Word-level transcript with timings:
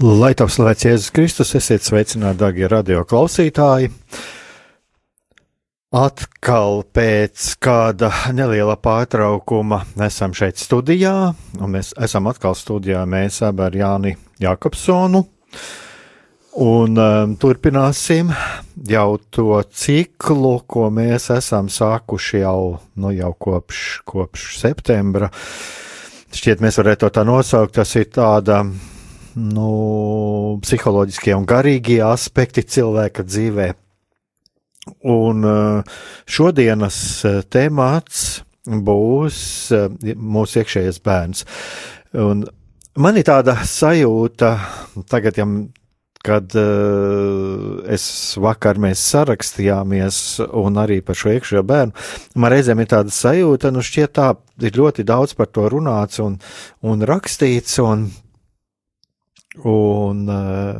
Lai 0.00 0.30
taps 0.32 0.54
slavēts 0.56 0.86
Jēzus 0.86 1.10
Kristus, 1.12 1.50
esiet 1.58 1.84
sveicināti, 1.84 2.38
darbie 2.40 2.64
radio 2.72 3.02
klausītāji. 3.04 3.90
Atkal 5.92 6.78
pēc 6.88 7.50
kāda 7.60 8.08
neliela 8.32 8.78
pārtraukuma 8.80 9.82
esam 10.06 10.32
šeit 10.32 10.56
studijā, 10.56 11.12
un 11.60 11.74
mēs 11.74 11.92
esam 12.00 12.30
atkal 12.32 12.56
studijā 12.56 13.02
mēs 13.04 13.42
abi 13.44 13.66
ar 13.66 13.76
Jāni 13.76 14.14
Jakobsonu. 14.40 15.20
Un 16.64 16.96
um, 16.96 17.34
turpināsim 17.36 18.32
jau 18.88 19.18
to 19.28 19.58
ciklu, 19.68 20.54
ko 20.64 20.86
mēs 20.88 21.28
esam 21.34 21.68
sākuši 21.68 22.40
jau, 22.40 22.78
nu, 22.96 23.12
jau 23.12 23.34
kopš, 23.36 23.82
kopš 24.08 24.48
septembra. 24.62 25.28
Šķiet, 26.32 26.64
mēs 26.64 26.80
varētu 26.80 27.04
to 27.04 27.12
tā 27.18 27.26
nosaukt, 27.28 27.76
tas 27.76 27.92
ir 28.00 28.08
tāda 28.16 28.62
nu, 29.40 30.58
psiholoģiskie 30.64 31.34
un 31.36 31.46
garīgie 31.48 32.00
aspekti 32.04 32.64
cilvēka 32.66 33.24
dzīvē. 33.26 33.70
Un 35.10 35.44
eh, 35.44 35.98
šodienas 36.28 37.00
eh, 37.28 37.42
temats 37.48 38.40
būs 38.66 39.40
eh, 39.76 40.14
mūsu 40.16 40.62
iekšējais 40.62 41.02
bērns. 41.04 41.44
Un 42.20 42.46
man 43.00 43.20
ir 43.20 43.28
tāda 43.28 43.58
sajūta, 43.66 44.54
tagad, 45.10 45.38
ja, 45.38 45.46
kad 46.26 46.52
es 47.88 48.04
vakar 48.36 48.76
mēs 48.82 49.00
sarakstījāmies 49.08 50.18
un 50.58 50.80
arī 50.82 50.98
par 51.04 51.16
šo 51.16 51.30
iekšējo 51.32 51.62
bērnu, 51.64 51.94
man 52.36 52.52
reizēm 52.52 52.82
ir 52.82 52.90
tāda 52.90 53.14
sajūta, 53.14 53.70
nu 53.72 53.80
šķiet 53.80 54.12
tā 54.18 54.26
ir 54.60 54.76
ļoti 54.76 55.06
daudz 55.08 55.32
par 55.38 55.48
to 55.48 55.64
runāts 55.72 56.20
un, 56.20 56.36
un 56.84 57.06
rakstīts, 57.08 57.78
un 57.80 58.10
Un 59.58 60.28
eh, 60.30 60.76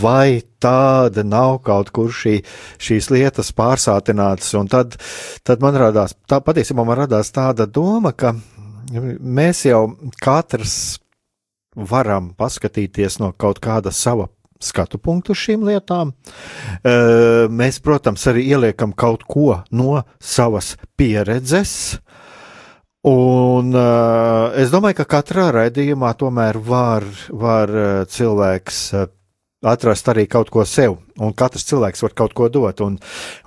vai 0.00 0.40
tāda 0.62 1.24
nav 1.28 1.58
kaut 1.66 1.90
kur 1.92 2.08
šī, 2.08 2.38
šīs 2.80 3.10
lietas 3.12 3.52
pārsātinātas, 3.52 4.54
un 4.56 4.70
tad, 4.72 4.96
tad 5.44 5.60
man 5.60 5.76
radās, 5.76 6.16
tā 6.24 6.40
patiesībā 6.40 6.86
man 6.88 7.02
radās 7.04 7.34
tāda 7.36 7.68
doma, 7.68 8.14
ka 8.16 8.32
mēs 8.92 9.66
jau 9.68 9.84
katrs 10.24 11.02
varam 11.76 12.32
paskatīties 12.36 13.18
no 13.20 13.32
kaut 13.36 13.60
kāda 13.60 13.92
sava 13.92 14.28
skatu 14.62 14.98
punktu 15.02 15.34
šīm 15.36 15.64
lietām. 15.66 16.14
Eh, 16.80 17.48
mēs, 17.50 17.80
protams, 17.84 18.24
arī 18.30 18.46
ieliekam 18.54 18.94
kaut 18.96 19.26
ko 19.28 19.60
no 19.70 20.02
savas 20.16 20.76
pieredzes, 20.96 21.98
Un 23.02 23.72
uh, 23.74 24.52
es 24.54 24.70
domāju, 24.70 25.00
ka 25.00 25.08
katrā 25.16 25.48
raidījumā 25.50 26.12
tomēr 26.14 26.54
var, 26.62 27.02
var 27.34 27.70
uh, 27.74 27.86
cilvēks 28.06 28.82
uh, 28.94 29.08
atrast 29.66 30.06
arī 30.12 30.28
kaut 30.30 30.52
ko 30.54 30.62
sev, 30.66 31.00
un 31.18 31.34
katrs 31.34 31.66
cilvēks 31.66 32.04
var 32.06 32.14
kaut 32.14 32.36
ko 32.38 32.46
dot. 32.46 32.82
Un, 32.86 33.00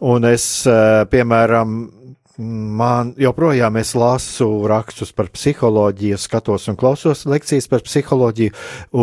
un 0.03 0.27
es, 0.27 0.43
uh, 0.67 1.05
piemēram, 1.07 1.77
man 2.37 3.13
joprojām 3.15 3.79
es 3.79 3.93
lasu 3.95 4.49
rakstus 4.67 5.13
par 5.15 5.29
psiholoģiju, 5.31 6.17
skatos 6.19 6.67
un 6.71 6.75
klausos 6.79 7.23
lekcijas 7.23 7.69
par 7.71 7.85
psiholoģiju, 7.85 8.51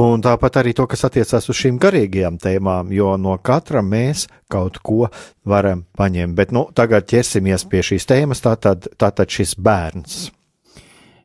un 0.03 0.21
tāpat 0.21 0.61
arī 0.61 0.77
to, 0.77 0.85
kas 0.85 1.07
attiecās 1.09 1.49
uz 1.49 1.63
šīm 1.63 1.81
garīgajām 1.81 2.37
tēmām, 2.43 2.93
jo 2.93 3.15
no 3.17 3.39
katra 3.41 3.81
mēs 3.81 4.27
kaut 4.53 4.83
ko 4.85 5.09
varam 5.49 5.87
paņemt. 5.97 6.37
Bet 6.37 6.53
nu, 6.53 6.69
tagad 6.77 7.09
ķersimies 7.09 7.65
pie 7.73 7.81
šīs 7.93 8.09
tēmas, 8.13 8.45
tātad, 8.45 8.93
tātad 9.01 9.33
šis 9.33 9.57
bērns. 9.57 10.29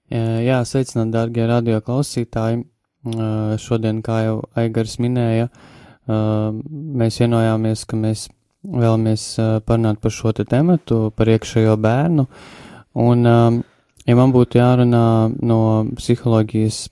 Jā, 0.07 0.62
sveicināt, 0.63 1.12
dārgie 1.12 1.44
radio 1.50 1.81
klausītāji. 1.84 2.62
Šodien, 3.59 4.00
kā 4.03 4.22
jau 4.23 4.38
Aigars 4.56 4.97
minēja, 5.03 5.50
mēs 6.07 7.19
vienojāmies, 7.19 7.84
ka 7.88 8.00
mēs 8.00 8.28
vēlamies 8.63 9.25
parunāt 9.67 10.00
par 10.03 10.16
šo 10.16 10.31
te 10.35 10.46
tematu, 10.47 11.09
par 11.16 11.28
iekšējo 11.31 11.75
bērnu. 11.84 12.28
Un, 13.03 13.31
ja 14.07 14.16
man 14.19 14.35
būtu 14.35 14.62
jārunā 14.62 15.03
no 15.44 15.59
psiholoģijas 16.00 16.85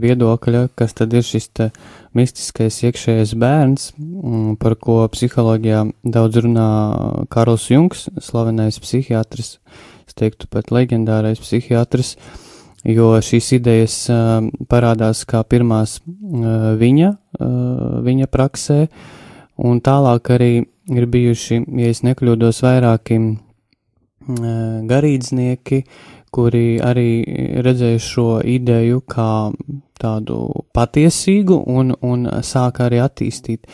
viedokļa, 0.00 0.70
kas 0.72 0.96
tad 0.96 1.12
ir 1.12 1.24
šis 1.26 1.50
te 1.52 1.68
mistiskais 2.16 2.80
iekšējais 2.88 3.34
bērns, 3.36 3.90
par 4.60 4.78
ko 4.80 5.02
psiholoģijā 5.12 5.84
daudz 6.16 6.40
runā 6.46 6.68
Karls 7.28 7.68
Jungs, 7.68 8.08
slavenais 8.24 8.80
psihiatrs, 8.80 9.58
es 10.10 10.18
teiktu 10.18 10.50
pat 10.50 10.72
leģendārais 10.74 11.38
psihiatrs, 11.38 12.16
jo 12.84 13.12
šīs 13.22 13.52
idejas 13.60 13.96
uh, 14.10 14.40
parādās 14.70 15.22
kā 15.28 15.44
pirmās 15.46 16.00
uh, 16.02 16.74
viņa, 16.80 17.10
uh, 17.38 18.00
viņa 18.02 18.26
praksē, 18.32 18.80
un 19.62 19.80
tālāk 19.84 20.32
arī 20.34 20.52
ir 20.90 21.06
bijuši, 21.06 21.62
ja 21.78 21.92
es 21.94 22.02
nekļūdos, 22.02 22.64
vairāki 22.66 23.20
garīdznieki, 24.90 25.78
kuri 26.30 26.78
arī 26.84 27.08
redzēja 27.64 28.02
šo 28.04 28.26
ideju 28.46 29.00
kā 29.08 29.50
tādu 29.98 30.36
patiesīgu 30.76 31.56
un, 31.66 31.94
un 32.06 32.28
sāka 32.46 32.86
arī 32.86 33.00
attīstīt. 33.02 33.66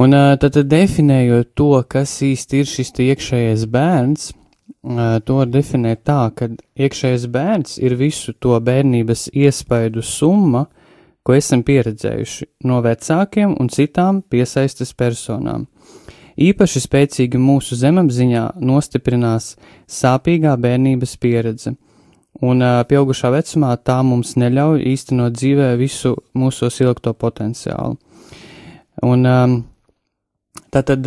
Un 0.00 0.16
tad, 0.16 0.50
tad 0.56 0.66
definējot 0.70 1.52
to, 1.54 1.72
kas 1.86 2.16
īsti 2.24 2.62
ir 2.62 2.70
šis 2.70 2.92
iekšējais 3.04 3.66
bērns, 3.70 4.30
to 5.24 5.38
var 5.40 5.48
definēt 5.50 6.04
tā, 6.08 6.20
ka 6.34 6.48
iekšējais 6.80 7.26
bērns 7.32 7.78
ir 7.82 7.96
visu 8.00 8.32
to 8.32 8.56
bērnības 8.60 9.28
iespaidu 9.36 10.02
summa, 10.02 10.66
ko 11.22 11.36
esam 11.36 11.62
pieredzējuši 11.66 12.46
no 12.68 12.80
vecākiem 12.84 13.56
un 13.60 13.68
citām 13.68 14.22
piesaistes 14.22 14.94
personām. 14.96 15.66
Īpaši 16.40 16.80
spēcīgi 16.80 17.38
mūsu 17.40 17.76
zemapziņā 17.76 18.44
nostiprinās 18.64 19.52
sāpīgā 19.90 20.54
bērnības 20.56 21.16
pieredze, 21.20 21.74
un 22.40 22.64
pieaugušā 22.88 23.32
vecumā 23.34 23.74
tā 23.84 23.98
mums 24.06 24.36
neļauj 24.40 24.86
īstenot 24.92 25.36
dzīvē 25.36 25.74
visu 25.80 26.14
mūsu 26.32 26.70
silkto 26.72 27.12
potenciālu. 27.12 27.98
Un 29.04 29.28
tātad 30.72 31.06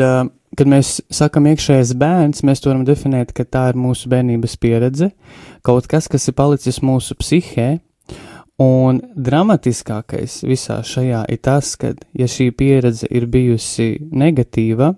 kad 0.57 0.69
mēs 0.69 0.97
sakam 1.13 1.47
iekšējais 1.49 1.93
bērns, 1.99 2.43
mēs 2.45 2.61
to 2.61 2.71
varam 2.71 2.85
definēt, 2.87 3.33
ka 3.35 3.45
tā 3.45 3.69
ir 3.71 3.79
mūsu 3.79 4.11
bērnības 4.11 4.55
pieredze, 4.61 5.11
kaut 5.65 5.87
kas, 5.91 6.09
kas 6.11 6.27
ir 6.29 6.37
palicis 6.37 6.81
mūsu 6.85 7.17
psihē, 7.19 7.69
un 8.61 9.01
dramatiskākais 9.15 10.43
visā 10.45 10.79
šajā 10.85 11.23
ir 11.33 11.41
tas, 11.43 11.73
ka, 11.79 11.93
ja 12.17 12.29
šī 12.29 12.51
pieredze 12.57 13.09
ir 13.09 13.25
bijusi 13.31 13.95
negatīva, 14.11 14.93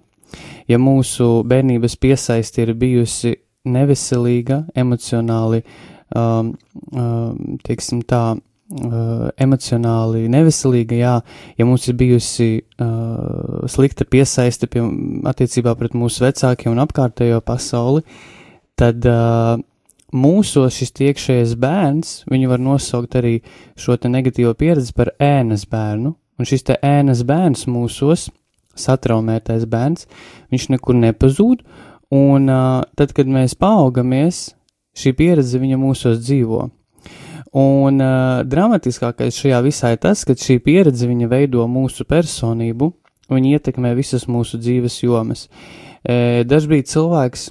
ja 0.67 0.79
mūsu 0.81 1.39
bērnības 1.47 1.97
piesaisti 2.01 2.65
ir 2.65 2.73
bijusi 2.79 3.35
neveselīga, 3.65 4.65
emocionāli, 4.77 5.63
um, 6.15 6.51
um, 6.91 7.57
teiksim 7.65 8.03
tā, 8.05 8.35
uh, 8.71 9.29
emocionāli 9.41 10.25
neveselīga, 10.31 10.97
jā, 10.97 11.13
ja 11.57 11.67
mums 11.67 11.85
ir 11.89 11.97
bijusi 11.99 12.49
uh, 12.81 13.65
slikta 13.69 14.07
piesaiste 14.09 14.69
pie, 14.71 14.83
attiecībā 15.29 15.75
pret 15.79 15.95
mūsu 15.97 16.25
vecākiem 16.25 16.73
un 16.73 16.83
apkārtējo 16.85 17.41
pasauli, 17.45 18.05
tad 18.79 19.05
uh, 19.09 19.55
mūsos 20.15 20.79
šis 20.79 20.95
iekšējais 21.09 21.55
bērns, 21.59 22.15
viņu 22.31 22.51
var 22.51 22.63
nosaukt 22.63 23.17
arī 23.19 23.37
šo 23.79 23.97
te 23.99 24.11
negatīvo 24.11 24.55
pieredzi 24.57 24.95
par 24.95 25.13
ēnas 25.21 25.67
bērnu, 25.69 26.15
un 26.15 26.49
šis 26.49 26.65
te 26.67 26.79
ēnas 26.83 27.23
bērns 27.27 27.67
mūsos 27.71 28.29
satraumētais 28.75 29.67
bērns, 29.71 30.07
viņš 30.51 30.69
nekur 30.73 30.97
nepazūd, 30.99 31.61
un 32.15 32.49
uh, 32.51 32.81
tad, 32.97 33.13
kad 33.15 33.29
mēs 33.29 33.55
paaugamies, 33.59 34.49
šī 34.95 35.15
pieredze 35.15 35.59
viņa 35.61 35.79
mūsos 35.79 36.19
dzīvo. 36.23 36.65
Un 37.55 38.01
uh, 38.03 38.43
dramatiskākais 38.43 39.37
šajā 39.39 39.61
visā 39.63 39.93
ir 39.95 39.99
tas, 40.03 40.25
ka 40.27 40.35
šī 40.35 40.57
pieredze 40.63 41.07
viņa 41.07 41.29
veido 41.31 41.63
mūsu 41.71 42.03
personību, 42.07 42.89
viņa 43.31 43.53
ietekmē 43.55 43.93
visas 43.95 44.27
mūsu 44.27 44.59
dzīves 44.59 44.97
jomas. 45.05 45.45
E, 46.05 46.43
dažbrīd 46.45 46.89
cilvēks, 46.91 47.47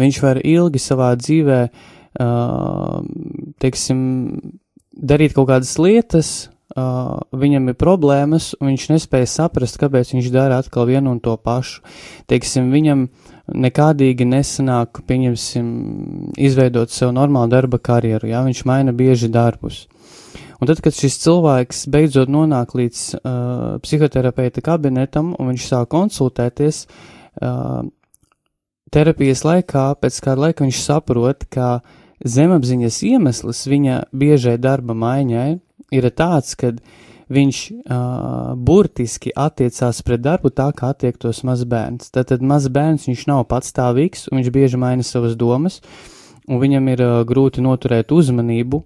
viņš 0.00 0.20
var 0.24 0.40
ilgi 0.40 0.80
savā 0.82 1.12
dzīvē, 1.20 1.58
uh, 1.68 2.96
teiksim, 3.62 4.00
darīt 4.96 5.36
kaut 5.36 5.50
kādas 5.52 5.76
lietas, 5.78 6.32
uh, 6.72 7.20
viņam 7.36 7.70
ir 7.70 7.78
problēmas, 7.78 8.54
un 8.58 8.72
viņš 8.72 8.88
nespēja 8.94 9.28
saprast, 9.36 9.78
kāpēc 9.82 10.14
viņš 10.16 10.32
dara 10.32 10.62
atkal 10.64 10.88
vienu 10.88 11.12
un 11.12 11.20
to 11.20 11.36
pašu. 11.36 11.84
Teiksim, 12.30 12.72
viņam 12.74 13.10
nekādīgi 13.48 14.26
nesanāk, 14.28 15.02
pieņemsim, 15.08 15.70
izveidot 16.38 16.92
sev 16.94 17.12
normālu 17.16 17.50
darba 17.52 17.80
karjeru, 17.82 18.28
ja 18.30 18.42
viņš 18.46 18.62
maina 18.68 18.94
bieži 18.94 19.30
darbus. 19.32 19.86
Un 20.62 20.68
tad, 20.70 20.78
kad 20.78 20.94
šis 20.94 21.18
cilvēks 21.24 21.86
beidzot 21.90 22.30
nonāk 22.30 22.76
līdz 22.78 23.00
uh, 23.18 23.24
psihoterapeita 23.82 24.62
kabinetam 24.62 25.32
un 25.34 25.50
viņš 25.50 25.66
sāk 25.66 25.90
konsultēties, 25.90 26.84
uh, 27.42 27.82
terapijas 28.94 29.42
laikā, 29.48 29.88
pēc 29.98 30.20
kāda 30.22 30.46
laika 30.46 30.62
viņš 30.62 30.84
saprot, 30.84 31.48
ka 31.50 31.80
zemapziņas 32.22 33.00
iemesls 33.08 33.64
viņa 33.66 34.04
biežai 34.14 34.54
darba 34.62 34.94
maiņai 34.94 35.48
ir 35.98 36.08
tāds, 36.14 36.54
ka 36.54 36.76
viņš 37.32 37.60
uh, 37.72 38.54
burtiski 38.56 39.32
attiecās 39.36 40.02
pret 40.06 40.22
darbu 40.24 40.52
tā, 40.54 40.68
kā 40.76 40.92
attiektos 40.92 41.42
mazs 41.48 41.68
bērns. 41.68 42.12
Tad, 42.14 42.30
tad 42.32 42.44
mazs 42.44 42.72
bērns 42.72 43.08
viņš 43.08 43.28
nav 43.30 43.46
patstāvīgs, 43.50 44.28
un 44.30 44.40
viņš 44.40 44.50
bieži 44.54 44.80
maina 44.80 45.06
savas 45.06 45.36
domas, 45.38 45.80
un 46.48 46.60
viņam 46.62 46.88
ir 46.92 47.02
uh, 47.04 47.14
grūti 47.26 47.62
noturēt 47.64 48.12
uzmanību, 48.12 48.82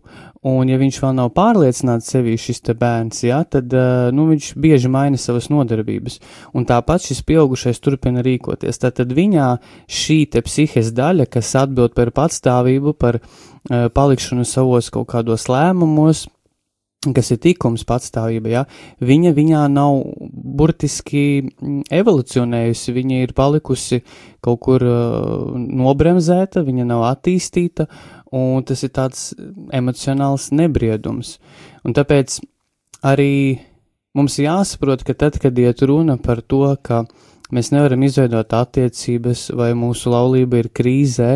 un 0.47 0.71
ja 0.71 0.77
viņš 0.79 0.99
vēl 1.03 1.17
nav 1.17 1.33
pārliecināts 1.37 2.13
sevī 2.13 2.37
šis 2.41 2.63
te 2.69 2.77
bērns, 2.79 3.25
jā, 3.27 3.41
tad, 3.51 3.73
uh, 3.75 4.11
nu, 4.15 4.29
viņš 4.31 4.53
bieži 4.61 4.93
maina 4.93 5.19
savas 5.21 5.49
nodarbības, 5.53 6.21
un 6.55 6.69
tāpat 6.69 7.09
šis 7.09 7.25
pieaugušais 7.27 7.83
turpina 7.83 8.25
rīkoties. 8.27 8.81
Tad, 8.83 8.99
tad 9.01 9.17
viņā 9.17 9.51
šī 9.89 10.21
te 10.33 10.45
psihes 10.47 10.93
daļa, 10.97 11.29
kas 11.33 11.55
atbild 11.59 11.97
par 11.97 12.13
patstāvību, 12.15 12.95
par 13.01 13.21
uh, 13.23 13.89
palikšanu 13.91 14.47
savos 14.47 14.93
kaut 14.95 15.11
kādos 15.15 15.49
lēmumos, 15.51 16.27
kas 17.15 17.31
ir 17.35 17.41
tikums 17.43 17.85
patstāvība, 17.87 18.51
ja, 18.51 18.63
viņa 19.05 19.33
viņā 19.37 19.63
nav 19.73 20.01
burtiski 20.59 21.23
mm, 21.45 21.87
evolucionējusi, 21.95 22.95
viņa 22.97 23.21
ir 23.25 23.35
palikusi 23.37 24.01
kaut 24.45 24.63
kur 24.65 24.83
uh, 24.87 25.55
nobremzēta, 25.55 26.65
viņa 26.67 26.89
nav 26.89 27.05
attīstīta, 27.13 27.87
un 28.35 28.67
tas 28.67 28.83
ir 28.87 28.93
tāds 28.97 29.31
emocionāls 29.75 30.51
nebriedums. 30.55 31.37
Un 31.87 31.95
tāpēc 31.97 32.41
arī 33.07 33.61
mums 34.17 34.39
jāsaprot, 34.41 35.05
ka 35.07 35.15
tad, 35.15 35.39
kad 35.43 35.59
iet 35.59 35.85
runa 35.87 36.17
par 36.23 36.43
to, 36.43 36.65
ka 36.83 37.05
mēs 37.55 37.71
nevaram 37.75 38.03
izveidot 38.03 38.55
attiecības, 38.57 39.51
vai 39.55 39.71
mūsu 39.79 40.11
laulība 40.11 40.63
ir 40.63 40.73
krīzē, 40.75 41.31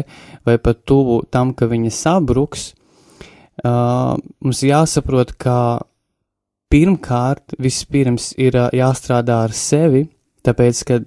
vai 0.47 0.59
pat 0.59 0.83
tuvu 0.89 1.21
tam, 1.31 1.55
ka 1.55 1.69
viņa 1.71 1.93
sabruks, 1.95 2.73
uh, 3.65 4.17
mums 4.45 4.63
jāsaprot, 4.65 5.35
ka 5.41 5.57
pirmkārt, 6.71 7.57
vispirms 7.59 8.33
ir 8.39 8.57
uh, 8.59 8.69
jāstrādā 8.77 9.43
ar 9.47 9.55
sevi, 9.57 10.07
tāpēc, 10.47 10.83
ka 10.89 11.01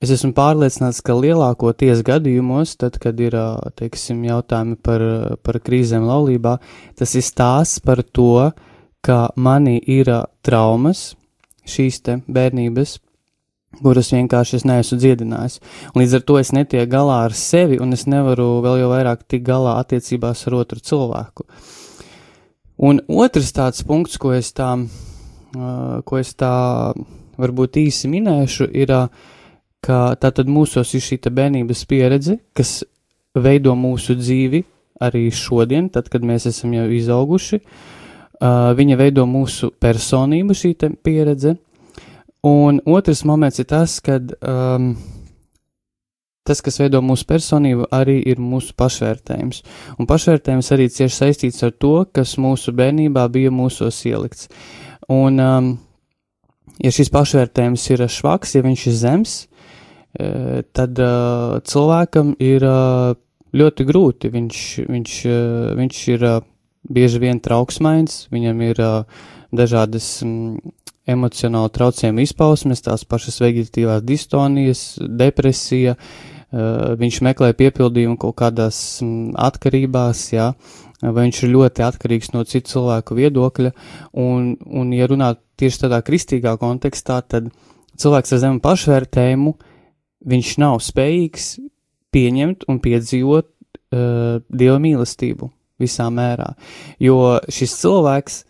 es 0.00 0.14
esmu 0.16 0.32
pārliecināts, 0.36 1.02
ka 1.04 1.16
lielākoties 1.18 2.04
gadījumos, 2.06 2.76
tad, 2.80 2.98
kad 3.02 3.20
ir, 3.20 3.36
uh, 3.36 3.72
teiksim, 3.76 4.22
jautājumi 4.28 4.78
par, 4.82 5.04
par 5.44 5.60
krīzēm 5.64 6.06
laulībā, 6.08 6.56
tas 6.98 7.14
ir 7.18 7.26
stāsts 7.26 7.82
par 7.84 8.02
to, 8.02 8.50
ka 9.04 9.22
manī 9.36 9.78
ir 9.90 10.10
uh, 10.12 10.24
traumas, 10.46 11.10
šīs 11.68 12.02
te 12.06 12.20
bērnības, 12.28 12.98
kuras 13.78 14.10
vienkārši 14.12 14.58
es 14.58 14.66
neesmu 14.66 14.98
dziedinājis. 14.98 15.60
Līdz 15.96 16.16
ar 16.18 16.24
to 16.26 16.38
es 16.40 16.50
netieku 16.56 16.90
galā 16.90 17.20
ar 17.28 17.36
sevi, 17.36 17.78
un 17.80 17.94
es 17.96 18.06
nevaru 18.10 18.58
vēl 18.64 18.82
jau 18.82 18.90
vairāk 18.90 19.22
tikt 19.30 19.46
galā 19.46 19.78
attiecībās 19.80 20.42
ar 20.48 20.58
otru 20.58 20.82
cilvēku. 20.82 21.46
Un 22.80 23.02
otrs 23.12 23.52
tāds 23.54 23.84
punkts, 23.86 24.18
ko 24.18 24.32
es 24.34 24.50
tā, 24.56 24.72
ko 25.52 26.18
es 26.18 26.34
tā 26.34 26.52
varbūt 27.40 27.78
īsi 27.80 28.10
minēšu, 28.10 28.70
ir, 28.72 28.94
ka 29.84 30.00
tātad 30.20 30.48
mūsos 30.50 30.94
ir 30.96 31.04
šī 31.04 31.20
bērnības 31.28 31.86
pieredze, 31.88 32.38
kas 32.56 32.80
veido 33.36 33.76
mūsu 33.78 34.16
dzīvi 34.18 34.64
arī 35.00 35.28
šodien, 35.32 35.88
tad, 35.92 36.10
kad 36.12 36.24
mēs 36.26 36.48
esam 36.50 36.74
jau 36.76 36.88
izauguši. 36.92 37.60
Viņa 38.76 38.96
veido 38.96 39.26
mūsu 39.28 39.70
personību, 39.80 40.56
šī 40.56 40.74
pieredze, 41.04 41.56
Un 42.46 42.80
otrs 42.88 43.24
moments 43.28 43.60
ir 43.60 43.66
tas, 43.68 43.98
ka 44.00 44.16
um, 44.16 44.94
tas, 46.48 46.62
kas 46.64 46.80
veido 46.80 47.02
mūsu 47.04 47.26
personību, 47.28 47.90
arī 47.92 48.16
ir 48.32 48.40
mūsu 48.40 48.72
pašvērtējums. 48.80 49.60
Un 50.00 50.08
pašvērtējums 50.08 50.72
arī 50.74 50.88
cieši 50.90 51.16
saistīts 51.16 51.62
ar 51.66 51.74
to, 51.76 51.94
kas 52.16 52.38
mūsu 52.40 52.72
bērnībā 52.76 53.26
bija 53.32 53.52
mūsos 53.52 54.00
ielikts. 54.08 54.48
Un, 55.12 55.36
um, 55.36 55.70
ja 56.80 56.92
šis 56.94 57.12
pašvērtējums 57.12 57.86
ir 57.92 58.06
švaks, 58.08 58.56
ja 58.56 58.64
viņš 58.64 58.86
ir 58.88 58.96
zems, 59.02 59.36
uh, 59.44 60.62
tad 60.72 60.96
uh, 60.96 61.58
cilvēkam 61.60 62.34
ir 62.40 62.64
uh, 62.64 63.12
ļoti 63.52 63.86
grūti. 63.86 64.32
Viņš, 64.32 64.62
viņš, 64.88 65.18
uh, 65.28 65.74
viņš 65.76 66.00
ir 66.16 66.26
bieži 66.88 67.20
vien 67.20 67.42
trauksmains, 67.44 68.24
viņam 68.32 68.64
ir 68.64 68.80
dažādas 69.56 70.08
um, 70.24 70.58
emocionāli 71.10 71.72
traucējumi 71.74 72.26
izpausmes, 72.26 72.82
tās 72.84 73.06
pašas 73.08 73.40
vegetatīvās 73.42 74.04
distonijas, 74.06 74.82
depresija, 75.00 75.96
uh, 75.96 76.92
viņš 77.00 77.20
meklē 77.26 77.52
piepildījumu 77.58 78.18
kaut 78.20 78.38
kādās 78.42 79.00
um, 79.04 79.32
atkarībās, 79.38 80.26
jā, 80.34 80.52
vai 81.00 81.26
viņš 81.26 81.42
ir 81.44 81.54
ļoti 81.54 81.86
atkarīgs 81.86 82.32
no 82.34 82.44
citu 82.48 82.74
cilvēku 82.74 83.16
viedokļa, 83.18 83.72
un, 84.20 84.54
un 84.66 84.92
ja 84.96 85.08
runāt 85.10 85.40
tieši 85.60 85.86
tādā 85.86 86.02
kristīgā 86.04 86.56
kontekstā, 86.60 87.20
tad 87.24 87.50
cilvēks 88.00 88.36
ar 88.36 88.42
zemu 88.44 88.62
pašvērtējumu, 88.64 89.54
viņš 90.30 90.52
nav 90.60 90.78
spējīgs 90.84 91.54
pieņemt 92.12 92.68
un 92.68 92.80
piedzīvot 92.82 93.48
uh, 93.48 94.44
Dieva 94.50 94.78
mīlestību 94.82 95.50
visā 95.80 96.10
mērā, 96.12 96.52
jo 97.00 97.38
šis 97.48 97.78
cilvēks 97.80 98.42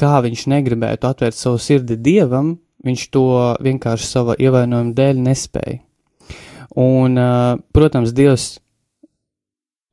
kā 0.00 0.20
viņš 0.24 0.46
negribētu 0.52 1.08
atvērt 1.08 1.36
savu 1.36 1.60
sirdi 1.62 1.96
dievam, 1.96 2.56
viņš 2.86 3.08
to 3.14 3.26
vienkārši 3.64 4.08
sava 4.08 4.36
ievainojuma 4.38 4.94
dēļ 4.96 5.22
nespēja. 5.26 5.80
Un, 6.76 7.16
protams, 7.72 8.12
Dievs 8.12 8.58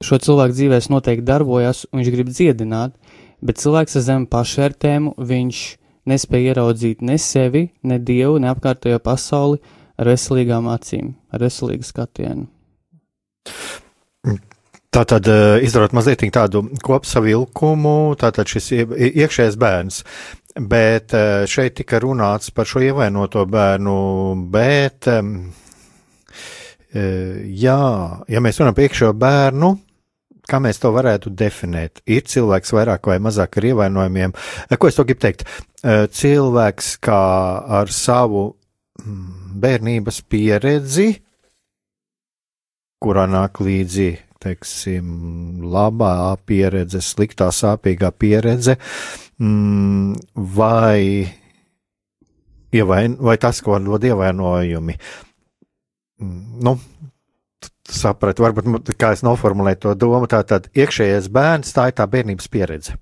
šo 0.04 0.20
cilvēku 0.20 0.58
dzīvēs 0.58 0.90
noteikti 0.92 1.24
darbojas, 1.28 1.86
un 1.92 2.02
viņš 2.02 2.10
grib 2.12 2.32
dziedināt, 2.34 2.98
bet 3.44 3.62
cilvēks 3.62 3.96
ar 4.00 4.06
zemu 4.10 4.28
pašvērtējumu, 4.34 5.14
viņš 5.32 5.62
nespēja 6.12 6.52
ieraudzīt 6.52 7.06
ne 7.08 7.16
sevi, 7.22 7.70
ne 7.88 8.00
Dievu, 8.04 8.36
ne 8.44 8.52
apkārtējo 8.52 9.00
pasauli 9.04 9.62
ar 9.96 10.12
veselīgām 10.12 10.68
acīm, 10.74 11.14
ar 11.32 11.46
veselīgu 11.46 11.88
skatienu. 11.88 12.50
Tātad, 14.94 15.26
eh, 15.26 15.64
izdarot 15.66 15.90
mazliet 15.98 16.22
tādu 16.30 16.68
kopsavilkumu, 16.86 18.14
tātad 18.22 18.46
šis 18.46 18.68
iekšējais 18.78 19.56
bērns. 19.58 20.04
Bet 20.70 21.16
eh, 21.18 21.48
šeit 21.50 21.80
tika 21.80 21.98
runāts 22.04 22.52
par 22.54 22.70
šo 22.70 22.78
ievainoto 22.86 23.42
bērnu, 23.50 23.96
bet, 24.54 25.08
eh, 25.10 25.24
jā, 27.64 27.80
ja 28.30 28.42
mēs 28.46 28.60
runājam 28.62 28.78
par 28.78 28.86
iekšējo 28.86 29.16
bērnu, 29.18 29.70
kā 30.46 30.60
mēs 30.62 30.78
to 30.84 30.92
varētu 30.94 31.34
definēt? 31.42 32.04
Ir 32.06 32.22
cilvēks 32.30 32.74
vairāk 32.78 33.10
vai 33.10 33.18
mazāk 33.18 33.58
ar 33.58 33.66
ievainojumiem. 33.72 34.36
Ko 34.78 34.92
es 34.92 35.00
to 35.00 35.08
gribu 35.08 35.24
teikt? 35.26 35.42
Cilvēks 36.20 36.92
kā 37.02 37.24
ar 37.82 37.90
savu 37.90 38.44
mm, 39.02 39.58
bērnības 39.64 40.22
pieredzi, 40.30 41.08
kurā 43.02 43.26
nāk 43.32 43.58
līdzi 43.64 44.12
teiksim, 44.44 45.06
labā 45.74 46.36
pieredze, 46.48 47.02
sliktā 47.04 47.50
sāpīgā 47.56 48.12
pieredze, 48.20 48.78
mm, 49.42 50.18
vai, 50.56 51.30
ievain, 52.76 53.18
vai 53.20 53.38
tas, 53.42 53.62
ko 53.64 53.80
dod 53.84 54.04
ievainojumi. 54.10 54.98
Mm, 56.22 56.44
nu, 56.68 56.78
sapratu, 57.90 58.46
varbūt 58.46 58.94
kā 59.00 59.14
es 59.16 59.24
noformulēju 59.26 59.82
to 59.86 59.96
domu, 60.06 60.28
tā 60.32 60.44
tad 60.48 60.70
iekšējais 60.76 61.32
bērns, 61.34 61.74
tā 61.76 61.90
ir 61.92 61.98
tā 61.98 62.08
bērnības 62.10 62.52
pieredze. 62.52 63.00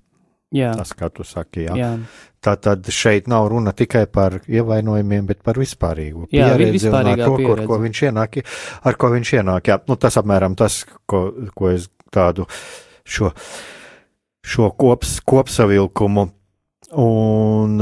Jā. 0.52 0.74
Tas, 0.76 0.92
kā 0.96 1.08
tu 1.12 1.24
saki, 1.24 1.66
jā. 1.70 1.78
Jā, 1.78 1.90
Tā 2.42 2.56
tad 2.58 2.88
šeit 2.90 3.28
nav 3.30 3.44
runa 3.52 3.70
tikai 3.70 4.02
par 4.10 4.40
ievainojumiem, 4.50 5.28
bet 5.28 5.44
par 5.46 5.60
vispārīgu 5.62 6.24
Jā, 6.34 6.48
pieredzi 6.50 6.88
un 6.90 6.96
ar 6.98 7.20
to, 7.20 7.36
kur, 7.36 7.44
pieredze. 7.44 7.66
ko 7.70 7.76
viņš 7.84 8.00
ienāk, 8.08 8.38
ar 8.82 8.96
ko 8.98 9.10
viņš 9.12 9.30
ienāk. 9.38 9.70
Jā, 9.70 9.76
nu, 9.86 9.96
tas 10.02 10.18
apmēram 10.18 10.56
tas, 10.58 10.80
ko, 11.06 11.20
ko 11.54 11.70
es 11.70 11.86
tādu 12.10 12.48
šo, 13.06 13.30
šo 14.42 14.72
kops, 14.74 15.20
kopsavilkumu. 15.22 16.26
Un, 16.98 17.78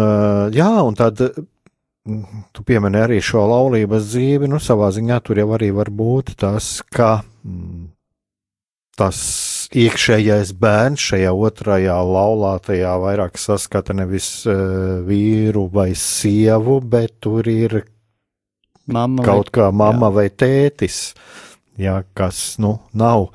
jā, 0.52 0.68
un 0.84 0.98
tad 0.98 1.24
mm, 1.24 2.44
tu 2.52 2.66
piemini 2.68 3.00
arī 3.00 3.22
šo 3.24 3.46
laulības 3.48 4.12
dzīvi, 4.12 4.50
nu, 4.52 4.60
savā 4.60 4.92
ziņā 4.92 5.22
tur 5.24 5.40
jau 5.40 5.48
arī 5.56 5.72
var 5.80 5.88
būt 5.88 6.36
tas, 6.44 6.68
ka 6.92 7.22
mm, 7.48 7.88
tas 9.00 9.24
iekšējais 9.70 10.52
bērns 10.58 11.02
šajā 11.12 11.30
otrajā 11.30 11.96
laulātajā 12.02 12.94
vairāk 13.02 13.38
saskata 13.38 13.94
nevis 13.94 14.28
uh, 14.50 15.00
vīru 15.06 15.68
vai 15.72 15.92
sievu, 15.94 16.80
bet 16.82 17.20
tur 17.22 17.46
ir 17.50 17.76
mamma. 18.90 19.24
kaut 19.26 19.52
kā 19.54 19.70
mamma 19.70 20.10
vai 20.14 20.28
tētis, 20.30 21.12
jā, 21.78 22.00
kas, 22.18 22.58
nu, 22.62 22.78
nav 22.92 23.28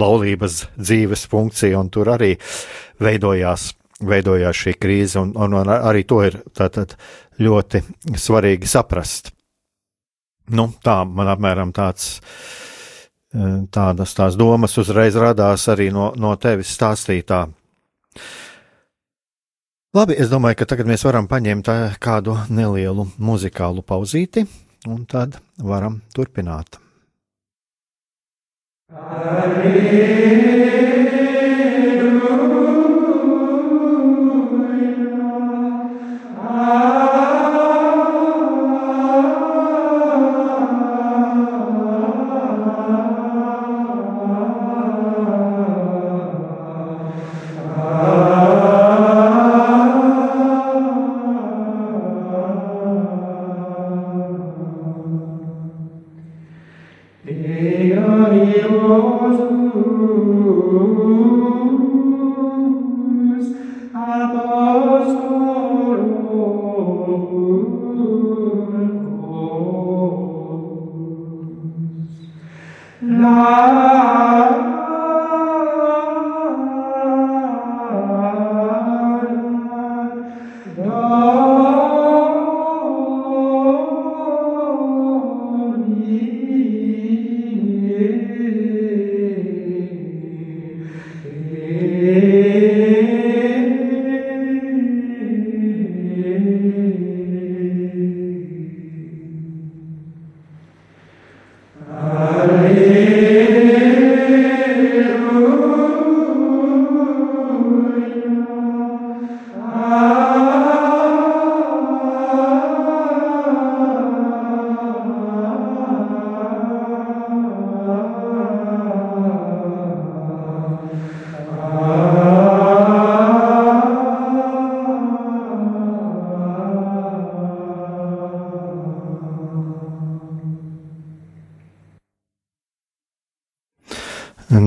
laulības 0.00 0.64
dzīves 0.78 1.26
funkcija, 1.30 1.78
un 1.78 1.90
tur 1.94 2.10
arī 2.14 2.34
veidojās, 3.02 3.72
veidojās 4.02 4.64
šī 4.64 4.74
krīze, 4.78 5.18
un, 5.22 5.34
un, 5.38 5.58
un 5.58 5.74
arī 5.74 6.04
to 6.06 6.22
ir 6.26 6.40
tātad 6.54 6.96
ļoti 7.42 7.82
svarīgi 8.18 8.70
saprast. 8.70 9.32
Nu, 10.54 10.68
tā 10.84 11.02
man 11.08 11.30
apmēram 11.32 11.72
tāds, 11.74 12.18
eh, 12.18 12.73
tādas 13.74 14.14
tās 14.14 14.38
domas 14.38 14.76
uzreiz 14.78 15.16
radās 15.18 15.66
arī 15.72 15.90
no, 15.94 16.12
no 16.16 16.34
tevis 16.40 16.70
stāstītā. 16.76 17.44
Labi, 19.94 20.16
es 20.18 20.30
domāju, 20.30 20.58
ka 20.58 20.66
tagad 20.72 20.88
mēs 20.90 21.04
varam 21.06 21.28
paņemt 21.30 21.68
eh, 21.70 21.98
kādu 22.02 22.34
nelielu 22.50 23.06
muzikālu 23.22 23.84
pauzīti, 23.86 24.42
un 24.90 25.04
tad 25.06 25.38
varam 25.62 26.00
turpināt. 26.14 26.80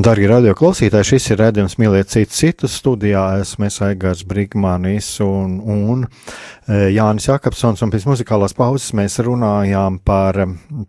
Darbie 0.07 0.29
radioklausītāji, 0.31 1.03
šis 1.03 1.25
ir 1.33 1.41
redzējums 1.41 1.73
mīlēt 1.81 2.07
citu 2.13 2.31
citu 2.31 2.67
studijā. 2.71 3.41
Esmu 3.41 3.67
Aigars 3.83 4.21
Brigmanis 4.23 5.09
un, 5.19 5.57
un 5.59 6.05
e, 6.05 6.77
Jānis 6.95 7.25
Jakobsons, 7.27 7.81
un 7.83 7.91
pēc 7.91 8.05
muzikālās 8.07 8.55
pauzes 8.55 8.93
mēs 8.95 9.19
runājām 9.27 9.97
par, 10.07 10.39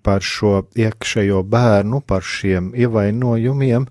par 0.06 0.22
šo 0.22 0.60
iekšējo 0.78 1.40
bērnu, 1.50 1.98
par 2.06 2.22
šiem 2.22 2.68
ievainojumiem, 2.78 3.88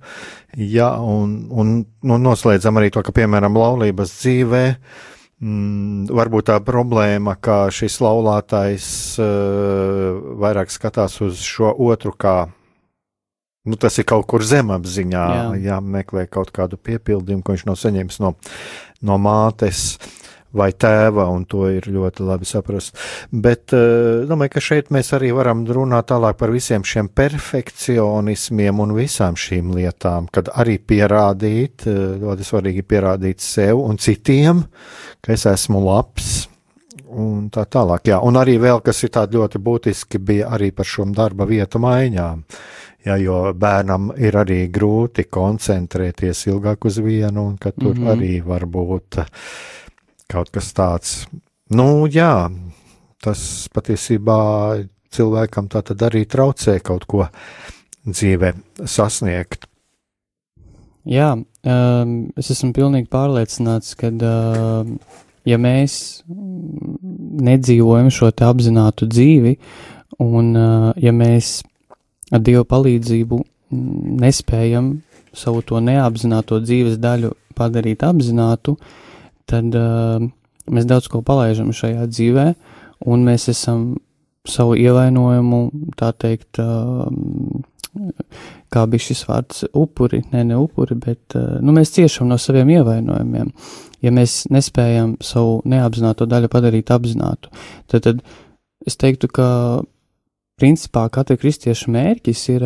ja, 0.63 0.93
un, 1.03 1.33
un, 1.51 1.73
un 2.07 2.23
noslēdzam 2.29 2.79
arī 2.79 2.93
to, 2.95 3.03
ka, 3.03 3.11
piemēram, 3.17 3.59
laulības 3.59 4.13
dzīvē, 4.21 4.65
mm, 5.43 6.05
varbūt 6.21 6.53
tā 6.53 6.61
problēma, 6.63 7.35
ka 7.35 7.65
šis 7.67 7.99
laulātais 7.99 8.87
uh, 9.19 10.23
vairāk 10.39 10.71
skatās 10.71 11.19
uz 11.27 11.43
šo 11.43 11.75
otru 11.89 12.15
kā 12.15 12.45
nu, 13.67 13.79
tas 13.79 13.99
ir 13.99 14.07
kaut 14.07 14.27
kur 14.31 14.45
zemapziņā, 14.47 15.25
Jā. 15.37 15.47
jāmeklē 15.71 16.27
kaut 16.31 16.53
kādu 16.55 16.79
piepildījumu, 16.79 17.43
ko 17.43 17.55
viņš 17.55 17.67
nav 17.67 17.79
saņēmis 17.81 18.21
no, 18.23 18.33
no 19.05 19.19
mātes 19.21 19.97
vai 20.57 20.71
tēva, 20.73 21.27
un 21.33 21.43
to 21.49 21.67
ir 21.69 21.87
ļoti 21.91 22.25
labi 22.25 22.47
saprast. 22.47 22.95
Bet 23.31 23.73
uh, 23.75 24.23
domāju, 24.29 24.55
ka 24.55 24.63
šeit 24.63 24.91
mēs 24.95 25.11
arī 25.17 25.33
varam 25.35 25.65
runāt 25.67 26.09
tālāk 26.11 26.39
par 26.39 26.53
visiem 26.53 26.85
šiem 26.87 27.11
perfekcionismiem 27.11 28.83
un 28.83 28.95
visām 28.97 29.37
šīm 29.39 29.73
lietām, 29.77 30.29
kad 30.33 30.51
arī 30.55 30.77
pierādīt, 30.79 31.87
uh, 31.89 32.15
ļoti 32.23 32.47
svarīgi 32.47 32.85
pierādīt 32.87 33.43
sev 33.43 33.83
un 33.83 33.99
citiem, 34.01 34.63
ka 35.21 35.35
es 35.35 35.47
esmu 35.49 35.83
labs. 35.83 36.47
Un 37.07 37.45
tā 37.53 37.63
tālāk, 37.71 38.09
jā. 38.09 38.17
Un 38.19 38.35
arī 38.35 38.57
vēl, 38.59 38.81
kas 38.83 38.99
ir 39.05 39.13
tādi 39.15 39.39
ļoti 39.39 39.61
būtiski, 39.63 40.19
bija 40.19 40.49
arī 40.57 40.73
par 40.75 40.87
šo 40.89 41.05
darba 41.15 41.47
vietu 41.47 41.79
maiņām. 41.79 42.41
Jā, 43.07 43.15
jo 43.21 43.35
bērnam 43.55 44.09
ir 44.19 44.35
arī 44.35 44.65
grūti 44.73 45.27
koncentrēties 45.31 46.47
ilgāk 46.49 46.89
uz 46.89 46.97
vienu, 46.99 47.45
un 47.45 47.55
ka 47.57 47.71
tur 47.71 47.95
mm. 47.95 48.03
-hmm. 48.03 48.11
arī 48.11 48.31
var 48.43 48.65
būt 48.65 49.21
kaut 50.27 50.49
kas 50.51 50.73
tāds. 50.73 51.27
Nu, 51.69 52.07
jā, 52.07 52.49
tas 53.23 53.69
patiesībā 53.73 54.39
cilvēkam 55.11 55.69
tā 55.71 55.81
tad 55.83 56.03
arī 56.03 56.25
traucē 56.25 56.79
kaut 56.83 57.05
ko 57.05 57.27
dzīvē 58.07 58.53
sasniegt. 58.85 59.67
Jā, 61.07 61.31
um, 61.37 62.13
es 62.35 62.51
esmu 62.51 62.73
pilnīgi 62.75 63.07
pārliecināts, 63.07 63.95
ka, 63.95 64.11
uh, 64.11 64.89
ja 65.47 65.57
mēs 65.57 66.23
nedzīvojam 67.47 68.11
šo 68.11 68.31
apzinātu 68.31 69.07
dzīvi, 69.07 69.57
un 70.19 70.51
uh, 70.55 70.91
ja 70.99 71.15
mēs 71.15 71.61
ar 72.31 72.43
Dieva 72.43 72.63
palīdzību 72.67 73.39
mm, 73.39 74.17
nespējam 74.23 74.97
savu 75.37 75.61
to 75.65 75.81
neapzināto 75.83 76.59
dzīves 76.63 76.97
daļu 77.01 77.33
padarīt 77.57 78.03
apzinātu, 78.05 78.75
tad 79.49 79.75
uh, 79.77 80.19
mēs 80.71 80.87
daudz 80.89 81.09
ko 81.11 81.21
palaidām 81.25 81.71
šajā 81.75 82.05
dzīvē, 82.11 82.47
un 83.07 83.25
mēs 83.27 83.47
esam 83.53 83.89
savu 84.47 84.77
ievainojumu, 84.79 85.61
tā 85.99 86.11
teikt, 86.15 86.61
uh, 86.63 87.07
kā 88.73 88.85
bija 88.89 89.05
šis 89.07 89.23
vārds, 89.27 89.65
upuri, 89.77 90.21
ne, 90.33 90.43
ne 90.47 90.57
upuri, 90.61 90.97
bet 91.01 91.37
uh, 91.37 91.57
nu, 91.63 91.75
mēs 91.75 91.93
ciešam 91.95 92.29
no 92.31 92.37
saviem 92.41 92.71
ievainojumiem. 92.77 93.51
Ja 94.05 94.13
mēs 94.13 94.43
nespējam 94.53 95.15
savu 95.25 95.61
neapzināto 95.65 96.27
daļu 96.29 96.51
padarīt 96.53 96.91
apzinātu, 96.93 97.49
tad, 97.89 98.05
tad 98.05 98.21
es 98.87 98.99
teiktu, 98.99 99.29
ka 99.33 99.47
principā 100.57 101.05
katra 101.13 101.37
kristieša 101.37 101.91
mērķis 101.93 102.43
ir 102.55 102.65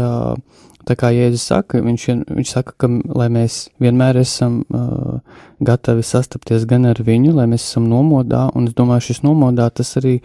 tā 0.87 0.95
kā 0.97 1.11
Jēzus 1.13 1.43
saka, 1.51 1.81
viņš, 1.83 2.05
viņš 2.31 2.53
saka, 2.55 2.73
ka 2.79 2.89
lai 3.19 3.27
mēs 3.33 3.65
vienmēr 3.83 4.21
esam 4.21 4.61
uh, 4.63 5.19
gatavi 5.59 6.05
sastapties 6.05 6.65
gan 6.69 6.87
ar 6.89 7.01
viņu, 7.05 7.35
lai 7.37 7.49
mēs 7.51 7.67
esam 7.67 7.89
nomodā, 7.91 8.47
un 8.55 8.69
es 8.69 8.77
domāju, 8.77 9.11
šis 9.11 9.21
nomodā 9.27 9.67
tas 9.75 9.93
arī 9.99 10.17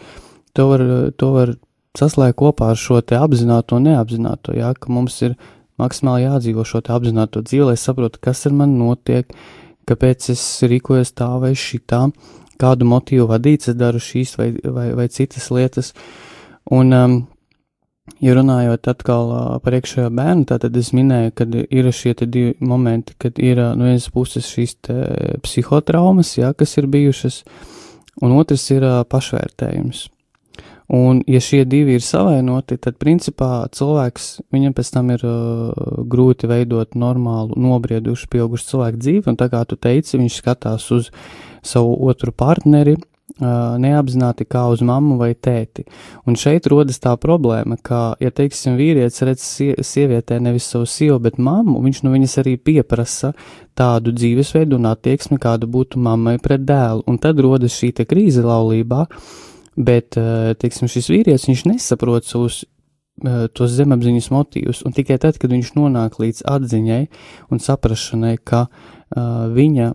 to 0.57 0.69
var, 0.71 0.87
to 1.19 1.33
var 1.35 1.57
saslēgt 1.99 2.39
kopā 2.41 2.71
ar 2.73 2.81
šo 2.81 3.03
te 3.03 3.19
apzināto, 3.19 3.83
neapzināto, 3.83 4.57
jā, 4.57 4.73
ka 4.79 4.93
mums 4.93 5.19
ir 5.27 5.37
maksimāli 5.81 6.25
jādzīvo 6.25 6.65
šo 6.65 6.81
te 6.87 6.95
apzināto 6.97 7.43
dzīvi, 7.45 7.71
lai 7.73 7.79
saprotu, 7.81 8.23
kas 8.23 8.47
ar 8.49 8.57
mani 8.57 8.79
notiek, 8.81 9.35
kāpēc 9.91 10.31
es 10.33 10.43
rīkojos 10.65 11.13
tā 11.19 11.35
vai 11.43 11.53
šitā, 11.59 12.07
kādu 12.63 12.89
motīvu 12.89 13.29
vadīts, 13.29 13.75
es 13.75 13.77
daru 13.77 14.01
šīs 14.01 14.39
vai, 14.39 14.53
vai, 14.65 14.93
vai 14.97 15.11
citas 15.13 15.51
lietas. 15.53 15.93
Un, 16.73 16.95
um, 16.97 17.19
ja 18.23 18.35
runājot 18.37 18.89
atkal 18.91 19.33
par 19.65 19.77
iekšējo 19.79 20.11
bērnu, 20.17 20.47
tad 20.49 20.77
es 20.79 20.93
minēju, 20.97 21.33
ka 21.37 21.47
ir 21.53 21.91
šie 21.93 22.15
divi 22.25 22.55
momenti, 22.61 23.17
kad 23.19 23.39
ir 23.43 23.61
no 23.77 23.89
vienas 23.89 24.09
puses 24.13 24.49
šīs 24.51 24.77
psihotraumas, 25.45 26.37
jā, 26.39 26.53
kas 26.57 26.77
ir 26.81 26.91
bijušas, 26.91 27.43
un 28.23 28.37
otrs 28.39 28.69
ir 28.75 28.87
pašvērtējums. 29.11 30.07
Un, 30.87 31.19
ja 31.27 31.41
šie 31.43 31.65
divi 31.67 31.97
ir 31.99 32.03
savainoti, 32.07 32.77
tad, 32.79 32.95
principā, 33.03 33.67
cilvēks, 33.75 34.29
viņam 34.55 34.75
pēc 34.77 34.91
tam 34.95 35.09
ir 35.11 35.25
uh, 35.27 35.73
grūti 36.07 36.47
veidot 36.47 36.95
normālu, 36.95 37.59
nobriedušu, 37.59 38.29
pieaugušu 38.31 38.69
cilvēku 38.71 39.01
dzīvi, 39.03 39.25
un 39.33 39.39
tā 39.41 39.49
kā 39.51 39.65
tu 39.67 39.75
teici, 39.75 40.15
viņš 40.21 40.39
skatās 40.45 40.87
uz 40.95 41.11
savu 41.67 41.97
otru 42.07 42.31
partneri, 42.31 42.95
uh, 43.01 43.16
neapzināti 43.41 44.47
kā 44.49 44.63
uz 44.73 44.81
mammu 44.81 45.19
vai 45.21 45.35
tēti. 45.35 45.85
Un 46.27 46.39
šeit 46.41 46.67
rodas 46.73 46.99
tā 47.03 47.13
problēma, 47.21 47.77
ka, 47.83 48.17
ja, 48.21 48.31
teiksim, 48.31 48.79
vīrietis 48.81 49.25
redz 49.29 49.45
sievietē 49.85 50.39
nevis 50.41 50.69
savu 50.73 50.87
sievu, 50.89 51.19
bet 51.27 51.37
mammu, 51.39 51.83
viņš 51.85 52.03
no 52.07 52.15
viņas 52.15 52.39
arī 52.41 52.57
pieprasa 52.57 53.35
tādu 53.77 54.15
dzīvesveidu 54.17 54.79
un 54.79 54.89
attieksmi, 54.89 55.41
kāda 55.43 55.69
būtu 55.69 56.01
mammai 56.01 56.39
pret 56.41 56.65
dēlu, 56.65 57.05
un 57.07 57.19
tad 57.21 57.41
rodas 57.45 57.77
šī 57.77 57.93
krīze 58.09 58.45
laulībā, 58.45 59.05
bet, 59.77 60.17
teiksim, 60.63 60.89
šis 60.89 61.11
vīrietis, 61.13 61.51
viņš 61.51 61.67
nesaprot 61.69 62.25
savus 62.25 62.65
tos 63.57 63.73
zemapziņas 63.73 64.29
motīvus, 64.33 64.83
un 64.85 64.93
tikai 64.97 65.17
tad, 65.21 65.39
kad 65.41 65.53
viņš 65.53 65.73
nonāk 65.77 66.19
līdz 66.21 66.43
atziņai 66.53 67.05
un 67.53 67.63
saprašanai, 67.65 68.35
ka 68.45 68.67
uh, 68.69 69.49
viņa 69.57 69.95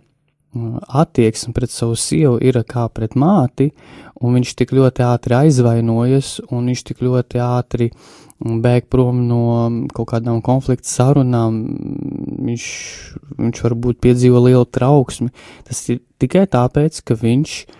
attieksme 1.02 1.54
pret 1.56 1.72
savu 1.72 1.96
sievu 2.00 2.40
ir 2.44 2.60
kā 2.68 2.88
pret 2.94 3.16
māti, 3.16 3.72
un 4.22 4.38
viņš 4.38 4.56
tik 4.60 4.74
ļoti 4.76 5.06
ātri 5.08 5.38
aizvainojas, 5.38 6.40
un 6.52 6.70
viņš 6.70 6.84
tik 6.92 7.04
ļoti 7.06 7.42
ātri 7.44 7.92
bēg 8.42 8.88
prom 8.90 9.26
no 9.30 9.44
kaut 9.94 10.10
kādām 10.14 10.42
konflikta 10.46 10.90
sarunām, 10.90 11.60
viņš, 12.48 12.66
viņš 13.38 13.62
varbūt 13.68 14.02
piedzīvo 14.02 14.42
lielu 14.48 14.66
trauksmi. 14.66 15.30
Tas 15.68 15.84
ir 15.94 16.02
tikai 16.22 16.48
tāpēc, 16.50 17.04
ka 17.06 17.18
viņš 17.22 17.60
uh, 17.62 17.78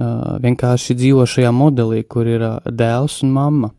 uh, 0.00 0.36
vienkārši 0.42 0.96
dzīvo 0.98 1.26
šajā 1.28 1.52
modelī, 1.54 2.02
kur 2.06 2.28
ir 2.28 2.44
uh, 2.44 2.58
dēls 2.64 3.22
un 3.26 3.34
mamma. 3.34 3.70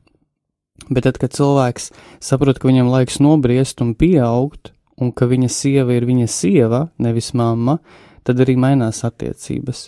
Bet 0.89 1.07
tad, 1.07 1.19
kad 1.21 1.33
cilvēks 1.33 1.91
saprot, 2.23 2.59
ka 2.59 2.69
viņam 2.69 2.91
laiks 2.91 3.21
nobriest 3.23 3.81
un 3.81 3.95
pieaugt, 3.97 4.73
un 5.01 5.11
ka 5.15 5.27
viņa 5.27 5.49
sieva 5.51 5.95
ir 5.95 6.05
viņa 6.07 6.27
sieva, 6.31 6.85
nevis 7.01 7.33
mamma, 7.35 7.79
tad 8.25 8.41
arī 8.43 8.57
mainās 8.59 9.03
attiecības. 9.07 9.87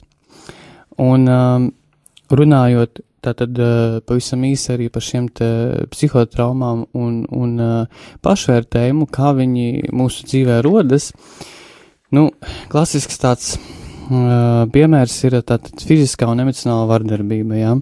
Un 1.04 1.28
um, 1.30 1.68
runājot 2.34 3.02
tātad 3.26 3.58
uh, 3.60 3.98
pavisam 4.08 4.46
īsi 4.48 4.72
arī 4.76 4.88
par 4.94 5.06
šiem 5.06 5.28
psihotraumām 5.92 6.86
un, 6.98 7.24
un 7.34 7.58
uh, 7.62 8.06
pašvērtējumu, 8.26 9.10
kā 9.14 9.34
viņi 9.38 9.92
mūsu 9.96 10.30
dzīvē 10.30 10.62
rodas, 10.66 11.12
nu, 12.14 12.30
klasisks 12.72 13.20
tāds 13.22 13.58
piemērs 14.08 15.16
ir 15.28 15.42
tātad 15.44 15.82
fiziskā 15.84 16.30
un 16.32 16.40
emocionāla 16.46 16.88
vardarbība. 16.88 17.58
Ja? 17.60 17.74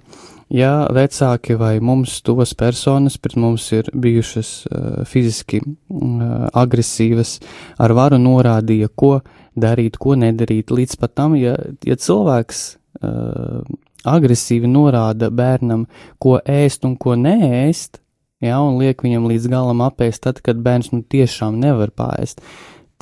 Ja 0.50 0.88
vecāki 0.94 1.58
vai 1.58 1.80
mums 1.84 2.20
tuvas 2.26 2.54
personas 2.58 3.18
pret 3.18 3.38
mums 3.40 3.66
ir 3.76 3.90
bijušas 3.94 4.52
uh, 4.68 5.02
fiziski 5.10 5.62
uh, 5.62 6.48
agresīvas, 6.54 7.40
ar 7.82 7.96
varu 7.98 8.20
norādīja, 8.22 8.92
ko 8.96 9.20
darīt, 9.56 9.98
ko 9.98 10.16
nedarīt, 10.20 10.72
līdz 10.72 11.00
pat 11.02 11.16
tam, 11.16 11.36
ja, 11.40 11.56
ja 11.86 11.96
cilvēks 11.96 12.64
uh, 13.02 13.66
agresīvi 14.06 14.70
norāda 14.70 15.32
bērnam, 15.34 15.88
ko 16.22 16.38
ēst 16.40 16.86
un 16.86 16.96
ko 17.02 17.16
neēst, 17.20 18.00
ja, 18.46 18.60
un 18.62 18.78
liek 18.82 19.02
viņam 19.04 19.28
līdz 19.32 19.50
galam 19.52 19.82
apēst, 19.86 20.24
tad, 20.28 20.42
kad 20.46 20.62
bērns 20.62 20.92
nu 20.94 21.02
tiešām 21.02 21.58
nevar 21.62 21.94
pāriest, 21.96 22.44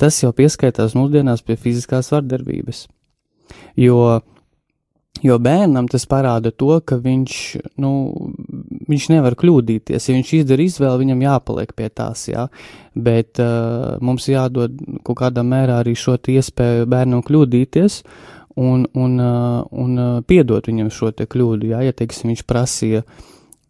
tas 0.00 0.16
jau 0.22 0.32
pieskaitās 0.36 0.96
mūsdienās 0.98 1.44
pie 1.44 1.58
fiziskās 1.60 2.10
vardarbības. 2.14 2.86
Jo, 3.78 4.22
jo 5.22 5.38
bērnam 5.38 5.88
tas 5.90 6.06
parāda 6.10 6.50
to, 6.50 6.78
ka 6.84 6.98
viņš, 7.00 7.34
nu, 7.82 7.90
viņš 8.90 9.08
nevar 9.12 9.36
kļūdīties. 9.38 10.08
Ja 10.08 10.16
viņš 10.16 10.32
izdara 10.40 10.64
izvēli, 10.64 11.04
viņam 11.04 11.26
jāpaliek 11.26 11.74
pie 11.76 11.90
tās, 11.92 12.26
jā. 12.28 12.48
Bet 12.94 13.40
uh, 13.42 13.96
mums 14.04 14.28
jādod 14.30 14.74
kaut 15.06 15.20
kādā 15.22 15.44
mērā 15.46 15.80
arī 15.82 15.94
šo 15.98 16.16
iespēju 16.18 16.88
bērnam 16.90 17.22
kļūdīties 17.26 18.00
un, 18.56 18.86
un, 18.94 19.14
uh, 19.20 19.62
un 19.70 19.94
uh, 19.98 20.18
piedot 20.26 20.66
viņam 20.70 20.90
šo 20.94 21.12
te 21.14 21.28
kļūdu, 21.30 21.70
jā. 21.74 21.84
Ja, 21.88 21.94
teiksim, 21.96 22.32
viņš 22.32 22.44
prasīja 22.48 23.04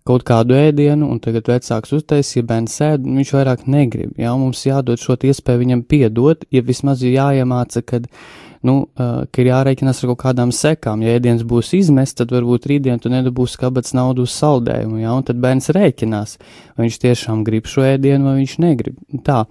kaut 0.05 0.25
kādu 0.29 0.57
ēdienu, 0.59 1.07
un 1.09 1.21
tagad 1.25 1.49
vecāks 1.49 1.95
uztaisīja 1.97 2.45
bērnu 2.49 2.69
sēdu, 2.69 3.15
viņš 3.17 3.31
vairāk 3.39 3.63
negrib. 3.71 4.13
Jā, 4.21 4.35
mums 4.37 4.67
jādod 4.67 5.01
šo 5.01 5.17
iespēju 5.17 5.63
viņam 5.63 5.85
piedot, 5.89 6.45
ja 6.53 6.61
vismaz 6.65 7.01
jāiemāca, 7.07 7.81
kad 7.81 8.11
nu, 8.64 8.77
uh, 8.85 9.24
ka 9.29 9.42
ir 9.42 9.50
jārēķinās 9.50 10.03
ar 10.03 10.12
kaut 10.12 10.22
kādām 10.24 10.55
sekām. 10.55 11.05
Ja 11.05 11.18
ēdiens 11.18 11.44
būs 11.48 11.74
izmests, 11.77 12.18
tad 12.20 12.33
varbūt 12.35 12.68
rītdien 12.70 13.03
tu 13.03 13.12
nedabūsi 13.12 13.61
kabats 13.61 13.94
naudu 13.96 14.24
uz 14.24 14.35
saldējumu, 14.38 15.03
ja, 15.03 15.12
un 15.14 15.27
tad 15.29 15.42
bērns 15.42 15.70
rēķinās, 15.77 16.38
vai 16.74 16.88
viņš 16.88 16.98
tiešām 17.05 17.44
grib 17.46 17.68
šo 17.70 17.87
ēdienu, 17.94 18.31
vai 18.31 18.40
viņš 18.40 18.59
negrib. 18.64 18.98
Tā, 19.27 19.44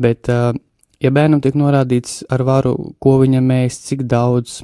bet, 0.00 0.32
uh, 0.32 0.56
ja 1.00 1.10
bērnam 1.14 1.40
tiek 1.44 1.56
norādīts 1.58 2.20
ar 2.32 2.44
varu, 2.46 2.74
ko 3.02 3.16
viņam 3.22 3.50
ēst, 3.56 3.88
cik 3.90 4.04
daudz, 4.08 4.60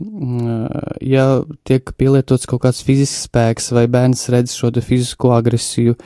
ja 1.04 1.26
tiek 1.68 1.92
pielietots 1.96 2.48
kaut 2.48 2.64
kāds 2.66 2.82
fizisks 2.86 3.26
spēks, 3.28 3.72
vai 3.76 3.86
bērns 3.90 4.28
redz 4.34 4.56
šo 4.56 4.72
fizisko 4.76 5.32
agresiju 5.36 5.96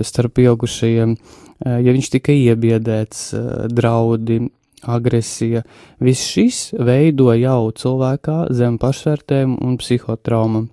starp 0.00 0.36
pieaugušajiem, 0.40 1.16
ja 1.64 1.96
viņš 1.96 2.12
tikai 2.16 2.38
iebiedēts, 2.48 3.26
draudi, 3.72 4.40
agresija. 4.90 5.64
Viss 6.00 6.30
šis 6.34 6.60
veido 6.78 7.32
jau 7.36 7.72
cilvēkā 7.72 8.38
zem 8.54 8.78
pašvērtējumu 8.82 9.58
un 9.64 9.76
psihotrauma. 9.80 10.64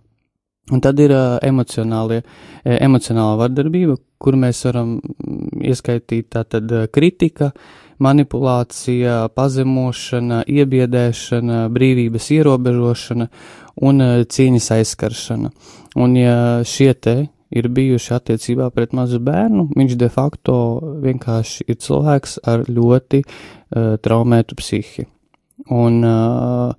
Un 0.71 0.80
tad 0.80 1.00
ir 1.04 1.12
uh, 1.12 1.38
emocionālie, 1.43 2.21
emocionālā 2.63 3.36
vardarbība, 3.41 3.97
kur 4.21 4.38
mēs 4.39 4.62
varam 4.67 5.00
ieskaitīt 5.58 6.30
tātad 6.36 6.69
kritika, 6.93 7.50
manipulācija, 8.02 9.28
pazemošana, 9.36 10.43
iebiedēšana, 10.50 11.65
brīvības 11.74 12.30
ierobežošana 12.38 13.28
un 13.88 14.06
cieņas 14.26 14.71
aizskaršana. 14.78 15.52
Un 16.02 16.17
ja 16.17 16.38
šie 16.67 16.93
te 16.93 17.15
ir 17.51 17.67
bijuši 17.71 18.15
attiecībā 18.17 18.69
pret 18.75 18.95
mazu 18.97 19.19
bērnu, 19.23 19.69
viņš 19.75 19.95
de 19.99 20.09
facto 20.11 20.55
vienkārši 21.03 21.67
ir 21.67 21.79
cilvēks 21.83 22.37
ar 22.47 22.65
ļoti 22.69 23.23
uh, 23.23 23.95
traumētu 24.01 24.57
psihi. 24.59 25.07
Un, 25.71 25.99
uh, 26.07 26.71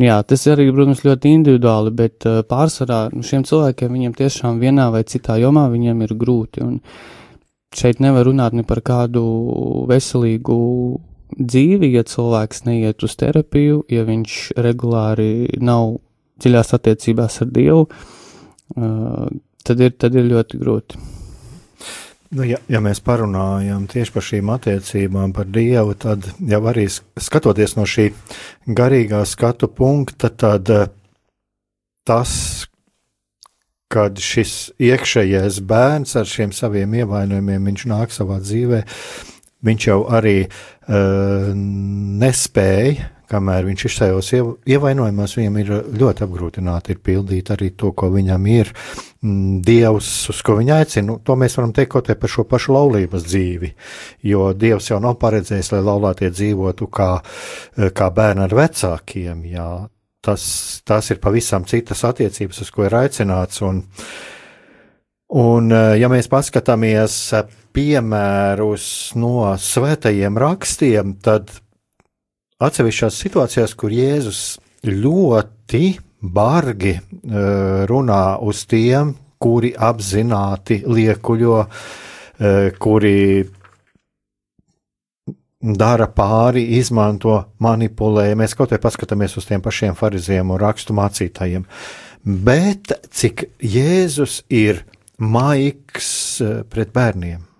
jā, 0.00 0.16
tas 0.26 0.46
arī, 0.50 0.70
protams, 0.74 1.04
ļoti 1.06 1.34
individuāli, 1.38 1.94
bet 1.94 2.26
uh, 2.28 2.40
pārsvarā 2.48 3.06
nu, 3.14 3.22
šiem 3.26 3.44
cilvēkiem 3.46 3.92
viņiem 3.94 4.16
tiešām 4.18 4.62
vienā 4.62 4.88
vai 4.94 5.04
citā 5.08 5.38
jomā 5.42 5.68
viņiem 5.72 6.02
ir 6.06 6.16
grūti. 6.18 6.64
Un 6.64 6.80
šeit 7.74 8.00
nevar 8.02 8.26
runāt 8.28 8.56
ne 8.56 8.64
par 8.66 8.82
kādu 8.86 9.24
veselīgu 9.90 10.58
dzīvi, 11.34 11.90
ja 11.94 12.04
cilvēks 12.06 12.64
neiet 12.68 13.02
uz 13.04 13.16
terapiju, 13.18 13.84
ja 13.90 14.04
viņš 14.06 14.54
regulāri 14.64 15.58
nav 15.62 15.98
dziļās 16.42 16.74
attiecībās 16.76 17.40
ar 17.42 17.50
Dievu. 17.54 17.88
Tad 19.64 19.80
ir, 19.80 19.94
tad 19.96 20.16
ir 20.18 20.26
ļoti 20.28 20.60
grūti. 20.60 21.00
Nu, 22.34 22.42
ja, 22.42 22.58
ja 22.68 22.80
mēs 22.82 22.98
parunājam 23.04 23.84
tieši 23.88 24.12
par 24.12 24.24
šīm 24.26 24.50
attiecībām, 24.56 25.32
par 25.36 25.46
Dievu, 25.54 25.94
tad 25.94 26.26
jau 26.50 26.60
arī 26.66 26.88
skatoties 26.90 27.76
no 27.78 27.86
šī 27.86 28.08
garīgā 28.66 29.22
skatu 29.28 29.68
punkta, 29.70 30.32
tad 30.34 30.72
eh, 30.74 30.88
tas, 32.08 32.34
kad 33.92 34.18
šis 34.18 34.74
iekšējais 34.82 35.60
bērns 35.68 36.16
ar 36.18 36.28
šiem 36.28 36.52
saviem 36.56 36.98
ievainojumiem, 37.04 37.70
viņš 37.70 37.86
nāk 37.92 38.12
savā 38.12 38.40
dzīvē, 38.42 38.82
viņš 39.64 39.86
jau 39.86 40.00
arī 40.12 40.38
uh, 40.44 41.52
nespēja 41.54 43.13
kamēr 43.34 43.66
viņš 43.66 43.84
ir 43.88 43.94
tajos 43.98 44.30
ievainojumos, 44.36 45.36
viņam 45.38 45.56
ir 45.60 45.72
ļoti 45.98 46.24
apgrūtināti 46.26 46.94
ir 46.94 47.00
pildīt 47.04 47.50
arī 47.54 47.72
to, 47.78 47.90
ko 47.96 48.10
viņam 48.14 48.46
ir 48.52 48.70
mm, 48.70 49.62
Dievs, 49.66 50.10
uz 50.30 50.42
ko 50.46 50.58
viņa 50.60 50.78
aicina. 50.82 51.06
Nu, 51.10 51.18
to 51.24 51.36
mēs 51.40 51.58
varam 51.58 51.74
teikt 51.74 51.94
kaut 51.94 52.10
vai 52.10 52.18
par 52.20 52.32
šo 52.32 52.46
pašu 52.48 52.76
laulības 52.76 53.26
dzīvi, 53.26 53.72
jo 54.30 54.52
Dievs 54.58 54.92
jau 54.92 55.00
nav 55.02 55.18
paredzējis, 55.22 55.72
lai 55.74 55.82
laulātie 55.86 56.30
dzīvotu 56.34 56.88
kā, 56.94 57.10
kā 57.96 58.12
bērni 58.14 58.46
ar 58.46 58.56
vecākiem. 58.60 59.42
Jā. 59.54 59.68
Tas, 60.24 60.44
tas 60.88 61.10
ir 61.12 61.20
pavisam 61.20 61.66
citas 61.68 62.00
attiecības, 62.08 62.62
uz 62.64 62.70
ko 62.72 62.86
ir 62.86 62.96
aicināts. 62.96 63.60
Un, 63.66 63.82
un 65.36 65.74
ja 66.00 66.08
mēs 66.08 66.30
paskatāmies 66.32 67.18
piemērus 67.74 68.86
no 69.18 69.50
svētajiem 69.60 70.38
rakstiem, 70.40 71.16
tad 71.24 71.50
atsevišķās 72.62 73.18
situācijās, 73.24 73.74
kur 73.78 73.92
Jēzus 73.94 74.42
ļoti 74.86 75.84
bargi 76.24 76.94
uh, 76.96 77.84
runā 77.88 78.38
uz 78.44 78.64
tiem, 78.68 79.14
kuri 79.42 79.74
apzināti 79.76 80.82
liekuļo, 80.86 81.58
uh, 81.64 82.70
kuri 82.80 83.18
dara 85.64 86.08
pāri, 86.12 86.66
izmanto, 86.78 87.38
manipulē. 87.64 88.30
Mēs 88.36 88.56
kaut 88.56 88.74
vai 88.74 88.80
paskatāmies 88.82 89.36
uz 89.40 89.48
tiem 89.48 89.64
pašiem 89.64 89.96
fariziem 89.96 90.52
un 90.52 90.60
rakstu 90.60 90.96
mācītājiem. 90.96 91.64
Bet 92.24 92.92
cik 93.12 93.48
Jēzus 93.60 94.42
ir 94.52 94.84
maigs 95.18 96.14
uh, 96.44 96.62
pret 96.68 96.92
bērniem. 96.94 97.53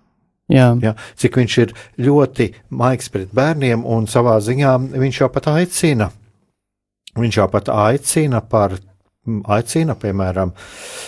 Jā. 0.51 0.67
Ja, 0.81 0.93
cik 1.17 1.39
viņš 1.39 1.53
ir 1.63 1.71
ļoti 2.05 2.51
maigs 2.77 3.09
pret 3.09 3.31
bērniem, 3.33 3.81
un 3.81 4.05
savā 4.09 4.37
ziņā 4.45 4.75
viņš 4.93 5.21
jau 5.23 5.29
pat 5.33 5.49
aicina. 5.55 6.11
Viņš 7.17 7.39
jau 7.39 7.47
pat 7.49 7.71
aicina 7.73 8.41
par, 8.45 8.75
aicina, 9.55 9.95
piemēram, 9.97 10.51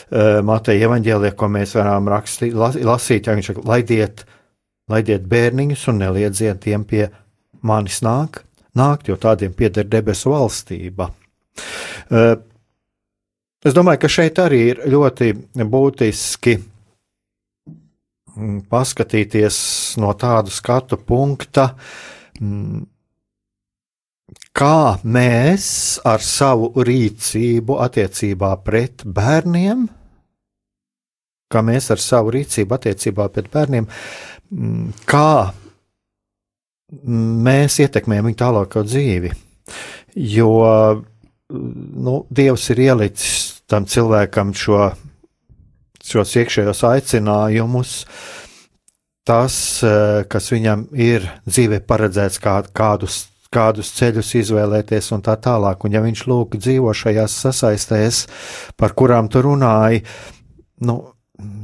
eh, 0.10 0.39
Mateja 0.41 0.88
evaņģēlē, 0.88 1.36
ko 1.38 1.50
mēs 1.54 1.76
varam 1.78 2.10
rakstīt, 2.10 2.56
lasīt, 2.56 3.28
ja 3.28 3.36
viņš 3.38 3.52
saka, 3.52 3.62
laidiet, 3.67 4.26
laidiet 4.89 5.28
bērniņus 5.30 5.88
un 5.91 6.00
neliedziet 6.02 6.62
tiem 6.63 6.86
pie 6.86 7.10
manis 7.62 8.02
nāk, 8.02 8.41
nākt, 8.76 9.08
jo 9.12 9.17
tādiem 9.17 9.54
pieder 9.54 9.86
debesu 9.86 10.32
valstība. 10.34 11.12
Eh, 12.10 12.36
es 13.65 13.73
domāju, 13.73 14.00
ka 14.00 14.08
šeit 14.08 14.41
arī 14.41 14.63
ir 14.71 14.82
ļoti 14.88 15.34
būtiski 15.62 16.58
paskatīties 18.69 19.58
no 20.02 20.13
tādu 20.19 20.54
skatu 20.54 21.00
punkta, 21.02 21.71
mm, 22.39 22.86
kā 24.58 24.97
mēs 25.04 25.67
ar 26.08 26.23
savu 26.23 26.71
rīcību 26.88 27.80
attiecībā 27.86 28.52
pret 28.65 29.06
bērniem, 29.06 29.88
kā 31.47 31.63
mēs 31.63 31.91
ar 31.93 32.02
savu 32.04 32.34
rīcību 32.36 32.78
attiecībā 32.78 33.30
pret 33.34 33.52
bērniem, 33.54 33.88
mm, 34.52 34.88
kā 35.10 35.54
mēs 37.47 37.80
ietekmējam 37.84 38.30
viņu 38.30 38.39
tālāko 38.39 38.84
dzīvi. 38.88 39.34
Jo 40.17 40.52
nu, 41.50 42.15
Dievs 42.30 42.69
ir 42.73 42.82
ielicis 42.88 43.62
tam 43.67 43.86
cilvēkam 43.88 44.54
šo 44.56 44.89
šos 46.08 46.36
iekšējos 46.39 46.84
aicinājumus, 46.88 47.93
tas, 49.28 49.84
eh, 49.84 50.24
kas 50.30 50.52
viņam 50.54 50.88
ir 50.96 51.28
dzīvē 51.48 51.82
paredzēts, 51.88 52.39
kā, 52.39 52.62
kādus, 52.72 53.28
kādus 53.52 53.91
ceļus 53.98 54.34
izvēlēties 54.41 55.12
un 55.15 55.24
tā 55.24 55.36
tālāk. 55.39 55.84
Un 55.86 55.96
ja 55.96 56.02
viņš 56.04 56.26
lūk 56.28 56.58
dzīvo 56.60 56.93
šajās 56.96 57.38
sasaistēs, 57.43 58.26
par 58.78 58.96
kurām 58.96 59.30
tu 59.32 59.43
runāji, 59.43 60.04
nu, 60.88 61.00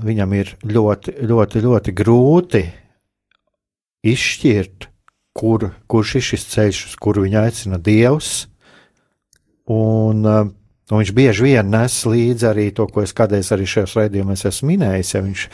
viņam 0.04 0.34
ir 0.38 0.56
ļoti, 0.64 1.18
ļoti, 1.24 1.62
ļoti 1.64 1.94
grūti 1.96 2.64
izšķirt, 4.04 4.90
kur, 5.34 5.72
kurš 5.88 6.18
ir 6.20 6.28
šis 6.30 6.50
ceļš, 6.52 6.82
uz 6.90 6.98
kuru 7.02 7.24
viņa 7.26 7.46
aicina 7.48 7.80
Dievs. 7.82 8.48
Un, 9.72 10.26
uh, 10.28 10.52
Un 10.94 11.02
viņš 11.02 11.12
bieži 11.18 11.46
vien 11.48 11.70
nes 11.74 11.94
līdzi 12.06 12.46
arī 12.46 12.68
to, 12.76 12.86
ko 12.86 13.02
es 13.02 13.16
kādreiz 13.18 13.48
arī 13.56 13.66
šajos 13.66 13.96
raidījumos 13.98 14.46
esmu 14.46 14.68
minējis. 14.70 15.14
Ja 15.16 15.22
viņš 15.26 15.46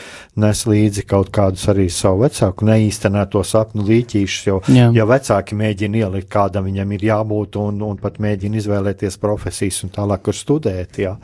nes 0.42 0.60
līdzi 0.68 1.04
kaut 1.08 1.30
kādus 1.32 1.64
arī 1.72 1.86
savu 1.88 2.26
vecāku 2.26 2.66
neīstenēto 2.68 3.40
sapnu 3.48 3.86
līķīšus, 3.88 4.42
jo, 4.50 4.58
Jā. 4.68 4.90
ja 4.92 5.06
vecāki 5.08 5.56
mēģina 5.56 6.02
ielikt, 6.02 6.28
kādam 6.32 6.66
viņam 6.68 6.92
ir 6.92 7.06
jābūt, 7.08 7.56
un, 7.62 7.80
un 7.86 8.00
pat 8.02 8.18
mēģina 8.20 8.60
izvēlēties 8.60 9.16
profesijas 9.22 9.80
un 9.86 9.94
tālāk, 9.94 10.26
kur 10.28 10.36
studēt. 10.36 11.00
Jā. 11.00 11.14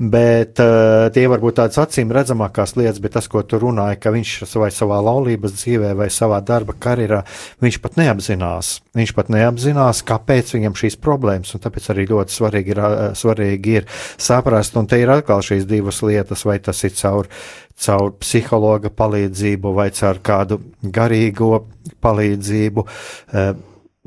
Bet 0.00 0.62
uh, 0.64 1.10
tie 1.12 1.26
varbūt 1.28 1.60
tādas 1.60 1.82
acīm 1.84 2.16
redzamākās 2.16 2.78
lietas, 2.80 3.02
bet 3.04 3.18
tas, 3.18 3.28
ko 3.28 3.44
tu 3.44 3.60
runāji, 3.60 4.00
ka 4.00 4.14
viņš 4.16 4.34
vai 4.56 4.70
savā 4.72 5.02
laulības 5.04 5.58
dzīvē 5.58 5.92
vai 6.00 6.08
savā 6.08 6.40
darba 6.40 6.78
karjerā, 6.80 7.20
viņš 7.60 7.80
pat 7.84 8.00
neapzinās. 8.00 8.72
Viņš 8.96 9.14
pat 9.20 9.28
neapzinās, 9.36 10.00
kāpēc 10.08 10.56
viņam 10.56 10.80
šīs 10.80 10.96
problēmas, 11.04 11.52
un 11.54 11.66
tāpēc 11.68 11.92
arī 11.92 12.08
ļoti 12.14 12.40
svarīgi 12.40 12.76
ir. 12.78 12.84
Uh, 12.88 13.08
svarīgi 13.20 13.49
svarīgi 13.50 13.80
ir 13.80 13.86
saprast, 14.18 14.76
un 14.76 14.86
te 14.86 15.00
ir 15.00 15.10
atkal 15.10 15.42
šīs 15.42 15.66
divas 15.66 16.02
lietas, 16.02 16.44
vai 16.44 16.58
tas 16.58 16.82
ir 16.84 16.92
caur, 16.94 17.28
caur 17.76 18.12
psihologa 18.20 18.90
palīdzību 18.90 19.74
vai 19.74 19.90
caur 19.90 20.20
kādu 20.22 20.60
garīgo 20.82 21.66
palīdzību. 22.00 22.86
Eh, 23.32 23.54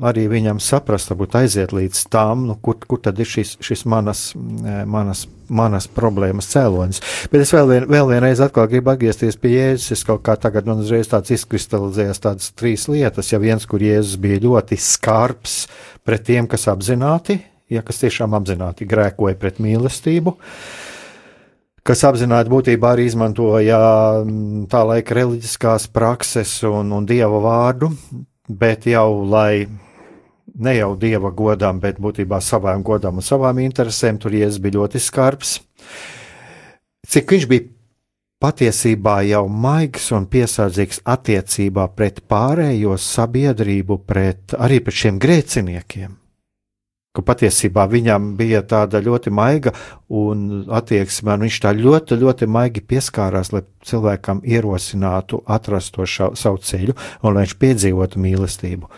arī 0.04 0.26
viņam 0.26 0.58
saprast, 0.58 1.12
varbūt 1.12 1.36
aiziet 1.38 1.72
līdz 1.72 2.08
tam, 2.10 2.48
nu, 2.48 2.56
kur, 2.56 2.74
kur 2.82 2.98
tad 2.98 3.18
ir 3.18 3.26
šis, 3.26 3.56
šis 3.60 3.84
manas, 3.86 4.34
eh, 4.34 4.84
manas, 4.84 5.26
manas 5.48 5.86
problēmas 5.86 6.50
cēlonis. 6.50 7.00
Bet 7.30 7.42
es 7.42 7.52
vēl, 7.52 7.68
vien, 7.68 7.86
vēl 7.86 8.10
vienreiz 8.10 8.40
atkal 8.40 8.66
gribu 8.66 8.90
atgriezties 8.90 9.36
pie 9.36 9.54
Jēzus. 9.54 9.92
Es 9.92 10.04
kaut 10.04 10.22
kā 10.22 10.36
tagad 10.40 10.66
man 10.66 10.82
uzreiz 10.82 11.08
tāds 11.08 11.30
izkristalizējās 11.30 12.20
tādas 12.20 12.52
trīs 12.56 12.88
lietas. 12.88 13.32
Ja 13.32 13.38
viens, 13.38 13.66
kur 13.66 13.78
Jēzus 13.78 14.18
bija 14.18 14.42
ļoti 14.42 14.80
skarbs 14.80 15.66
pret 16.04 16.26
tiem, 16.26 16.48
kas 16.48 16.66
apzināti 16.68 17.42
ja 17.74 17.82
kas 17.86 18.02
tiešām 18.02 18.36
apzināti 18.38 18.86
grēkoja 18.88 19.38
pret 19.40 19.60
mīlestību, 19.62 20.36
kas 21.84 22.04
apzināti 22.08 22.52
būtībā 22.52 22.94
arī 22.94 23.08
izmantoja 23.10 23.80
mm, 24.24 24.66
tā 24.72 24.84
laika 24.88 25.18
reliģiskās 25.20 25.88
prakses 25.94 26.56
un, 26.68 26.92
un 26.96 27.08
dieva 27.08 27.40
vārdu, 27.44 27.92
bet 28.48 28.88
jau 28.88 29.24
lai 29.28 29.66
ne 30.54 30.74
jau 30.76 30.94
dieva 31.00 31.32
godām, 31.34 31.80
bet 31.82 32.00
būtībā 32.00 32.40
savām 32.42 32.82
godām 32.86 33.20
un 33.20 33.26
savām 33.26 33.60
interesēm, 33.64 34.20
tur 34.22 34.34
Jēzus 34.36 34.62
bija 34.62 34.78
ļoti 34.78 35.02
skarbs. 35.02 35.58
Cik 37.10 37.34
viņš 37.34 37.46
bija 37.50 37.68
patiesībā 38.44 39.20
jau 39.28 39.46
maigs 39.48 40.10
un 40.16 40.28
piesardzīgs 40.30 41.02
attiecībā 41.08 41.88
pret 41.96 42.22
pārējo 42.28 42.98
sabiedrību, 43.00 44.02
pret 44.08 44.56
arī 44.58 44.80
pret 44.84 45.02
šiem 45.04 45.20
grēciniekiem 45.22 46.20
ka 47.14 47.22
patiesībā 47.22 47.84
viņam 47.90 48.32
bija 48.38 48.64
tāda 48.66 48.98
ļoti 49.04 49.30
maiga 49.34 49.70
attieksme, 50.74 51.36
un 51.36 51.44
viņš 51.46 51.58
tā 51.62 51.70
ļoti, 51.78 52.18
ļoti 52.18 52.48
maigi 52.50 52.82
pieskārās, 52.82 53.52
lai 53.54 53.62
cilvēkam 53.86 54.40
ierosinātu 54.42 55.38
atrast 55.46 55.94
to 55.94 56.08
šau, 56.10 56.32
savu 56.38 56.58
ceļu, 56.58 56.96
un 57.22 57.36
lai 57.36 57.44
viņš 57.44 57.54
piedzīvotu 57.62 58.22
mīlestību. 58.24 58.90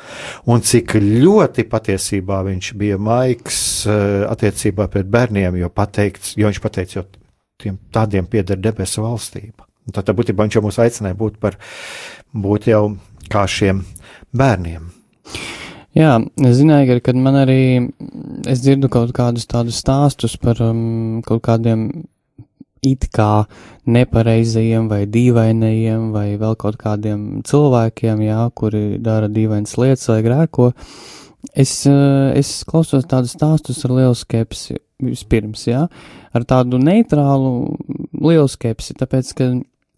Un 0.49 0.65
cik 0.65 0.97
ļoti 1.03 1.67
patiesībā 1.69 2.41
viņš 2.49 2.73
bija 2.81 2.97
maigs 2.97 3.61
uh, 3.85 4.25
attiecībā 4.31 4.89
pret 4.93 5.13
bērniem, 5.13 5.61
jo, 5.61 5.69
pateikts, 5.69 6.35
jo 6.41 6.49
viņš 6.49 6.63
pateica, 6.65 7.03
jo 7.03 7.07
tiem 7.61 7.77
tādiem 7.93 8.29
pieder 8.33 8.57
debesu 8.61 9.05
valstība. 9.05 9.69
Tad 9.93 10.09
būtībā 10.17 10.47
viņš 10.47 10.57
jau 10.57 10.65
mūs 10.65 10.81
aicināja 10.83 11.19
būt 11.21 11.37
par, 11.43 11.61
būt 12.33 12.73
jau 12.73 12.83
kā 13.31 13.45
šiem 13.51 13.85
bērniem. 14.33 14.89
Jā, 15.97 16.19
es 16.45 16.59
zināju, 16.59 16.99
ka 17.01 17.15
man 17.17 17.39
arī, 17.41 17.61
es 18.45 18.61
dzirdu 18.61 18.91
kaut 18.93 19.15
kādus 19.17 19.49
tādus 19.49 19.79
stāstus 19.81 20.35
par 20.37 20.61
um, 20.61 21.23
kaut 21.25 21.41
kādiem 21.47 21.87
it 22.85 23.07
kā 23.17 23.47
nepareizajiem 23.89 24.91
vai 24.91 25.07
dīvainajiem 25.09 26.11
vai 26.13 26.27
vēl 26.37 26.53
kaut 26.61 26.77
kādiem 26.83 27.41
cilvēkiem, 27.49 28.27
jā, 28.29 28.43
kuri 28.53 28.85
dara 29.01 29.33
dīvainas 29.33 29.73
lietas 29.81 30.13
vai 30.13 30.21
grēko. 30.29 30.69
Es, 31.57 31.73
uh, 31.89 32.29
es 32.37 32.53
klausos 32.69 33.09
tādus 33.09 33.33
stāstus 33.39 33.81
ar 33.89 33.97
lielu 33.97 34.21
skepsi 34.21 34.77
vispirms, 35.01 35.65
jā, 35.71 35.87
ar 36.37 36.45
tādu 36.45 36.77
neitrālu 36.77 37.71
lielu 38.13 38.49
skepsi, 38.53 39.01
tāpēc, 39.01 39.37
ka 39.41 39.53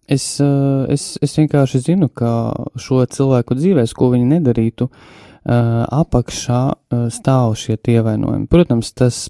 es, 0.07 0.31
uh, 0.39 0.87
es, 0.87 1.17
es 1.19 1.39
vienkārši 1.43 1.89
zinu, 1.91 2.07
ka 2.07 2.53
šo 2.79 3.03
cilvēku 3.03 3.59
dzīvēs, 3.59 3.99
ko 3.99 4.15
viņi 4.15 4.37
nedarītu, 4.37 4.87
Uh, 4.87 5.25
apakšā 5.45 6.61
uh, 6.73 7.07
stāv 7.13 7.55
šie 7.59 7.77
ievainojumi. 7.77 8.49
Protams, 8.51 8.91
tas 8.93 9.27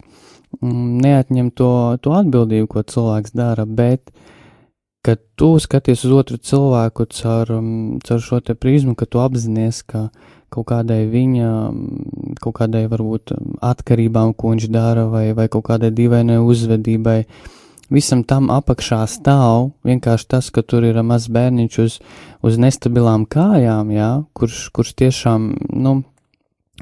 mm, 0.62 0.98
neatņem 1.06 1.52
to, 1.54 1.72
to 2.02 2.16
atbildību, 2.18 2.68
ko 2.72 2.84
cilvēks 2.84 3.36
dara, 3.38 3.66
bet 3.66 4.12
kad 5.06 5.22
tu 5.40 5.54
skaties 5.62 6.04
uz 6.06 6.12
otru 6.12 6.38
cilvēku 6.38 7.08
caur, 7.14 7.54
um, 7.60 7.72
caur 8.04 8.20
šo 8.24 8.42
te 8.44 8.56
prizmu, 8.56 8.98
ka 9.00 9.06
tu 9.06 9.22
apzinājies, 9.24 9.84
ka, 9.88 10.10
kaut 10.50 10.68
kādai 10.72 11.04
viņa, 11.10 11.50
kaut 12.42 12.58
kādai 12.58 12.88
varbūt 12.90 13.34
atkarībām, 13.64 14.34
ko 14.34 14.54
viņš 14.54 14.68
dara, 14.74 15.06
vai, 15.12 15.30
vai 15.38 15.48
kaut 15.52 15.68
kādai 15.70 15.92
dīvainai 15.96 16.40
uzvedībai. 16.42 17.20
Visam 17.90 18.22
tam 18.28 18.52
apakšā 18.54 19.02
stāv 19.10 19.72
vienkārši 19.88 20.28
tas, 20.30 20.52
ka 20.54 20.62
tur 20.62 20.86
ir 20.86 21.00
maz 21.02 21.26
bērniņš 21.34 21.80
uz, 21.82 21.98
uz 22.46 22.60
nestabilām 22.62 23.26
kājām, 23.26 23.90
jā, 23.96 24.12
kurš, 24.38 24.68
kurš 24.76 24.94
tiešām, 25.02 25.50
nu, 25.74 25.96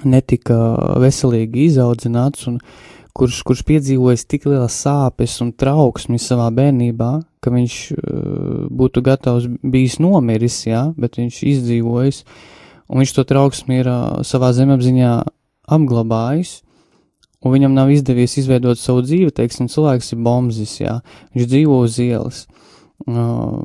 netika 0.04 0.58
veselīgi 1.00 1.70
izaudzināts 1.72 2.50
un 2.52 2.60
kurš, 3.18 3.40
kurš 3.48 3.64
piedzīvojis 3.70 4.28
tik 4.30 4.46
lielas 4.50 4.76
sāpes 4.84 5.40
un 5.42 5.54
trauksmi 5.56 6.20
savā 6.22 6.50
bērnībā, 6.54 7.12
ka 7.42 7.54
viņš 7.54 7.80
uh, 7.96 8.68
būtu 8.68 9.04
gatavs 9.06 9.48
bijis 9.64 9.98
nomiris, 10.04 10.60
jā, 10.68 10.90
bet 11.00 11.18
viņš 11.22 11.42
izdzīvojis, 11.56 12.24
un 12.92 13.02
viņš 13.02 13.16
to 13.16 13.26
trauksmi 13.32 13.82
ir 13.82 13.90
uh, 13.90 14.22
savā 14.28 14.52
zemapziņā 14.58 15.14
apglabājis, 15.78 16.60
un 17.46 17.54
viņam 17.54 17.76
nav 17.78 17.92
izdevies 17.94 18.38
izveidot 18.42 18.80
savu 18.82 19.04
dzīvi, 19.06 19.34
teiksim, 19.36 19.70
cilvēks 19.72 20.14
ir 20.14 20.24
bombzis, 20.26 20.80
jā, 20.82 21.00
viņš 21.36 21.52
dzīvo 21.54 21.82
uz 21.86 22.00
ielas. 22.04 22.46
Uh, 22.48 23.62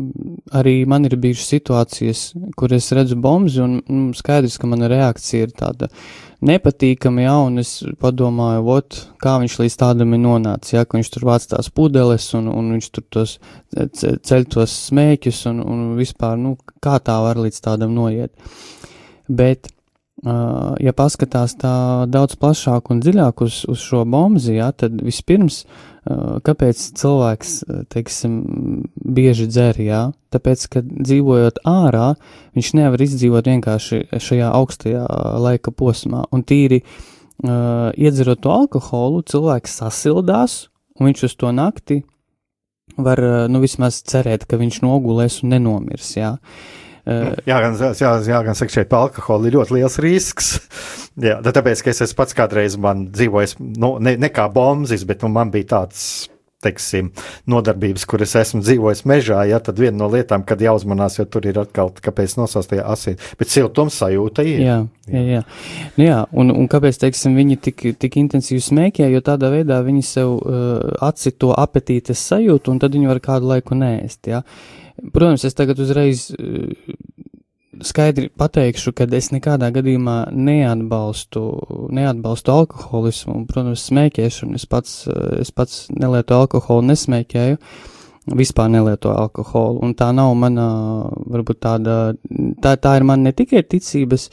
arī 0.53 0.83
man 0.85 1.09
ir 1.09 1.17
bijušas 1.17 1.55
situācijas, 1.55 2.21
kur 2.55 2.73
es 2.77 2.91
redzu 2.93 3.17
bombu, 3.17 3.49
un 3.65 3.79
mm, 3.81 4.11
skaidrs, 4.19 4.59
ka 4.61 4.69
mana 4.69 4.91
reakcija 4.93 5.47
ir 5.47 5.55
tāda 5.57 5.89
nepatīkama, 6.45 7.25
ja, 7.25 7.39
un 7.41 7.63
es 7.63 7.79
padomāju, 8.03 8.67
ot, 8.75 8.99
kā 9.25 9.39
viņš 9.41 9.57
līdz 9.63 9.79
tādam 9.81 10.13
ir 10.13 10.21
nonācis, 10.27 10.75
ja, 10.77 10.85
ka 10.85 10.99
viņš 10.99 11.13
tur 11.15 11.27
vāc 11.31 11.49
tās 11.49 11.73
pudeles, 11.73 12.29
un, 12.37 12.53
un 12.53 12.75
viņš 12.77 12.91
tur 12.93 13.09
tos 13.17 13.35
ceļ 13.73 14.49
tos 14.53 14.77
smēķus, 14.93 15.45
un, 15.49 15.65
un 15.65 15.85
vispār, 15.97 16.37
nu, 16.39 16.59
kā 16.85 17.01
tā 17.01 17.17
var 17.25 17.41
līdz 17.41 17.65
tādam 17.65 17.97
noiet. 17.97 18.37
Bet, 19.33 19.73
ja 20.23 20.93
paskatās 20.95 21.57
tā 21.59 21.73
daudz 22.13 22.37
plašāk 22.39 22.93
un 22.93 23.01
dziļāk 23.03 23.43
uz, 23.43 23.63
uz 23.71 23.81
šo 23.81 24.05
bombu, 24.05 24.43
ja, 24.53 24.69
tad 24.77 25.01
vispirms 25.03 25.63
Kāpēc 26.03 26.81
cilvēks, 26.99 27.51
teiksim, 27.95 28.33
bieži 28.99 29.47
dzer, 29.47 29.77
jā? 29.79 30.01
Tāpēc, 30.35 30.65
ka 30.73 30.83
dzīvojot 30.83 31.61
ārā, 31.69 32.17
viņš 32.59 32.71
nevar 32.75 33.05
izdzīvot 33.05 33.47
vienkārši 33.47 34.01
šajā 34.19 34.49
augstajā 34.51 35.05
laika 35.45 35.71
posmā. 35.71 36.25
Un 36.35 36.43
tīri 36.43 36.81
uh, 36.83 37.95
iedzerot 37.95 38.43
to 38.43 38.51
alkoholu, 38.51 39.23
cilvēks 39.31 39.79
sasildās, 39.79 40.59
un 40.99 41.13
viņš 41.13 41.27
uz 41.31 41.39
to 41.39 41.55
nakti 41.55 42.03
var, 42.99 43.23
nu, 43.47 43.63
vismaz 43.63 44.03
cerēt, 44.03 44.49
ka 44.51 44.59
viņš 44.59 44.83
nogulēs 44.83 45.45
un 45.45 45.55
nenomirs, 45.55 46.17
jā. 46.19 46.35
Uh, 46.35 46.83
jā, 47.07 47.61
gan, 47.65 47.79
jā, 47.79 48.13
jā, 48.29 48.43
gan 48.47 48.59
saka, 48.59 48.75
šeit 48.77 48.91
par 48.91 49.09
alkoholu 49.09 49.49
ir 49.49 49.59
ļoti 49.59 49.79
liels 49.79 49.99
risks. 50.03 50.53
jā, 51.29 51.39
tāpēc, 51.45 51.83
ka 51.83 51.95
es 51.95 52.05
esmu 52.07 52.21
pats 52.23 52.37
kādreiz 52.39 52.79
man 52.81 53.09
dzīvojis, 53.11 53.57
nu, 53.61 53.97
ne, 54.03 54.17
ne 54.21 54.31
kā 54.33 54.49
bombzis, 54.53 55.07
bet 55.09 55.25
nu, 55.25 55.33
man 55.33 55.51
bija 55.55 55.73
tāds 55.77 56.07
teiksim, 56.63 57.09
nodarbības, 57.51 58.05
kuras 58.07 58.37
esmu 58.39 58.61
dzīvojis 58.63 59.03
mežā, 59.11 59.41
ja 59.51 59.59
tad 59.65 59.81
viena 59.83 59.97
no 59.99 60.09
lietām, 60.13 60.45
kad 60.47 60.61
jāuzmanās, 60.63 61.19
jo 61.19 61.27
tur 61.27 61.47
ir 61.51 61.59
atkal, 61.63 61.91
kāpēc 62.05 62.37
nosaukt 62.39 62.71
tajā 62.71 62.85
asī, 62.95 63.15
bet 63.41 63.51
siltums 63.51 63.97
sajūta 63.99 64.45
ir. 64.47 64.61
Jā, 64.63 64.77
jā, 65.11 65.23
jā. 65.27 65.41
Nu, 65.97 66.05
jā 66.07 66.21
un, 66.31 66.53
un 66.55 66.69
kāpēc, 66.71 67.01
teiksim, 67.03 67.35
viņi 67.39 67.59
tik, 67.67 67.87
tik 68.03 68.21
intensīvi 68.23 68.63
smēķē, 68.63 69.09
jo 69.11 69.25
tādā 69.27 69.51
veidā 69.55 69.81
viņi 69.83 70.05
sev 70.07 70.37
uh, 70.39 70.79
atcīt 71.03 71.41
to 71.43 71.51
apetītes 71.57 72.23
sajūtu, 72.31 72.77
un 72.77 72.83
tad 72.83 72.95
viņi 72.95 73.11
var 73.11 73.23
kādu 73.25 73.51
laiku 73.57 73.79
nēst, 73.79 74.23
jā. 74.31 74.43
Ja? 74.43 74.81
Protams, 75.11 75.45
es 75.45 75.57
tagad 75.59 75.81
uzreiz 75.83 76.29
eh, 76.37 76.95
skaidri 77.83 78.29
pateikšu, 78.39 78.93
ka 78.95 79.09
es 79.19 79.33
nekādā 79.35 79.73
gadījumā 79.75 80.17
neatbalstu, 80.31 81.43
neatbalstu 81.95 82.55
alkoholismu, 82.55 83.41
un, 83.41 83.49
protams, 83.51 83.89
smēķēšanu. 83.91 84.61
Es 84.61 84.69
pats, 84.71 85.03
eh, 85.11 85.41
es 85.43 85.51
pats 85.51 85.89
nelietu 85.91 86.39
alkoholu, 86.39 86.87
nesmēķēju, 86.93 87.59
vispār 88.39 88.71
nelietu 88.71 89.11
alkoholu, 89.11 89.83
un 89.83 89.97
tā 89.99 90.13
nav 90.15 90.35
mana, 90.39 90.67
varbūt 91.35 91.63
tāda, 91.67 92.01
tā, 92.63 92.77
tā 92.79 92.97
ir 93.01 93.09
man 93.09 93.27
ne 93.27 93.35
tikai 93.35 93.67
ticības, 93.67 94.31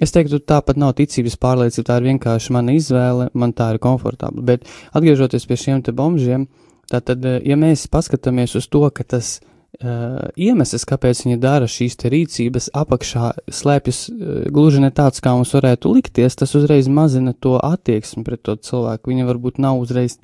Es 0.00 0.14
teiktu, 0.14 0.38
tā 0.46 0.62
pat 0.64 0.78
nav 0.80 0.94
ticības 0.96 1.34
pārliecība, 1.36 1.84
tā 1.84 1.96
ir 1.98 2.06
vienkārši 2.06 2.54
mana 2.56 2.72
izvēle, 2.72 3.26
man 3.36 3.50
tā 3.52 3.66
ir 3.74 3.80
komfortabla. 3.82 4.40
Bet 4.40 4.62
atgriežoties 4.96 5.44
pie 5.44 5.58
šiem 5.60 5.82
te 5.84 5.92
bombžiem, 5.92 6.46
tātad, 6.88 7.20
eh, 7.26 7.42
ja 7.44 7.58
mēs 7.60 7.84
paskatāmies 7.90 8.54
uz 8.56 8.70
to, 8.70 8.86
ka 8.94 9.04
tas 9.04 9.40
Uh, 9.42 9.59
iemesls, 9.80 10.84
kāpēc 10.88 11.22
viņi 11.24 11.38
dara 11.40 11.68
šīs 11.70 11.96
rīcības, 12.12 12.70
apakšā 12.76 13.30
slēpjas 13.54 14.00
uh, 14.10 14.40
gluži 14.52 14.82
ne 14.82 14.90
tāds, 14.92 15.22
kā 15.22 15.32
mums 15.36 15.54
varētu 15.56 15.92
likties, 15.94 16.36
tas 16.36 16.54
uzreiz 16.58 16.88
mazina 16.88 17.32
to 17.32 17.56
attieksmi 17.56 18.24
pret 18.26 18.42
to 18.42 18.56
cilvēku. 18.56 19.12
Viņa 19.12 19.28
varbūt 19.28 19.60
nav 19.62 19.80
uzreiz 19.80 20.18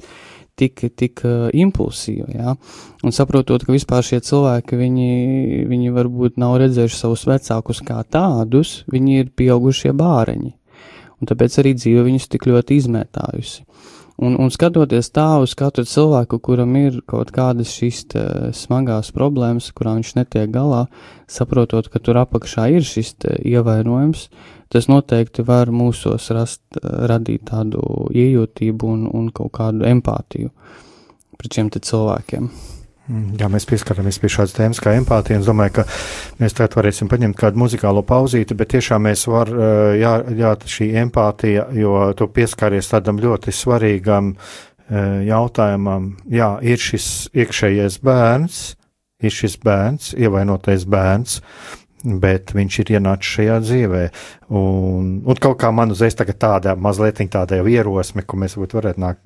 tik, 0.58 0.82
tik 0.98 1.22
uh, 1.24 1.48
impulsīva, 1.54 2.28
jā. 2.34 2.56
Un 3.06 3.14
saprotot, 3.16 3.64
ka 3.64 3.72
vispār 3.72 4.04
šie 4.04 4.20
cilvēki, 4.24 4.80
viņi, 4.82 5.10
viņi 5.70 5.94
varbūt 5.94 6.40
nav 6.42 6.58
redzējuši 6.64 7.00
savus 7.00 7.26
vecākus 7.28 7.84
kā 7.86 8.02
tādus, 8.04 8.80
viņi 8.92 9.20
ir 9.22 9.32
pieaugušie 9.36 9.94
bāreņi. 9.96 10.54
Un 11.16 11.30
tāpēc 11.30 11.62
arī 11.62 11.72
dzīve 11.78 12.04
viņus 12.10 12.28
tik 12.34 12.50
ļoti 12.50 12.76
izmētājusi. 12.82 13.65
Un, 14.16 14.38
un 14.40 14.48
skatoties 14.48 15.10
tā 15.12 15.26
uz 15.44 15.52
katru 15.58 15.84
cilvēku, 15.84 16.38
kuram 16.40 16.72
ir 16.80 17.02
kaut 17.08 17.34
kādas 17.36 17.74
šīs 17.76 18.06
smagās 18.56 19.10
problēmas, 19.12 19.68
kurām 19.76 19.98
viņš 20.00 20.12
netiek 20.16 20.48
galā, 20.54 20.86
saprotot, 21.28 21.90
ka 21.92 22.00
tur 22.00 22.22
apakšā 22.22 22.70
ir 22.78 22.86
šis 22.86 23.12
ievainojums, 23.44 24.30
tas 24.72 24.88
noteikti 24.88 25.44
var 25.44 25.68
mūsos 25.68 26.30
rast, 26.32 26.64
radīt 26.80 27.44
tādu 27.52 28.08
iejūtību 28.16 28.94
un, 28.94 29.04
un 29.12 29.28
kaut 29.36 29.52
kādu 29.60 29.84
empātiju 29.84 30.48
pret 31.36 31.60
šiem 31.60 31.68
cilvēkiem. 31.76 32.48
Mm, 33.06 33.36
jā, 33.38 33.46
mēs 33.50 33.66
pieskaramies 33.70 34.16
pie 34.18 34.28
šādas 34.34 34.54
tēmas 34.56 34.80
kā 34.82 34.96
empātija. 34.98 35.38
Es 35.38 35.46
domāju, 35.46 35.76
ka 35.78 35.84
mēs 36.40 36.56
tagad 36.58 36.74
varēsim 36.80 37.10
paņemt 37.10 37.38
kādu 37.38 37.60
muzikālo 37.62 38.02
pauzīti, 38.06 38.56
bet 38.58 38.72
tiešām 38.74 39.06
mēs 39.06 39.28
var, 39.30 39.52
eh, 39.52 39.98
jā, 40.00 40.14
jā 40.34 40.54
šī 40.74 40.90
empātija, 41.04 41.68
jo 41.78 42.00
tu 42.18 42.26
pieskaries 42.26 42.90
tādam 42.90 43.22
ļoti 43.22 43.54
svarīgam 43.54 44.34
eh, 44.34 45.22
jautājumam. 45.28 46.16
Jā, 46.26 46.56
ir 46.66 46.82
šis 46.82 47.30
iekšējais 47.30 48.00
bērns, 48.02 48.60
ir 49.22 49.38
šis 49.38 49.56
bērns, 49.62 50.10
ievainotais 50.18 50.82
bērns, 50.90 51.40
bet 52.02 52.56
viņš 52.58 52.82
ir 52.82 52.94
ienācis 52.98 53.38
šajā 53.38 53.62
dzīvē. 53.62 54.04
Un, 54.50 55.18
un 55.22 55.42
kaut 55.42 55.60
kā 55.62 55.70
man 55.70 55.94
uzreiz 55.94 56.18
tāda 56.18 56.74
mazliet 56.74 57.22
tāda 57.30 57.62
ierosme, 57.62 58.26
ko 58.26 58.42
mēs 58.42 58.58
varētu 58.58 58.98
nāk 58.98 59.22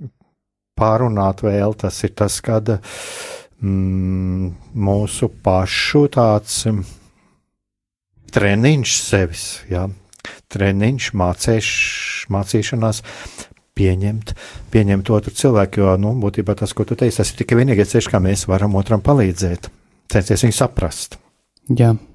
pārunāt 0.77 1.41
vēl, 1.45 1.75
tas 1.77 1.97
ir 2.05 2.13
tas, 2.17 2.39
kad 2.41 2.69
uh, 2.73 3.01
mm, 3.63 4.51
mūsu 4.75 5.31
pašu 5.45 6.07
tāds 6.13 6.65
mm, 6.69 6.83
treniņš 8.35 8.97
sevis, 9.05 9.47
jā, 9.71 9.87
treniņš, 10.53 11.13
mācēš, 11.21 11.71
mācīšanās. 12.33 13.05
Pieņemt, 13.81 14.35
pieņemt 14.75 15.09
otru 15.15 15.33
cilvēku, 15.33 15.81
jo, 15.81 15.93
nu, 16.03 16.11
būtībā 16.21 16.53
tas, 16.59 16.75
ko 16.77 16.85
tu 16.85 16.99
teici, 16.99 17.17
tas 17.23 17.31
ir 17.33 17.39
tikai 17.39 17.63
vienīgais 17.63 17.95
ceļš, 17.95 18.11
kā 18.13 18.21
mēs 18.21 18.45
varam 18.51 18.75
otram 18.77 19.01
palīdzēt. 19.01 19.71
Censties 20.11 20.45
viņu 20.45 20.59
saprast. 20.59 21.17
Jā. 21.71 21.95
Oh. 21.95 22.10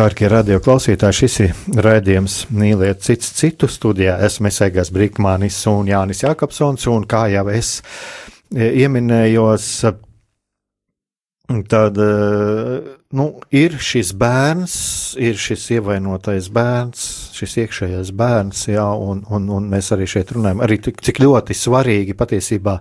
Darbie 0.00 0.30
radio 0.32 0.56
klausītāji, 0.64 1.12
šis 1.12 1.34
ir 1.42 1.80
raidījums 1.84 2.34
Mīliet 2.56 3.02
cits 3.04 3.34
citu 3.36 3.68
studijā. 3.68 4.14
Esmu 4.24 4.48
Egars 4.64 4.88
Brīkmanis 4.96 5.58
un 5.68 5.90
Jānis 5.90 6.22
Jākapsons, 6.24 6.86
un 6.88 7.04
kā 7.04 7.26
jau 7.28 7.42
es 7.52 7.82
e, 8.48 8.70
ieminējos, 8.80 9.66
tad 11.68 12.00
e, 12.00 12.08
nu, 13.12 13.26
ir 13.52 13.76
šis 13.76 14.14
bērns, 14.16 14.78
ir 15.20 15.36
šis 15.36 15.66
ievainotais 15.76 16.48
bērns, 16.48 17.04
šis 17.36 17.58
iekšējais 17.66 18.14
bērns, 18.16 18.64
jā, 18.72 18.86
un, 18.88 19.20
un, 19.28 19.52
un 19.58 19.68
mēs 19.74 19.92
arī 19.92 20.08
šeit 20.08 20.32
runājam, 20.32 20.64
arī 20.64 20.80
cik 20.88 21.20
ļoti 21.26 21.58
svarīgi 21.60 22.16
patiesībā, 22.16 22.78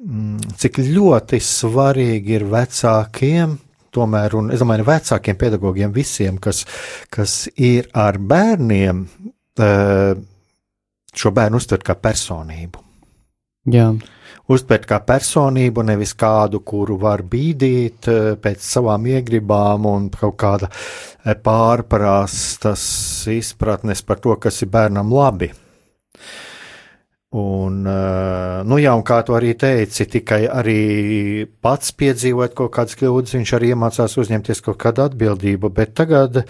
mm, 0.00 0.56
cik 0.64 0.80
ļoti 0.96 1.44
svarīgi 1.44 2.38
ir 2.40 2.48
vecākiem 2.56 3.58
tomēr, 3.96 4.36
un 4.38 4.52
es 4.54 4.62
domāju, 4.62 4.86
vecākiem 4.86 5.38
pedagogiem 5.40 5.94
visiem, 5.94 6.40
kas, 6.42 6.64
kas 7.12 7.46
ir 7.56 7.88
ar 7.96 8.20
bērniem, 8.20 9.06
eh, 9.58 10.14
šo 11.16 11.32
bērnu 11.32 11.62
uztvert 11.62 11.86
kā 11.86 11.96
personību. 11.96 12.84
Jā. 13.72 13.90
Uztvert 14.46 14.84
kā 14.86 15.00
personību, 15.02 15.82
nevis 15.82 16.12
kādu, 16.14 16.60
kuru 16.62 17.00
var 17.02 17.24
bīdīt 17.26 18.06
eh, 18.12 18.32
pēc 18.38 18.62
savām 18.62 19.08
iegribām 19.10 19.88
un 19.90 20.10
kaut 20.14 20.36
kāda 20.38 20.70
eh, 20.70 21.34
pārprastas 21.34 22.86
izpratnes 23.32 24.04
par 24.06 24.22
to, 24.22 24.36
kas 24.38 24.62
ir 24.62 24.70
bērnam 24.70 25.10
labi. 25.10 25.50
Un, 27.34 27.80
eh, 27.86 28.62
nu 28.62 28.76
jā, 28.78 28.92
un 28.94 29.02
kā 29.02 29.18
tu 29.26 29.34
arī 29.34 29.56
teici, 29.58 30.04
tikai 30.06 30.44
arī 30.46 31.46
pats 31.60 31.90
piedzīvot 31.98 32.54
kaut 32.54 32.70
kādas 32.76 32.94
kļūdas, 33.00 33.34
viņš 33.34 33.52
arī 33.58 33.72
iemācās 33.74 34.14
uzņemties 34.22 34.62
kaut 34.62 34.78
kādu 34.78 35.02
atbildību, 35.08 35.72
bet 35.74 35.96
tagad, 35.98 36.44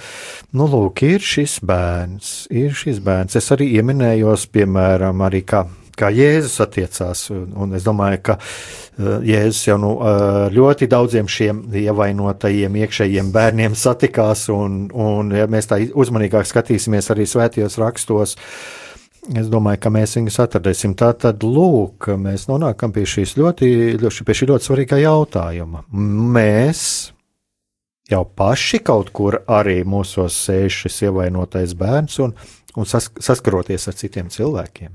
nu 0.53 0.69
lūk, 0.69 1.01
ir 1.09 1.25
šis 1.25 1.63
bērns, 1.65 2.35
ir 2.53 2.77
šis 2.77 3.01
bērns. 3.01 3.41
Es 3.41 3.49
arī 3.57 3.71
ieminējos, 3.81 4.47
piemēram, 4.53 5.25
arī 5.25 5.47
kā, 5.49 5.65
kā 5.97 6.13
Jēzus 6.13 6.61
attiecās, 6.61 7.25
un, 7.33 7.49
un 7.57 7.73
es 7.73 7.89
domāju, 7.89 8.21
ka 8.29 8.37
uh, 8.37 9.19
Jēzus 9.25 9.65
jau 9.73 9.81
nu, 9.81 9.97
uh, 9.97 10.45
ļoti 10.53 10.93
daudziem 10.93 11.25
šiem 11.25 11.67
ievainotajiem 11.73 12.83
iekšējiem 12.85 13.33
bērniem 13.33 13.75
satikās, 13.75 14.51
un, 14.53 14.91
un 14.93 15.33
ja 15.41 15.49
mēs 15.49 15.73
tā 15.73 15.81
uzmanīgāk 15.89 16.45
skatīsimies 16.53 17.15
arī 17.17 17.25
svētajos 17.25 17.81
rakstos, 17.81 18.37
Es 19.35 19.49
domāju, 19.51 19.81
ka 19.83 19.91
mēs 19.91 20.15
viņus 20.19 20.39
atradīsim. 20.45 20.95
Tā 20.99 21.11
tad, 21.19 21.43
lūk, 21.43 22.13
mēs 22.21 22.47
nonākam 22.47 22.93
pie, 22.95 23.03
ļoti, 23.07 23.71
pie 23.99 24.37
šī 24.39 24.49
ļoti 24.53 24.69
svarīgā 24.69 25.01
jautājuma. 25.03 25.83
Mēs 26.37 26.83
jau 28.11 28.23
paši 28.39 28.81
kaut 28.87 29.11
kur 29.17 29.41
arī 29.51 29.81
mūsos 29.89 30.37
sēž 30.47 30.85
šis 30.85 31.01
ievainotais 31.09 31.75
bērns 31.79 32.21
un, 32.23 32.37
un 32.79 32.87
sas, 32.87 33.11
saskaroties 33.19 33.89
ar 33.91 33.99
citiem 33.99 34.31
cilvēkiem. 34.31 34.95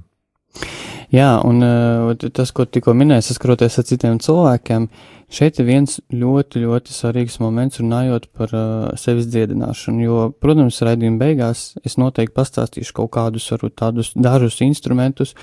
Jā, 1.11 1.31
un 1.43 1.59
uh, 1.65 2.29
tas, 2.31 2.53
ko 2.55 2.63
tikko 2.63 2.93
minēji, 2.95 3.27
saskaroties 3.27 3.81
ar 3.81 3.87
citiem 3.89 4.19
cilvēkiem, 4.23 4.87
šeit 5.31 5.59
ir 5.59 5.67
viens 5.67 5.97
ļoti, 6.11 6.61
ļoti 6.65 6.93
svarīgs 6.95 7.39
moments 7.41 7.81
runājot 7.81 8.29
par 8.37 8.53
uh, 8.55 8.91
sevis 8.99 9.29
dziedināšanu. 9.31 10.05
Jo, 10.05 10.21
protams, 10.43 10.81
raidījuma 10.85 11.21
beigās 11.21 11.65
es 11.87 11.97
noteikti 12.01 12.35
pastāstīšu 12.37 12.95
kaut 13.01 13.13
kādus, 13.15 13.49
varbūt 13.53 13.77
tādus 13.81 14.13
dažus 14.15 14.59
instrumentus, 14.65 15.35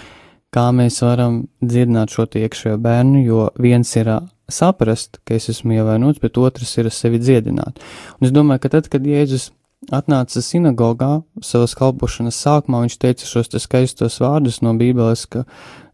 kā 0.54 0.68
mēs 0.76 1.00
varam 1.04 1.42
dziedināt 1.64 2.14
šo 2.14 2.28
iekšējo 2.28 2.78
bērnu, 2.84 3.22
jo 3.26 3.46
viens 3.60 3.94
ir 3.96 4.12
uh, 4.14 4.26
saprast, 4.48 5.20
ka 5.28 5.36
es 5.36 5.50
esmu 5.52 5.76
ievainots, 5.76 6.20
bet 6.22 6.40
otrs 6.40 6.76
ir 6.80 6.90
sevi 6.94 7.20
dziedināt. 7.20 7.80
Un 8.18 8.28
es 8.28 8.34
domāju, 8.34 8.64
ka 8.64 8.76
tad, 8.78 8.88
kad 8.92 9.04
Jēzus 9.04 9.50
atnāca 9.94 10.42
sinagogā 10.42 11.10
savas 11.44 11.74
kalpošanas 11.78 12.38
sākumā, 12.42 12.82
viņš 12.84 12.96
teica 13.00 13.28
šos 13.28 13.52
te 13.52 13.60
skaistos 13.62 14.18
vārdus 14.22 14.60
no 14.64 14.74
Bībeles, 14.78 15.24
ka 15.30 15.44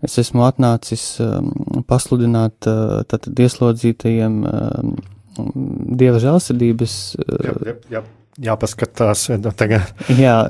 es 0.04 0.16
esmu 0.22 0.46
atnācis 0.46 1.04
um, 1.22 1.50
pasludināt 1.88 2.68
uh, 2.70 3.02
tātad 3.08 3.44
ieslodzītajiem 3.46 4.40
um, 4.48 4.94
Dieva 5.34 6.20
žēlsirdības. 6.22 6.98
Uh, 7.18 7.40
jā, 7.44 7.54
jā, 7.68 7.78
jā. 7.96 8.04
Jāpaskatās, 8.44 9.28
nu, 9.38 9.52
tagad. 9.54 9.92
Jā, 10.10 10.48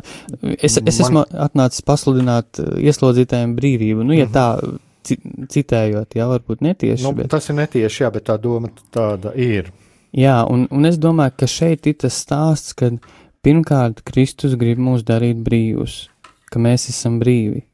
es, 0.57 0.79
es 0.81 1.01
esmu 1.05 1.27
atnācis 1.29 1.85
pasludināt 1.85 2.63
uh, 2.63 2.79
ieslodzītājiem 2.81 3.53
brīvību. 3.59 4.07
Nu, 4.09 4.17
ja 4.17 4.25
mm 4.25 4.33
-hmm. 4.33 4.79
tā 5.05 5.49
citējot, 5.53 6.17
jā, 6.17 6.27
varbūt 6.31 6.63
netieši. 6.65 7.05
Nu, 7.05 7.13
bet... 7.13 7.29
Tas 7.33 7.49
ir 7.49 7.59
netieši, 7.59 8.05
jā, 8.07 8.11
bet 8.15 8.25
tā 8.31 8.39
doma 8.41 8.71
tāda 8.95 9.35
ir. 9.37 9.69
Jā, 10.15 10.45
un, 10.49 10.65
un 10.71 10.87
es 10.87 10.97
domāju, 11.03 11.35
ka 11.43 11.47
šeit 11.51 11.87
ir 11.91 11.99
tas 11.99 12.17
stāsts, 12.23 12.73
kad 12.79 13.03
Pirmkārt, 13.45 14.01
Kristus 14.09 14.57
grib 14.61 14.81
mūs 14.81 15.05
darīt 15.05 15.43
brīvus, 15.45 16.07
ka 16.49 16.63
mēs 16.63 16.89
esam 16.93 17.19
brīvi. 17.21 17.65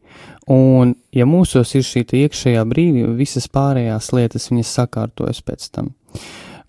Un, 0.50 0.96
ja 1.14 1.26
mūsos 1.30 1.76
ir 1.78 1.84
šī 1.86 2.02
iekšējā 2.24 2.64
brīvība, 2.66 3.12
visas 3.14 3.46
pārējās 3.52 4.10
lietas 4.16 4.50
viņas 4.50 4.74
sakārtojas 4.80 5.42
pēc 5.46 5.68
tam. 5.70 5.92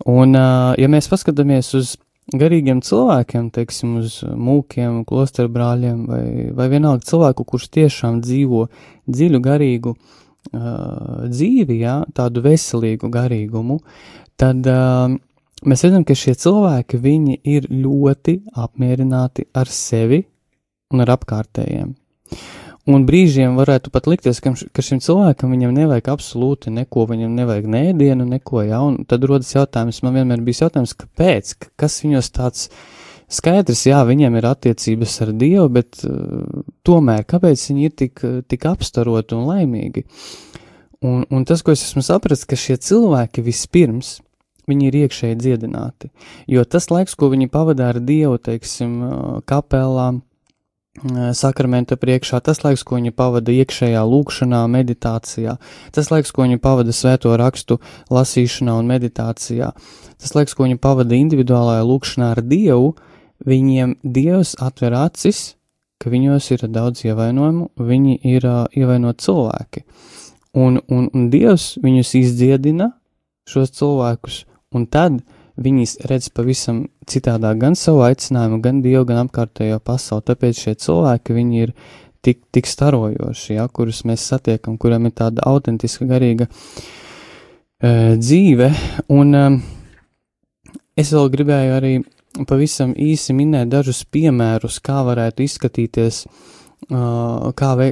Un, 0.10 0.38
ja 0.78 0.90
mēs 0.92 1.10
paskatāmies 1.10 1.74
uz 1.78 1.96
garīgiem 2.38 2.84
cilvēkiem, 2.86 3.50
teiksim, 3.56 3.98
uz 4.04 4.20
mūkiem, 4.22 5.02
klosteru 5.10 5.50
brāļiem 5.52 6.06
vai, 6.10 6.24
vai 6.56 6.70
vienalga 6.72 7.08
cilvēku, 7.10 7.46
kurš 7.48 7.68
tiešām 7.74 8.22
dzīvo 8.22 8.68
dziļu 9.10 9.42
garīgu 9.44 9.96
uh, 9.96 11.26
dzīvi, 11.26 11.82
jā, 11.82 11.98
tādu 12.16 12.46
veselīgu 12.46 13.10
garīgumu, 13.12 13.82
tad 14.40 14.70
uh, 14.70 15.18
mēs 15.68 15.86
redzam, 15.86 16.06
ka 16.08 16.18
šie 16.18 16.36
cilvēki, 16.40 17.00
viņi 17.02 17.40
ir 17.48 17.68
ļoti 17.72 18.38
apmierināti 18.64 19.48
ar 19.58 19.70
sevi 19.72 20.24
un 20.92 21.04
ar 21.04 21.14
apkārtējiem. 21.16 21.96
Un 22.90 23.04
brīžiem 23.06 23.54
varētu 23.60 23.92
pat 23.94 24.08
likties, 24.10 24.40
ka, 24.42 24.56
ka 24.74 24.82
šim 24.82 25.00
cilvēkam 25.06 25.52
viņam 25.54 25.76
nevajag 25.76 26.08
absolūti 26.16 26.74
neko, 26.74 27.06
viņam 27.12 27.36
nevajag 27.38 27.68
nēdienu, 27.70 28.26
neko 28.26 28.64
jaunu. 28.66 29.06
Tad 29.10 29.28
rodas 29.30 29.54
jautājums, 29.54 30.02
man 30.02 30.18
vienmēr 30.18 30.42
bija 30.46 30.66
jautājums, 30.66 30.96
kāpēc, 30.98 31.54
kas 31.78 32.00
viņos 32.02 32.32
tāds 32.34 32.72
skaidrs, 33.32 33.86
jā, 33.86 34.02
viņiem 34.08 34.40
ir 34.40 34.50
attiecības 34.50 35.20
ar 35.28 35.34
Dievu, 35.38 35.68
bet 35.78 36.02
uh, 36.10 36.64
tomēr 36.88 37.22
kāpēc 37.30 37.68
viņi 37.70 37.86
ir 37.86 37.94
tik, 38.02 38.26
tik 38.50 38.66
apstaroti 38.72 39.38
un 39.38 39.46
laimīgi? 39.52 40.08
Un, 41.06 41.22
un 41.30 41.46
tas, 41.46 41.62
ko 41.62 41.74
es 41.74 41.86
esmu 41.86 42.02
sapratis, 42.06 42.48
ka 42.50 42.58
šie 42.58 42.82
cilvēki 42.82 43.46
vispirms 43.46 44.18
viņi 44.70 44.90
ir 44.90 44.98
iekšēji 45.06 45.38
dziedināti. 45.40 46.12
Jo 46.52 46.66
tas 46.66 46.90
laiks, 46.92 47.16
ko 47.16 47.32
viņi 47.34 47.50
pavadā 47.52 47.92
ar 47.94 48.02
Dievu, 48.04 48.38
teiksim, 48.42 49.00
kapelā, 49.50 50.12
sakramenta 51.34 51.96
priekšā, 51.96 52.42
tas 52.44 52.60
laiks, 52.66 52.84
ko 52.84 52.98
viņi 53.00 53.14
pavada 53.16 53.54
iekšējā 53.56 54.02
lūkšanā, 54.04 54.66
meditācijā, 54.68 55.56
tas 55.96 56.12
laiks, 56.12 56.34
ko 56.36 56.44
viņi 56.44 56.60
pavada 56.60 56.92
svēto 56.92 57.32
rakstu 57.40 57.80
lasīšanā 58.12 58.76
un 58.82 58.92
meditācijā, 58.92 59.72
tas 60.20 60.36
laiks, 60.36 60.54
ko 60.54 60.68
viņi 60.68 60.82
pavada 60.84 61.16
individuālajā 61.16 61.88
lūkšanā 61.88 62.32
ar 62.36 62.44
Dievu, 62.44 62.94
viņiem 63.48 63.98
Dievs 64.04 64.58
atver 64.60 64.98
acis, 65.00 65.56
ka 66.02 66.10
viņos 66.10 66.52
ir 66.52 66.68
daudz 66.68 67.06
ievainojumu, 67.06 67.72
viņi 67.78 68.20
ir 68.26 68.46
uh, 68.50 68.66
ievainoti 68.74 69.28
cilvēki. 69.28 69.84
Un, 70.58 70.82
un, 70.92 71.08
un 71.14 71.28
Dievs 71.32 71.78
viņus 71.82 72.16
izdziedina, 72.20 72.92
šos 73.48 73.72
cilvēkus, 73.78 74.44
un 74.76 74.88
tad 74.88 75.20
viņi 75.62 75.88
redz 76.10 76.30
pavisam 76.34 76.86
citādāk 77.10 77.60
gan 77.62 77.76
savu 77.76 78.06
aicinājumu, 78.06 78.62
gan 78.64 78.80
Dievu, 78.84 79.04
gan 79.10 79.26
apkārtējo 79.26 79.82
pasauli. 79.84 80.26
Tāpēc 80.30 80.64
šie 80.64 80.76
cilvēki, 80.80 81.36
viņi 81.36 81.62
ir 81.66 81.74
tik, 82.26 82.42
tik 82.54 82.70
starojoši, 82.70 83.58
ja, 83.58 83.68
kurus 83.68 84.04
mēs 84.08 84.26
satiekam, 84.32 84.78
kuriem 84.82 85.10
ir 85.10 85.16
tāda 85.18 85.46
autentiska, 85.50 86.08
garīga 86.10 86.48
uh, 86.48 88.16
dzīve. 88.18 88.72
Un 89.14 89.38
um, 89.38 89.60
es 90.98 91.12
vēl 91.14 91.32
gribēju 91.36 91.78
arī 91.78 91.94
pavisam 92.48 92.96
īsi 92.96 93.36
minēt 93.36 93.72
dažus 93.74 94.06
piemērus, 94.08 94.80
kā 94.86 95.02
varētu 95.08 95.44
izskatīties, 95.46 96.24
uh, 96.26 97.50
kā, 97.58 97.74
ve, 97.80 97.90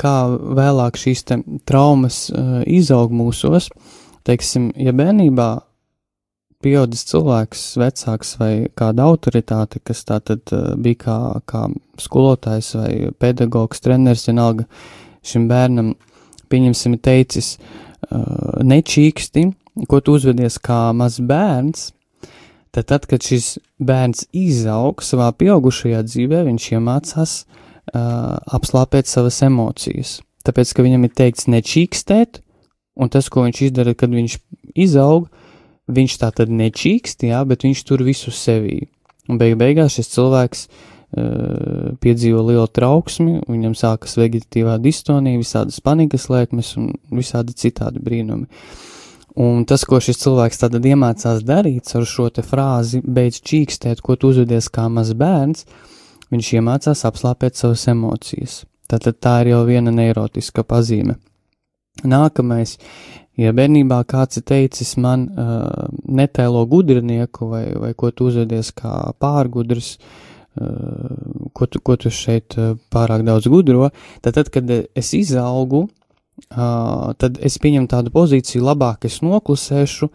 kā 0.00 0.14
vēlāk 0.60 1.00
šīs 1.00 1.26
traumas 1.68 2.28
uh, 2.30 2.60
izaug 2.70 3.12
mūsos. 3.16 3.70
Teiksim, 4.28 4.68
ja 4.76 4.92
bērnībā 4.92 5.48
pieaudzis 6.64 7.06
cilvēks, 7.08 7.62
vecāks 7.80 8.34
vai 8.40 8.52
kāda 8.76 9.06
autoritāte, 9.08 9.80
kas 9.84 10.02
tā 10.08 10.20
tad 10.24 10.52
uh, 10.54 10.74
bija 10.80 10.98
kā, 11.04 11.18
kā 11.48 11.62
skolotājs 12.00 12.74
vai 12.76 12.92
pedagogs, 13.20 13.80
treneris, 13.84 14.26
vienalga 14.28 14.66
šim 15.26 15.48
bērnam, 15.50 15.94
pieņemsim, 16.52 16.98
teicis, 17.00 17.54
uh, 17.56 18.60
nečīksti, 18.66 19.46
ko 19.88 20.02
tu 20.04 20.18
uzvedies 20.18 20.58
kā 20.62 20.90
mazs 20.96 21.22
bērns, 21.24 21.88
tad, 22.74 22.86
tad, 22.92 23.08
kad 23.08 23.24
šis 23.24 23.54
bērns 23.80 24.26
izaug 24.36 25.04
savā 25.04 25.30
pieaugušajā 25.40 26.04
dzīvē, 26.08 26.44
viņš 26.50 26.70
iemācās 26.76 27.36
uh, 27.40 28.36
apslāpēt 28.52 29.08
savas 29.10 29.40
emocijas. 29.46 30.18
Tāpēc, 30.46 30.72
ka 30.76 30.84
viņam 30.84 31.04
ir 31.08 31.16
teikts 31.16 31.48
nečīkstēt, 31.52 32.40
un 33.00 33.12
tas, 33.12 33.28
ko 33.32 33.44
viņš 33.46 33.66
izdara, 33.68 33.96
kad 33.96 34.12
viņš 34.12 34.38
izaug, 34.80 35.28
viņš 35.90 36.16
tā 36.22 36.30
tad 36.36 36.52
nečīkst, 36.54 37.26
jā, 37.28 37.42
bet 37.48 37.66
viņš 37.66 37.84
tur 37.88 38.04
visu 38.06 38.32
sevī. 38.34 38.84
Un 39.30 39.38
beig 39.40 39.56
beigās 39.60 39.98
šis 39.98 40.10
cilvēks 40.14 40.62
uh, 40.66 41.96
piedzīvo 42.02 42.44
lielu 42.48 42.66
trauksmi, 42.66 43.40
viņam 43.50 43.76
sākas 43.78 44.16
vegetatīvā 44.18 44.78
distonija, 44.82 45.40
visādas 45.40 45.80
panikas 45.84 46.28
lēkmes 46.32 46.72
un 46.80 46.94
visādi 47.14 47.56
citādi 47.58 48.02
brīnumi. 48.02 48.48
Un 49.40 49.62
tas, 49.68 49.84
ko 49.86 50.00
šis 50.02 50.18
cilvēks 50.24 50.58
tad 50.64 50.74
iemācās 50.74 51.44
darīt 51.46 51.92
ar 51.94 52.06
šo 52.08 52.26
te 52.34 52.42
frāzi, 52.42 52.98
beidz 53.04 53.38
čīkstēt, 53.46 54.02
ko 54.02 54.18
tu 54.18 54.32
uzvedies 54.32 54.66
kā 54.74 54.88
mazs 54.90 55.14
bērns, 55.14 55.64
viņš 56.34 56.52
iemācās 56.58 57.06
apslāpēt 57.06 57.58
savas 57.58 57.86
emocijas. 57.92 58.64
Tātad 58.90 59.20
tā 59.22 59.36
ir 59.44 59.52
jau 59.52 59.62
viena 59.68 59.94
neirotiska 59.94 60.66
pazīme. 60.66 61.20
Nākamais, 62.06 62.78
ja 63.40 63.52
bērnībā 63.56 64.00
kāds 64.08 64.40
ir 64.40 64.46
teicis 64.48 64.94
man 65.00 65.28
uh, 65.28 65.88
netēlo 66.08 66.64
gudrnieku 66.70 67.48
vai, 67.50 67.64
vai 67.76 67.92
ko 67.98 68.10
tu 68.14 68.30
uzvedies 68.30 68.72
kā 68.76 69.12
pārgudrs, 69.20 69.94
uh, 70.60 71.50
ko, 71.52 71.68
tu, 71.68 71.82
ko 71.84 71.96
tu 72.00 72.12
šeit 72.14 72.56
uh, 72.58 72.74
pārāk 72.92 73.24
daudz 73.26 73.50
gudro, 73.52 73.90
tad, 74.24 74.38
tad 74.38 74.52
kad 74.54 74.70
es 74.70 75.14
izaugu, 75.16 75.86
uh, 76.54 77.12
tad 77.20 77.40
es 77.44 77.60
pieņemu 77.60 77.90
tādu 77.90 78.14
pozīciju, 78.16 78.64
labāk 78.64 79.04
es 79.08 79.20
noklusēšu, 79.24 80.08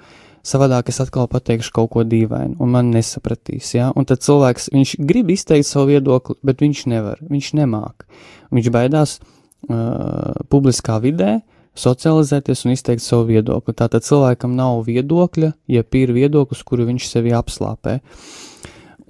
savādāk 0.45 0.89
es 0.89 1.01
atkal 1.01 1.29
pateikšu 1.29 1.73
kaut 1.73 1.93
ko 1.93 2.05
dīvainu, 2.05 2.57
un 2.61 2.73
man 2.73 2.89
nesapratīs, 2.93 3.75
ja? 3.77 3.91
un 3.93 4.09
tad 4.09 4.25
cilvēks, 4.25 4.71
viņš 4.73 4.99
grib 5.05 5.33
izteikt 5.33 5.69
savu 5.69 5.93
viedokli, 5.93 6.37
bet 6.45 6.65
viņš 6.65 6.85
nevar, 6.89 7.21
viņš 7.29 7.55
nemāk, 7.61 8.05
viņš 8.53 8.73
baidās 8.73 9.19
uh, 9.21 10.33
publiskā 10.49 10.97
vidē, 11.01 11.35
uh, 11.41 11.51
socializēties 11.79 12.65
un 12.65 12.73
izteikt 12.73 13.03
savu 13.03 13.27
viedokli. 13.29 13.75
Tātad 13.75 14.05
cilvēkam 14.05 14.55
nav 14.55 14.83
viedokļa, 14.87 15.51
ja 15.71 15.83
ir 15.83 16.13
viedoklis, 16.15 16.63
kuru 16.63 16.87
viņš 16.89 17.07
sevi 17.09 17.35
apslāpē. 17.35 17.99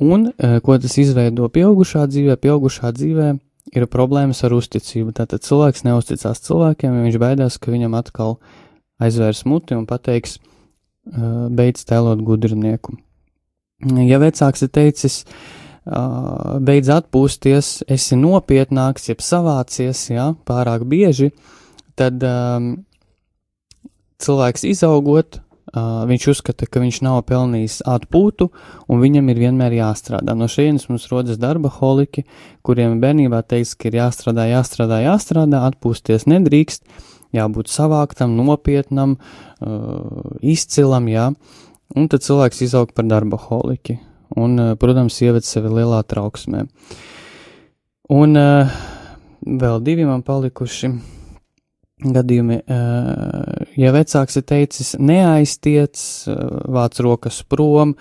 Un, 0.02 0.32
e, 0.36 0.60
ko 0.66 0.78
tas 0.82 0.98
izveido 1.00 1.48
pieaugušā 1.48 2.04
dzīvē, 2.12 2.36
pieaugušā 2.42 2.92
dzīvē 2.98 3.30
ir 3.76 3.88
problēmas 3.88 4.44
ar 4.44 4.56
uzticību. 4.58 5.14
Tātad 5.16 5.46
cilvēks 5.46 5.86
neusticās 5.88 6.44
cilvēkiem, 6.44 6.98
jo 6.98 7.06
viņš 7.08 7.20
baidās, 7.22 7.60
ka 7.62 7.72
viņam 7.72 7.96
atkal 7.96 8.38
aizvērs 9.00 9.46
muti 9.46 9.78
un 9.78 9.86
pateiks, 9.88 10.38
e, 10.38 11.34
beidz 11.50 11.86
tēlot 11.88 12.26
gudrnieku. 12.26 12.98
Ja 13.86 14.18
vecāks 14.20 14.64
ir 14.64 14.72
teicis, 14.72 15.26
beidz 15.86 16.88
atpūsties, 16.90 17.84
esi 17.92 18.16
nopietnāks, 18.18 19.10
jeb 19.12 19.20
savācies, 19.22 20.00
jā, 20.10 20.32
pārāk 20.48 20.88
bieži, 20.90 21.28
uh, 21.30 21.65
tad 22.00 22.24
um, 22.28 22.70
cilvēks 24.22 24.66
izaugot, 24.68 25.40
uh, 25.74 26.04
viņš 26.10 26.28
uzskata, 26.34 26.68
ka 26.70 26.82
viņš 26.84 27.02
nav 27.06 27.22
pelnījis 27.30 27.82
atpūtu, 27.90 28.50
un 28.92 29.02
viņam 29.04 29.32
ir 29.32 29.42
vienmēr 29.46 29.78
jāstrādā. 29.80 30.36
No 30.38 30.50
šejienes 30.52 30.88
mums 30.92 31.08
rodas 31.12 31.40
darba 31.42 31.72
holiki, 31.80 32.26
kuriem 32.66 33.00
bērnībā 33.04 33.42
teiks, 33.48 33.76
ka 33.80 33.90
ir 33.90 34.00
jāstrādā, 34.02 34.48
jāstrādā, 34.52 35.02
jāstrādā, 35.06 35.66
atpūsties 35.72 36.28
nedrīkst, 36.32 36.86
jābūt 37.36 37.72
savāktam, 37.72 38.38
nopietnam, 38.40 39.18
uh, 39.18 40.36
izcilam, 40.44 41.10
jā, 41.12 41.30
un 41.96 42.12
tad 42.12 42.26
cilvēks 42.26 42.64
izaug 42.68 42.94
par 42.96 43.08
darba 43.10 43.40
holiki, 43.48 44.00
un, 44.36 44.60
uh, 44.60 44.76
protams, 44.80 45.20
ieved 45.24 45.48
sevi 45.48 45.74
lielā 45.74 46.04
trauksmē. 46.08 46.66
Un 48.16 48.38
uh, 48.38 48.80
vēl 49.46 49.80
divi 49.84 50.06
man 50.06 50.22
palikuši 50.26 50.94
gadījumi, 52.04 52.60
ja 53.80 53.92
vecāks 53.96 54.40
ir 54.40 54.46
teicis 54.48 54.94
neaiztiec, 55.00 56.00
vāc 56.76 57.00
rokas 57.04 57.42
prom, 57.48 57.96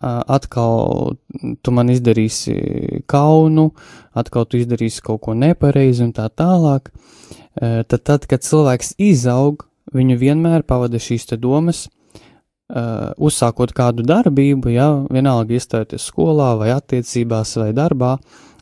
atkal 0.00 1.14
tu 1.62 1.74
man 1.74 1.92
izdarīsi 1.92 2.56
kaunu, 3.08 3.70
atkal 4.18 4.48
tu 4.50 4.58
izdarīsi 4.60 5.04
kaut 5.06 5.22
ko 5.24 5.36
nepareizi 5.38 6.04
un 6.04 6.12
tā 6.16 6.26
tālāk, 6.28 6.90
tad 7.56 8.00
tad, 8.02 8.26
kad 8.28 8.44
cilvēks 8.44 8.96
izaug, 9.00 9.64
viņu 9.94 10.18
vienmēr 10.20 10.66
pavada 10.66 10.98
šīs 11.00 11.30
te 11.30 11.38
domas, 11.40 11.86
uzsākot 12.66 13.70
kādu 13.72 14.02
darbību, 14.02 14.72
ja 14.74 14.90
vienalga 15.06 15.54
iestājoties 15.54 16.08
skolā 16.10 16.56
vai 16.58 16.72
attiecībās 16.74 17.54
vai 17.62 17.70
darbā, 17.76 18.16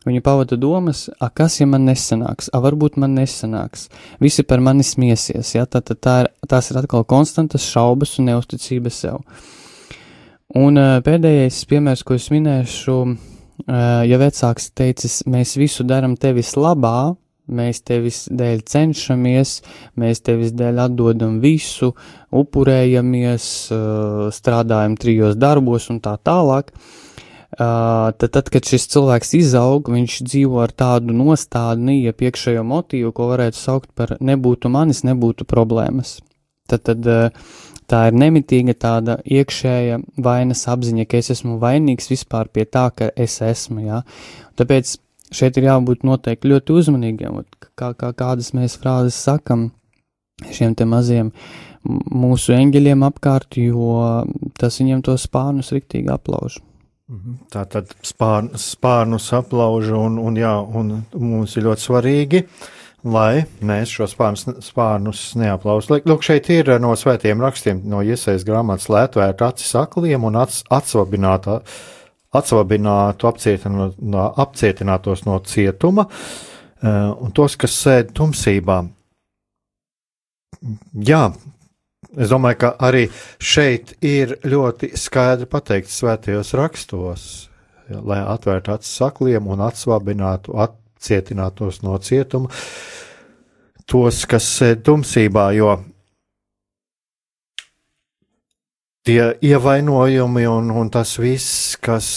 Viņa 0.05 0.21
pavada 0.21 0.57
domas, 0.61 1.07
a, 1.17 1.31
kas 1.33 1.57
ja 1.57 1.65
man 1.65 1.87
nesanāks, 1.89 2.51
a, 2.53 2.59
varbūt 2.61 2.99
man 3.01 3.15
nesanāks. 3.17 3.87
Visi 4.21 4.45
par 4.45 4.61
mani 4.61 4.85
smiesies, 4.85 5.55
ja 5.55 5.65
tā, 5.65 5.81
tā, 5.81 5.97
tā 5.97 6.15
ir, 6.21 6.29
tās 6.45 6.69
ir 6.69 6.77
atkal 6.77 7.07
konstantas 7.09 7.65
šaubas 7.65 8.13
un 8.21 8.29
neusticība 8.29 8.93
sev. 8.93 9.23
Un 10.55 10.77
uh, 10.77 10.99
pēdējais 11.03 11.63
piemērs, 11.71 12.03
ko 12.05 12.19
es 12.19 12.29
minēšu, 12.29 12.95
uh, 13.01 14.03
ja 14.05 14.19
vecāks 14.21 14.69
teicis, 14.77 15.23
mēs 15.25 15.55
visu 15.57 15.83
daram 15.89 16.13
tevis 16.21 16.53
labā, 16.53 17.15
mēs 17.49 17.81
tevis 17.85 18.19
dēļ 18.29 18.61
cenšamies, 18.69 19.55
mēs 20.01 20.21
tevis 20.25 20.53
dēļ 20.57 20.83
atdodam 20.85 21.39
visu, 21.41 21.95
upurējamies, 22.29 23.49
uh, 23.73 24.27
strādājam 24.33 24.99
trijos 25.01 25.33
darbos 25.41 25.89
un 25.89 25.97
tā 26.05 26.13
tālāk. 26.21 26.69
Tad, 27.55 28.25
tad, 28.33 28.49
kad 28.51 28.67
šis 28.67 28.87
cilvēks 28.91 29.35
izaug, 29.37 29.91
viņš 29.93 30.17
dzīvo 30.27 30.59
ar 30.63 30.73
tādu 30.75 31.13
nostādni, 31.15 32.01
ja 32.03 32.11
iekšējo 32.11 32.65
motīvu, 32.67 33.13
ko 33.15 33.29
varētu 33.31 33.59
saukt 33.59 33.91
par 33.95 34.17
nebūtu 34.19 34.71
manis, 34.73 35.03
nebūtu 35.07 35.47
problēmas. 35.47 36.17
Tad, 36.67 36.83
tad 36.89 37.05
tā 37.91 38.01
ir 38.09 38.17
nemitīga 38.17 38.75
tāda 38.81 39.19
iekšēja 39.23 40.01
vainas 40.25 40.65
apziņa, 40.73 41.05
ka 41.07 41.21
es 41.21 41.31
esmu 41.37 41.59
vainīgs 41.61 42.09
vispār 42.11 42.49
pie 42.49 42.65
tā, 42.65 42.89
ka 42.91 43.11
es 43.15 43.37
esmu, 43.45 43.85
jā. 43.85 44.01
Tāpēc 44.59 44.97
šeit 45.35 45.57
ir 45.61 45.69
jābūt 45.69 46.03
noteikti 46.07 46.51
ļoti 46.51 46.79
uzmanīgiem, 46.81 47.39
kā, 47.77 47.93
kā 47.93 48.11
kādas 48.17 48.51
mēs 48.57 48.77
frāzes 48.81 49.17
sakam 49.21 49.69
šiem 50.51 50.75
te 50.75 50.87
maziem 50.89 51.31
mūsu 51.85 52.55
eņģeļiem 52.57 53.03
apkārt, 53.07 53.59
jo 53.61 53.99
tas 54.59 54.81
viņiem 54.81 55.05
tos 55.05 55.27
spārnus 55.29 55.71
riktīgi 55.75 56.11
aplauž. 56.11 56.59
Mhm. 57.05 57.35
Tā 57.53 57.67
tad 57.69 57.91
spār, 58.01 58.47
spārnus 58.57 59.27
aplauž, 59.37 59.91
un, 59.93 60.17
un, 60.17 60.37
jā, 60.41 60.55
un 60.57 61.03
mums 61.13 61.53
ir 61.53 61.67
ļoti 61.67 61.83
svarīgi, 61.83 62.41
lai 63.05 63.43
mēs 63.61 63.91
šo 63.93 64.07
spārnus, 64.09 64.47
spārnus 64.65 65.21
neaplauztu. 65.37 65.99
Lūk, 66.09 66.25
šeit 66.25 66.49
ir 66.49 66.73
no 66.81 66.95
svētiem 66.97 67.43
rakstiem, 67.45 67.83
no 67.85 68.01
iesaistas 68.01 68.47
grāmatas 68.47 68.89
lētvērt 68.89 69.45
acis 69.45 69.75
akliem 69.77 70.25
un 70.25 70.39
atsvabinātu, 70.41 71.59
atsvabinātu 72.33 73.29
apcietinātos 74.41 75.25
no 75.29 75.39
cietuma, 75.45 76.07
eh, 76.09 76.89
un 76.89 77.37
tos, 77.37 77.53
kas 77.55 77.77
sēž 77.85 78.15
tumsībā. 78.17 78.81
Jā, 81.05 81.27
Es 82.15 82.31
domāju, 82.31 82.59
ka 82.63 82.69
arī 82.87 83.07
šeit 83.43 83.95
ir 84.05 84.37
ļoti 84.47 84.93
skaidri 84.95 85.47
pateikts 85.51 85.97
svētajos 85.99 86.53
rakstos, 86.55 87.23
ja, 87.89 87.99
lai 87.99 88.21
atvērtu 88.23 88.71
acis 88.71 88.93
sakliem 89.01 89.49
un 89.51 89.63
atsvabinātu, 89.65 90.55
atcietinātos 90.63 91.81
no 91.83 91.97
cietuma 91.99 92.51
tos, 93.85 94.23
kas 94.29 94.47
sēž 94.59 94.79
tumsībā, 94.87 95.49
jo 95.57 95.75
tie 99.05 99.35
ievainojumi 99.45 100.47
un, 100.49 100.71
un 100.71 100.89
tas 100.93 101.17
viss, 101.19 101.75
kas, 101.83 102.07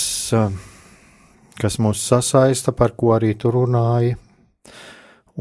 kas 1.59 1.81
mūs 1.83 2.07
sasaista, 2.07 2.73
par 2.73 2.95
ko 2.97 3.17
arī 3.19 3.35
tur 3.35 3.59
runāja, 3.59 4.15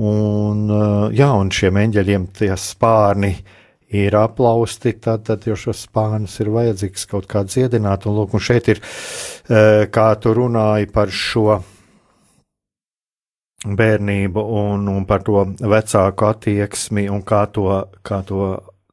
un, 0.02 0.66
jā, 1.16 1.30
un 1.30 1.54
šiem 1.54 1.80
eņģeļiem 1.86 2.28
tie 2.42 2.52
spārni, 2.60 3.32
uh, 3.38 3.54
ir 3.96 4.16
aplausti, 4.20 4.94
tad, 5.00 5.24
tad 5.28 5.48
jau 5.48 5.56
šos 5.56 5.86
spānus 5.88 6.36
ir 6.44 6.52
vajadzīgs 6.52 7.08
kaut 7.08 7.28
kā 7.32 7.44
dziedināt. 7.48 8.08
Un, 8.08 8.18
lūk, 8.20 8.36
un 8.36 8.44
šeit 8.44 8.68
ir, 8.74 8.82
e, 9.48 9.88
kā 9.94 10.10
tu 10.20 10.34
runāji 10.36 10.90
par 10.92 11.14
šo 11.14 11.62
bērnību 13.68 14.44
un, 14.62 14.88
un 14.92 15.06
par 15.10 15.24
to 15.26 15.44
vecāku 15.58 16.28
attieksmi 16.28 17.08
un 17.10 17.24
kā 17.26 17.46
to, 17.52 17.70
kā 18.06 18.22
to 18.28 18.52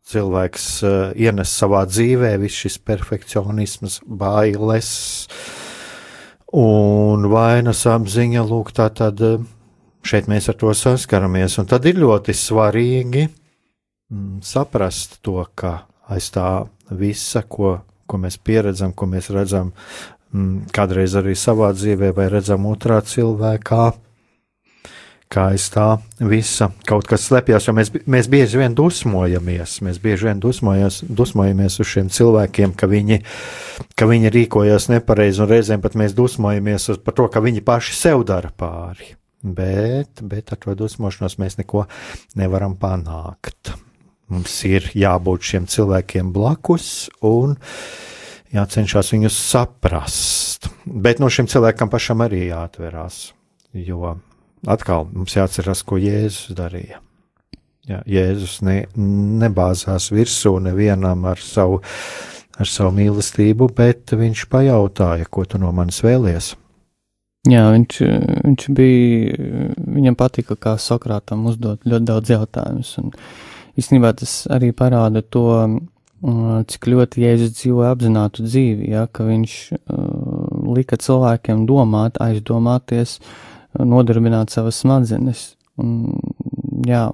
cilvēks 0.08 0.64
uh, 0.84 0.94
ienes 1.16 1.52
savā 1.52 1.84
dzīvē, 1.88 2.34
viss 2.40 2.64
šis 2.64 2.78
perfekcionisms, 2.84 4.02
bailes 4.04 4.90
un 6.54 7.24
vainas 7.32 7.84
apziņa, 7.88 8.44
lūk, 8.48 8.72
tā 8.76 8.90
tad 8.94 9.20
šeit 10.04 10.28
mēs 10.30 10.50
ar 10.52 10.58
to 10.60 10.74
saskaramies. 10.76 11.56
Un 11.60 11.70
tad 11.70 11.88
ir 11.88 11.98
ļoti 12.00 12.36
svarīgi, 12.36 13.24
saprast 14.44 15.18
to, 15.24 15.40
ka 15.54 15.84
aiz 16.10 16.30
tā 16.34 16.66
visa, 16.94 17.42
ko, 17.42 17.78
ko 18.06 18.20
mēs 18.20 18.38
pieredzam, 18.38 18.92
ko 18.92 19.08
mēs 19.10 19.30
redzam 19.34 19.72
mm, 20.34 20.70
kādreiz 20.74 21.16
arī 21.18 21.36
savā 21.38 21.72
dzīvē, 21.76 22.12
vai 22.16 22.28
redzam 22.32 22.66
otrā 22.70 23.00
cilvēkā, 23.04 23.84
kā 25.34 25.48
aiz 25.54 25.66
tā 25.72 25.86
visa 26.20 26.68
kaut 26.86 27.08
kas 27.10 27.26
slepjas, 27.28 27.66
jo 27.66 27.74
mēs, 27.76 27.90
mēs 28.10 28.28
bieži 28.30 28.60
vien 28.60 28.76
dusmojamies, 28.76 29.80
mēs 29.86 29.98
bieži 30.02 30.28
vien 30.28 30.42
dusmojamies 30.42 31.80
uz 31.80 31.90
šiem 31.90 32.10
cilvēkiem, 32.12 32.74
ka 32.78 32.88
viņi, 32.90 33.20
ka 33.98 34.08
viņi 34.10 34.32
rīkojas 34.34 34.90
nepareizi, 34.92 35.42
un 35.42 35.50
reizēm 35.50 35.84
pat 35.84 35.98
mēs 35.98 36.14
dusmojamies 36.16 36.92
par 37.04 37.18
to, 37.18 37.28
ka 37.32 37.42
viņi 37.44 37.64
paši 37.66 37.98
sev 37.98 38.26
dara 38.28 38.52
pāri. 38.54 39.14
Bet, 39.44 40.22
bet 40.24 40.54
ar 40.54 40.60
to 40.62 40.72
dusmošanos 40.78 41.34
mēs 41.36 41.58
neko 41.58 41.82
nevaram 42.40 42.78
panākt. 42.80 43.74
Mums 44.32 44.56
ir 44.64 44.88
jābūt 44.96 45.44
šiem 45.50 45.66
cilvēkiem 45.68 46.32
blakus 46.32 47.10
un 47.24 47.56
jācenšas 48.54 49.12
viņus 49.12 49.40
saprast. 49.50 50.70
Bet 50.84 51.20
no 51.20 51.28
šiem 51.32 51.48
cilvēkam 51.50 51.90
pašam 51.92 52.24
arī 52.24 52.46
jāatverās, 52.48 53.34
jo 53.76 54.16
atkal 54.64 55.08
mums 55.12 55.36
jāatcerās, 55.36 55.84
ko 55.84 56.00
Jēzus 56.00 56.54
darīja. 56.56 57.00
Jā, 57.84 58.00
Jēzus 58.08 58.62
ne, 58.64 58.78
nebāzās 59.42 60.08
virsū 60.14 60.56
nevienam 60.64 61.26
ar 61.28 61.40
savu, 61.44 61.82
ar 62.56 62.68
savu 62.70 62.94
mīlestību, 62.96 63.68
bet 63.76 64.14
viņš 64.16 64.46
pajautāja, 64.52 65.28
ko 65.28 65.44
tu 65.44 65.60
no 65.60 65.72
manis 65.76 66.00
vēlies. 66.04 66.54
Jā, 67.44 67.66
viņš, 67.74 67.98
viņš 68.40 68.70
bija, 68.72 69.48
viņam 69.76 70.16
patika, 70.16 70.56
kā 70.56 70.78
Sokrātam 70.80 71.44
uzdot 71.50 71.84
ļoti 71.84 72.08
daudz 72.08 72.32
jautājumus. 72.32 72.94
Un 73.02 73.12
īstenībā 73.80 74.14
tas 74.20 74.44
arī 74.52 74.72
parāda 74.76 75.22
to, 75.22 75.48
cik 76.70 76.88
ļoti 76.88 77.24
Jēzus 77.24 77.56
dzīvoja 77.58 77.90
apzinātu 77.92 78.46
dzīvi, 78.46 78.88
ja, 78.94 79.04
ka 79.12 79.26
viņš 79.26 79.56
uh, 79.74 80.70
lika 80.72 80.96
cilvēkiem 80.96 81.66
domāt, 81.68 82.16
aizdomāties, 82.22 83.18
nodarbināt 83.76 84.54
savas 84.54 84.78
smadzenes. 84.80 85.50
Un, 85.82 86.14
jā, 86.88 87.10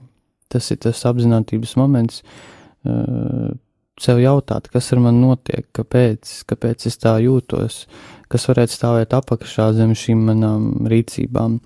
tas 0.52 0.70
ir 0.70 0.78
tas 0.84 1.02
apziņotības 1.10 1.74
moments. 1.80 2.22
Uh, 2.86 3.50
sev 4.00 4.20
jautāt, 4.22 4.70
kas 4.72 4.92
ar 4.94 5.02
mani 5.04 5.20
notiek, 5.24 5.66
kāpēc, 5.76 6.30
kāpēc 6.48 6.86
es 6.88 6.96
tā 7.00 7.16
jūtos, 7.20 7.82
kas 8.32 8.46
varētu 8.48 8.76
stāvēt 8.76 9.16
apakšā 9.16 9.72
zem 9.76 9.92
šīm 9.98 10.22
manām 10.30 10.70
rīcībām, 10.90 11.58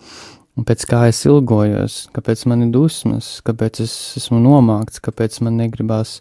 un 0.55 0.67
pēc 0.67 0.85
kā 0.91 1.05
es 1.11 1.23
ilgojos, 1.27 1.97
kāpēc 2.15 2.45
man 2.51 2.67
ir 2.67 2.73
dusmas, 2.75 3.39
kāpēc 3.47 3.83
es 3.85 3.95
esmu 4.21 4.41
nomākts, 4.43 5.03
kāpēc 5.05 5.41
man 5.47 5.59
negribās 5.59 6.19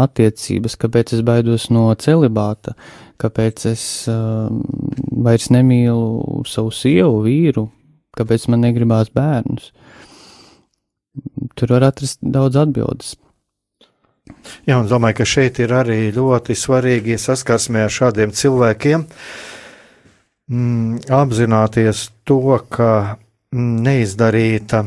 attiecības, 0.00 0.78
kāpēc 0.80 1.14
es 1.18 1.24
baidos 1.26 1.68
no 1.74 1.86
celibāta, 2.00 2.74
kāpēc 3.20 3.66
es 3.70 3.84
uh, 4.10 4.48
vairs 5.24 5.50
nemīlu 5.54 6.44
savu 6.48 6.72
sievu, 6.74 7.20
vīru, 7.26 7.68
kāpēc 8.18 8.48
man 8.52 8.64
negribās 8.64 9.12
bērnus. 9.14 9.70
Tur 11.54 11.76
var 11.76 11.90
atrast 11.90 12.24
daudz 12.24 12.58
atbildes. 12.58 13.14
Jā, 14.64 14.78
un 14.78 14.88
domāju, 14.88 15.18
ka 15.20 15.26
šeit 15.28 15.60
ir 15.60 15.74
arī 15.76 16.08
ļoti 16.14 16.56
svarīgi 16.56 17.18
saskarsmē 17.20 17.84
ar 17.84 17.92
šādiem 17.92 18.32
cilvēkiem 18.34 19.04
mm, 20.48 21.04
apzināties 21.12 22.06
to, 22.24 22.40
ka 22.72 22.88
neizdarīta, 23.54 24.84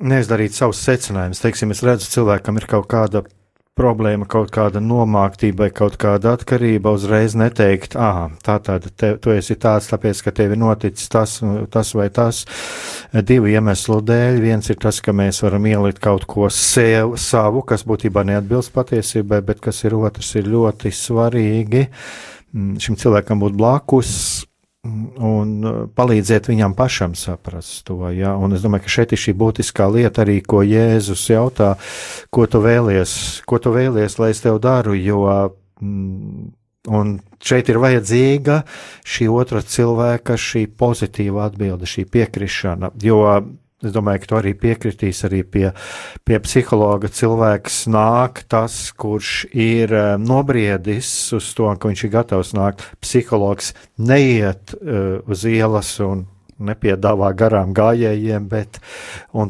neizdarīt 0.00 0.54
savus 0.54 0.82
secinājumus. 0.86 1.42
Teiksim, 1.42 1.72
es 1.74 1.82
redzu, 1.86 2.10
cilvēkam 2.12 2.60
ir 2.60 2.68
kaut 2.70 2.86
kāda 2.90 3.24
problēma, 3.76 4.24
kaut 4.30 4.48
kāda 4.54 4.80
nomāktība 4.80 5.66
vai 5.66 5.72
kaut 5.74 5.98
kāda 6.00 6.32
atkarība, 6.36 6.94
uzreiz 6.96 7.34
neteikt, 7.36 7.96
ah, 8.00 8.30
tā 8.44 8.56
tad 8.64 8.86
te, 8.96 9.12
tu 9.20 9.34
esi 9.34 9.58
tāds, 9.60 9.90
tāpēc, 9.90 10.22
ka 10.24 10.32
tev 10.38 10.54
ir 10.54 10.60
noticis 10.62 11.10
tas, 11.12 11.36
tas 11.72 11.92
vai 11.98 12.08
tas. 12.08 12.44
Divu 13.12 13.50
iemeslu 13.52 14.00
dēļ. 14.06 14.40
Viens 14.40 14.72
ir 14.72 14.80
tas, 14.80 15.02
ka 15.04 15.12
mēs 15.16 15.42
varam 15.44 15.68
ielikt 15.68 16.00
kaut 16.04 16.24
ko 16.30 16.48
sev, 16.52 17.18
savu, 17.20 17.66
kas 17.68 17.84
būtībā 17.88 18.24
neatbilst 18.30 18.72
patiesībai, 18.76 19.42
bet 19.44 19.60
kas 19.64 19.84
ir 19.84 19.98
otrs, 19.98 20.32
ir 20.40 20.48
ļoti 20.54 20.94
svarīgi 20.96 21.86
mm, 21.86 22.76
šim 22.80 22.96
cilvēkam 23.02 23.44
būt 23.44 23.60
blakus 23.60 24.14
un 24.86 25.52
uh, 25.66 25.78
palīdzēt 25.96 26.50
viņam 26.50 26.76
pašam 26.78 27.16
saprast 27.18 27.84
to. 27.88 27.98
Ja? 28.14 28.34
Un 28.40 28.56
es 28.56 28.64
domāju, 28.64 28.86
ka 28.86 28.94
šeit 28.98 29.14
ir 29.14 29.22
šī 29.22 29.36
būtiskā 29.38 29.88
lieta 29.92 30.24
arī, 30.24 30.40
ko 30.44 30.62
Jēzus 30.66 31.26
jautā, 31.32 31.74
ko 32.30 32.46
tu 32.50 32.62
vēlies, 32.64 33.16
ko 33.48 33.60
tu 33.62 33.74
vēlies, 33.74 34.18
lai 34.22 34.32
es 34.34 34.42
tev 34.44 34.60
daru, 34.62 34.96
jo, 34.98 35.22
mm, 35.80 36.48
un 36.96 37.14
šeit 37.42 37.70
ir 37.72 37.80
vajadzīga 37.82 38.62
šī 39.06 39.28
otra 39.32 39.62
cilvēka, 39.62 40.38
šī 40.40 40.66
pozitīva 40.78 41.46
atbilde, 41.50 41.88
šī 41.90 42.06
piekrišana, 42.10 42.92
jo 43.02 43.22
Es 43.84 43.92
domāju, 43.92 44.22
ka 44.22 44.28
tu 44.30 44.36
arī 44.38 44.54
piekritīs 44.56 45.18
arī 45.28 45.42
pie, 45.44 45.66
pie 46.24 46.38
psihologa. 46.40 47.10
Cilvēks 47.12 47.82
nāk, 47.92 48.40
tas, 48.48 48.78
kurš 48.96 49.32
ir 49.52 49.92
eh, 49.92 50.06
nobriedis 50.16 51.10
uz 51.36 51.50
to, 51.58 51.68
ka 51.76 51.90
viņš 51.90 52.04
ir 52.06 52.12
gatavs 52.14 52.54
nākt. 52.56 52.86
Psihologs 53.04 53.74
neiet 54.00 54.72
uh, 54.78 55.20
uz 55.28 55.44
ielas 55.48 55.90
un 56.00 56.24
nepiedāvā 56.56 57.34
garām 57.36 57.74
gājējiem, 57.76 58.46
bet 58.48 58.80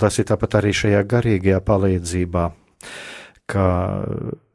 tas 0.01 0.19
ir 0.19 0.27
tāpat 0.27 0.59
arī 0.59 0.75
šajā 0.75 1.05
garīgajā 1.07 1.63
palīdzībā. 1.63 2.49
Ka, 3.47 3.67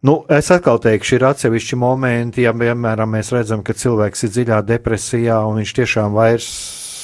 nu, 0.03 0.17
es 0.28 0.51
atkal 0.51 0.82
teikšu, 0.84 1.15
ir 1.15 1.28
atsevišķi 1.30 1.80
momenti, 1.80 2.43
ja, 2.43 2.51
piemēram, 2.51 3.15
mēs 3.15 3.32
redzam, 3.32 3.63
ka 3.63 3.78
cilvēks 3.78 4.28
ir 4.28 4.36
dziļā 4.36 4.61
depresijā 4.67 5.39
un 5.47 5.61
viņš 5.61 5.76
tiešām 5.80 6.19
vairs 6.19 6.51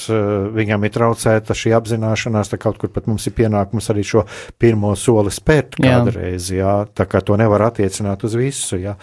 viņam 0.10 0.86
ir 0.88 0.94
traucēta 0.94 1.56
šī 1.58 1.74
apzināšanās, 1.78 2.52
tad 2.52 2.62
kaut 2.64 2.80
kur 2.82 2.92
pat 2.94 3.08
mums 3.10 3.28
ir 3.28 3.36
pienākums 3.38 3.90
arī 3.94 4.06
šo 4.08 4.24
pirmo 4.60 4.94
soli 5.00 5.32
spērt 5.34 5.78
kādreiz, 5.82 6.50
jā, 6.54 6.74
tā 6.96 7.08
kā 7.10 7.22
to 7.26 7.38
nevar 7.40 7.68
attiecināt 7.68 8.24
uz 8.28 8.38
visu, 8.40 8.80
jā. 8.82 8.96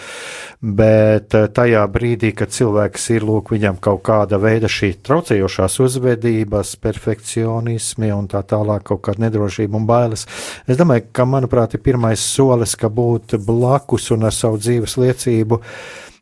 Bet 0.61 1.35
eh, 1.37 1.49
tajā 1.55 1.85
brīdī, 1.93 2.33
kad 2.37 2.53
cilvēks 2.55 3.11
ir, 3.17 3.27
lūk, 3.29 3.53
viņam 3.55 3.81
kaut 3.85 4.03
kāda 4.07 4.39
veida 4.43 4.71
šī 4.71 4.95
traucējošās 5.05 5.79
uzvedības, 5.85 6.77
perfekcionismi 6.85 8.13
un 8.15 8.29
tā 8.31 8.45
tālāk 8.49 8.87
kaut 8.91 9.05
kāda 9.09 9.27
nedrošība 9.27 9.81
un 9.81 9.89
bailes, 9.89 10.27
es 10.67 10.81
domāju, 10.81 11.09
ka, 11.13 11.29
manuprāt, 11.29 11.77
ir 11.77 11.85
pirmais 11.85 12.23
solis, 12.23 12.77
ka 12.79 12.91
būt 12.93 13.39
blakus 13.45 14.11
un 14.15 14.29
ar 14.29 14.35
savu 14.35 14.61
dzīves 14.63 14.99
liecību, 15.01 15.61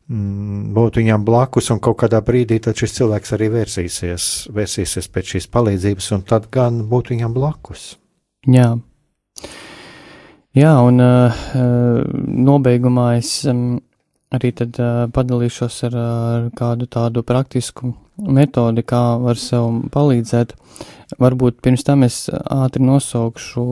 būt 0.09 0.99
viņam 1.01 1.25
blakus, 1.25 1.71
un 1.73 1.81
kaut 1.81 2.01
kādā 2.03 2.21
brīdī 2.25 2.59
šis 2.61 2.97
cilvēks 2.99 3.35
arī 3.37 3.49
vērsīsies, 3.53 4.31
vērsīsies 4.53 5.09
pēc 5.09 5.35
šīs 5.37 5.51
palīdzības, 5.53 6.11
un 6.17 6.25
tad 6.29 6.51
gan 6.53 6.83
būt 6.91 7.13
viņam 7.15 7.35
blakus. 7.35 7.97
Jā. 8.47 8.75
Jā, 10.53 10.73
un 10.85 11.01
uh, 11.01 11.45
nobeigumā 12.29 13.17
es 13.17 13.31
um, 13.49 13.81
arī 14.35 14.51
tad 14.53 14.77
uh, 14.83 15.07
padalīšos 15.09 15.79
ar, 15.89 15.97
ar 15.97 16.51
kādu 16.59 16.89
tādu 16.93 17.23
praktisku 17.25 17.95
metodi, 18.21 18.85
kā 18.85 19.17
var 19.23 19.41
sev 19.41 19.87
palīdzēt. 19.95 20.53
Varbūt 21.23 21.63
pirms 21.65 21.87
tam 21.87 22.05
es 22.05 22.27
ātri 22.33 22.85
nosaukšu 22.85 23.65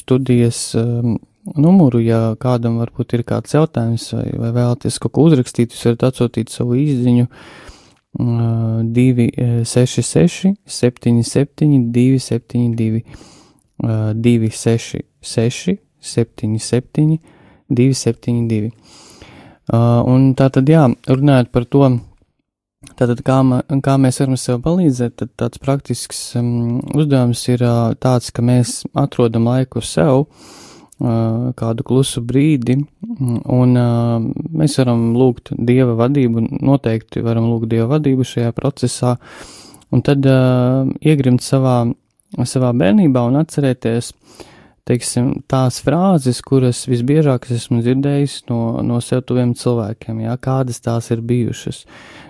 studijas 0.00 0.70
um, 0.78 1.18
numuru, 1.58 2.00
ja 2.02 2.20
kādam 2.40 2.78
varbūt 2.82 3.16
ir 3.16 3.24
kāds 3.26 3.54
jautājums 3.56 4.06
vai, 4.14 4.28
vai 4.38 4.52
vēlaties 4.54 4.98
kaut 5.02 5.14
ko 5.16 5.26
uzrakstīt, 5.28 5.74
jūs 5.74 5.86
varat 5.88 6.06
atsūtīt 6.10 6.52
savu 6.52 6.78
izziņu 6.78 7.26
uh, 7.26 8.82
266 8.86 10.54
77 10.66 11.90
272 11.94 13.02
uh, 13.02 14.12
266 14.14 15.78
77 16.02 17.18
272. 17.72 18.72
Uh, 19.72 20.02
un 20.10 20.32
tā 20.36 20.48
tad, 20.52 20.68
jā, 20.68 20.88
runājot 21.08 21.52
par 21.54 21.64
to, 21.70 21.86
tātad 22.98 23.22
kā, 23.24 23.38
kā 23.82 23.94
mēs 24.02 24.18
varam 24.20 24.36
sev 24.36 24.58
palīdzēt, 24.64 25.14
tad 25.22 25.30
tāds 25.38 25.62
praktisks 25.62 26.24
um, 26.38 26.82
uzdevums 26.98 27.46
ir 27.48 27.62
uh, 27.64 27.94
tāds, 27.94 28.34
ka 28.34 28.42
mēs 28.44 28.82
atrodam 28.98 29.46
laiku 29.48 29.80
sev, 29.86 30.26
uh, 30.26 30.58
kādu 31.00 31.84
klusu 31.86 32.22
brīdi, 32.22 32.76
un 33.50 33.74
mēs 34.54 34.78
varam 34.78 35.12
lūgt 35.16 35.52
dieva 35.56 35.96
vadību, 35.98 36.46
noteikti 36.62 37.24
varam 37.24 37.48
lūgt 37.50 37.70
dieva 37.72 37.88
vadību 37.96 38.26
šajā 38.26 38.52
procesā, 38.54 39.16
un 39.92 40.02
tad 40.04 40.26
iegrimt 41.02 41.42
savā, 41.42 41.84
savā 42.44 42.72
bērnībā 42.76 43.24
un 43.28 43.40
atcerēties, 43.40 44.12
teiksim, 44.86 45.32
tās 45.50 45.78
frāzes, 45.82 46.40
kuras 46.42 46.84
visbiežāk 46.90 47.46
es 47.46 47.64
esmu 47.64 47.82
dzirdējis 47.82 48.40
no, 48.50 48.82
no 48.82 48.98
sev 49.02 49.22
tuviem 49.26 49.54
cilvēkiem, 49.58 50.24
jā, 50.26 50.36
kādas 50.42 50.82
tās 50.82 51.10
ir 51.14 51.22
bijušas, 51.22 51.84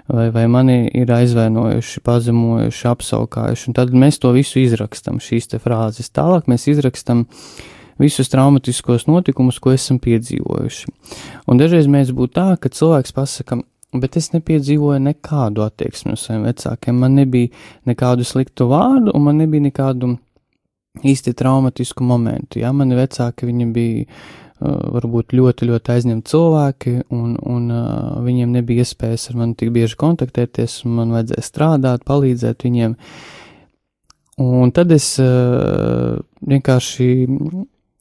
vai, 0.09 0.27
vai 0.33 0.47
mani 0.53 0.87
ir 0.97 1.13
aizvainojuši, 1.13 2.03
pazemojuši, 2.05 2.89
apsaukājuši, 2.93 3.69
un 3.69 3.79
tad 3.81 3.93
mēs 3.97 4.21
to 4.21 4.33
visu 4.37 4.61
izrakstam, 4.61 5.21
šīs 5.21 5.55
te 5.55 5.63
frāzes. 5.65 6.13
Tālāk 6.13 6.51
mēs 6.53 6.69
izrakstam 6.73 7.25
uh, 7.25 7.81
visus 8.03 8.30
traumatiskos 8.32 9.07
notikumus, 9.07 9.61
ko 9.62 9.72
esam 9.74 10.00
piedzīvojuši. 10.03 10.90
Un 11.46 11.61
dažreiz 11.61 11.88
mēs 11.90 12.11
būtu 12.16 12.36
tā, 12.38 12.48
ka 12.61 12.72
cilvēks 12.72 13.14
pasaka, 13.16 13.62
bet 13.92 14.16
es 14.16 14.30
nepiedzīvoju 14.32 15.00
nekādu 15.05 15.64
attieksmi 15.66 16.12
no 16.12 16.18
saviem 16.20 16.46
vecākiem. 16.48 16.98
Man 16.98 17.16
nebija 17.20 17.53
nekādu 17.88 18.26
sliktu 18.26 18.68
vārdu, 18.70 19.12
un 19.14 19.26
man 19.26 19.42
nebija 19.42 19.68
nekādu 19.68 20.16
īsti 21.00 21.34
traumatisku 21.36 22.05
momentu. 22.05 22.61
Jā, 22.61 22.72
mani 22.76 22.96
vecāki 22.98 23.48
bija 23.72 24.05
uh, 24.05 24.88
varbūt 24.96 25.32
ļoti, 25.36 25.68
ļoti 25.70 25.94
aizņemti 25.96 26.32
cilvēki, 26.32 26.96
un, 27.16 27.36
un 27.36 27.68
uh, 27.72 28.18
viņiem 28.24 28.53
nebija 28.59 28.84
iespējas 28.84 29.30
ar 29.30 29.40
mani 29.40 29.57
tik 29.59 29.72
bieži 29.74 29.96
kontaktēties, 30.00 30.82
un 30.86 30.98
man 31.00 31.14
vajadzēja 31.16 31.46
strādāt, 31.48 32.05
palīdzēt 32.09 32.66
viņiem. 32.68 32.96
Un 34.42 34.72
tad 34.72 34.92
es 34.92 35.14
uh, 35.20 36.16
vienkārši, 36.48 37.09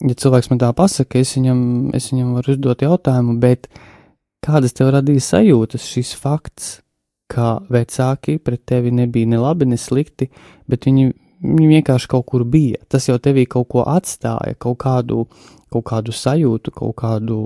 ja 0.08 0.18
cilvēks 0.24 0.52
man 0.52 0.62
tā 0.62 0.72
pasaka, 0.78 1.22
es 1.22 1.36
viņam, 1.38 1.64
es 1.98 2.12
viņam 2.12 2.36
varu 2.38 2.56
uzdot 2.56 2.86
jautājumu, 2.86 3.38
bet 3.42 3.70
kādas 4.46 4.76
tev 4.78 4.94
radīja 4.96 5.24
sajūtas 5.28 5.88
šis 5.88 6.14
fakts, 6.18 6.72
ka 7.32 7.62
vecāki 7.72 8.40
pret 8.44 8.66
tevi 8.68 8.92
nebija 8.92 9.30
ne 9.32 9.40
labi, 9.40 9.70
ne 9.72 9.80
slikti, 9.80 10.28
bet 10.68 10.90
viņi 10.90 11.14
Viņi 11.42 11.72
vienkārši 11.72 12.10
kaut 12.10 12.28
kur 12.30 12.44
bija. 12.46 12.78
Tas 12.92 13.08
jau 13.10 13.18
tevī 13.18 13.48
kaut 13.50 13.66
ko 13.74 13.82
atstāja, 13.90 14.54
kaut 14.62 14.78
kādu, 14.84 15.24
kaut 15.74 15.86
kādu 15.90 16.14
sajūtu, 16.14 16.74
kaut 16.76 16.94
kādu, 17.02 17.38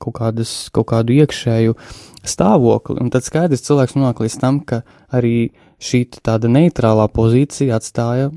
kaut, 0.00 0.14
kādas, 0.16 0.54
kaut 0.72 0.88
kādu 0.88 1.12
iekšēju 1.18 1.76
stāvokli. 2.24 2.96
Un 3.04 3.12
tad 3.12 3.26
skaidrs 3.26 3.66
cilvēks 3.66 3.98
nonāk 3.98 4.24
līdz 4.24 4.38
tam, 4.40 4.62
ka 4.64 4.80
arī 5.12 5.52
šī 5.84 6.06
tāda 6.24 6.48
neitrālā 6.48 7.04
pozīcija 7.12 7.76
atstāja 7.76 8.30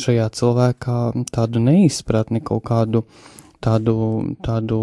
šajā 0.00 0.30
cilvēkā 0.36 1.00
tādu 1.32 1.62
neizpratni, 1.64 2.42
kaut 2.44 2.64
kādu 2.68 3.04
tādu, 3.60 3.96
tādu 4.44 4.78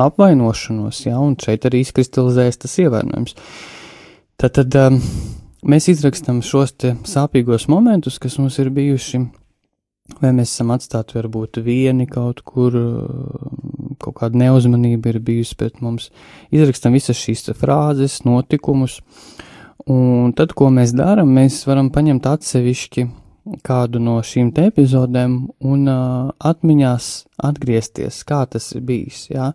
apvainošanos, 0.00 1.04
ja, 1.06 1.18
un 1.22 1.36
šeit 1.40 1.66
arī 1.68 1.82
izkristalizējas 1.84 2.60
tas 2.64 2.78
ievainojums. 2.82 3.36
Tad, 4.40 4.56
tad 4.58 4.78
um, 4.80 4.98
mēs 5.68 5.88
izrakstam 5.92 6.42
šos 6.46 6.74
sāpīgos 7.08 7.68
momentus, 7.70 8.18
kas 8.22 8.38
mums 8.40 8.58
ir 8.62 8.72
bijuši, 8.74 9.22
vai 10.18 10.32
mēs 10.34 10.50
esam 10.50 10.74
atstāti 10.74 11.16
varbūt 11.20 11.62
vieni 11.62 12.08
kaut 12.10 12.42
kur, 12.46 12.74
kaut 14.02 14.18
kāda 14.18 14.42
neuzmanība 14.42 15.12
ir 15.12 15.22
bijusi 15.22 15.56
pret 15.58 15.80
mums. 15.84 16.10
Izrakstam 16.54 16.98
visas 16.98 17.20
šīs 17.22 17.52
frāzes, 17.58 18.20
notikumus, 18.26 18.98
un 19.86 20.34
tad, 20.38 20.56
ko 20.58 20.72
mēs 20.74 20.94
darām, 20.98 21.30
mēs 21.38 21.62
varam 21.70 21.90
paņemt 21.94 22.26
atsevišķi 22.34 23.06
kādu 23.66 24.00
no 24.02 24.18
šīm 24.24 24.52
te 24.54 24.68
epizodēm 24.70 25.34
un 25.66 25.88
uh, 25.90 26.30
atmiņās 26.38 27.08
atgriezties, 27.42 28.22
kā 28.28 28.44
tas 28.50 28.70
ir 28.76 28.84
bijis. 28.86 29.24
Ja? 29.32 29.50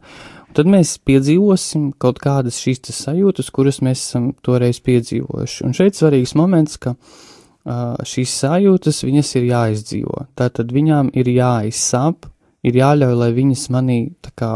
Tad 0.57 0.69
mēs 0.71 0.97
piedzīvosim 1.07 1.93
kaut 2.01 2.19
kādas 2.23 2.59
šīs 2.63 2.91
sajūtas, 2.97 3.51
kuras 3.55 3.79
mēs 3.85 4.03
esam 4.03 4.31
toreiz 4.43 4.81
piedzīvojuši. 4.83 5.61
Un 5.67 5.75
šeit 5.77 5.99
svarīgs 5.99 6.35
moments, 6.39 6.79
ka 6.81 6.95
uh, 6.97 7.95
šīs 8.03 8.33
sajūtas 8.43 9.05
viņas 9.07 9.35
ir 9.39 9.47
jāizdzīvo. 9.53 10.25
Tātad 10.39 10.73
viņām 10.75 11.13
ir 11.15 11.31
jāizsāp, 11.31 12.27
ir 12.67 12.81
jāļauj, 12.81 13.15
lai 13.21 13.31
viņas 13.37 13.69
manī 13.75 14.01
kā 14.35 14.51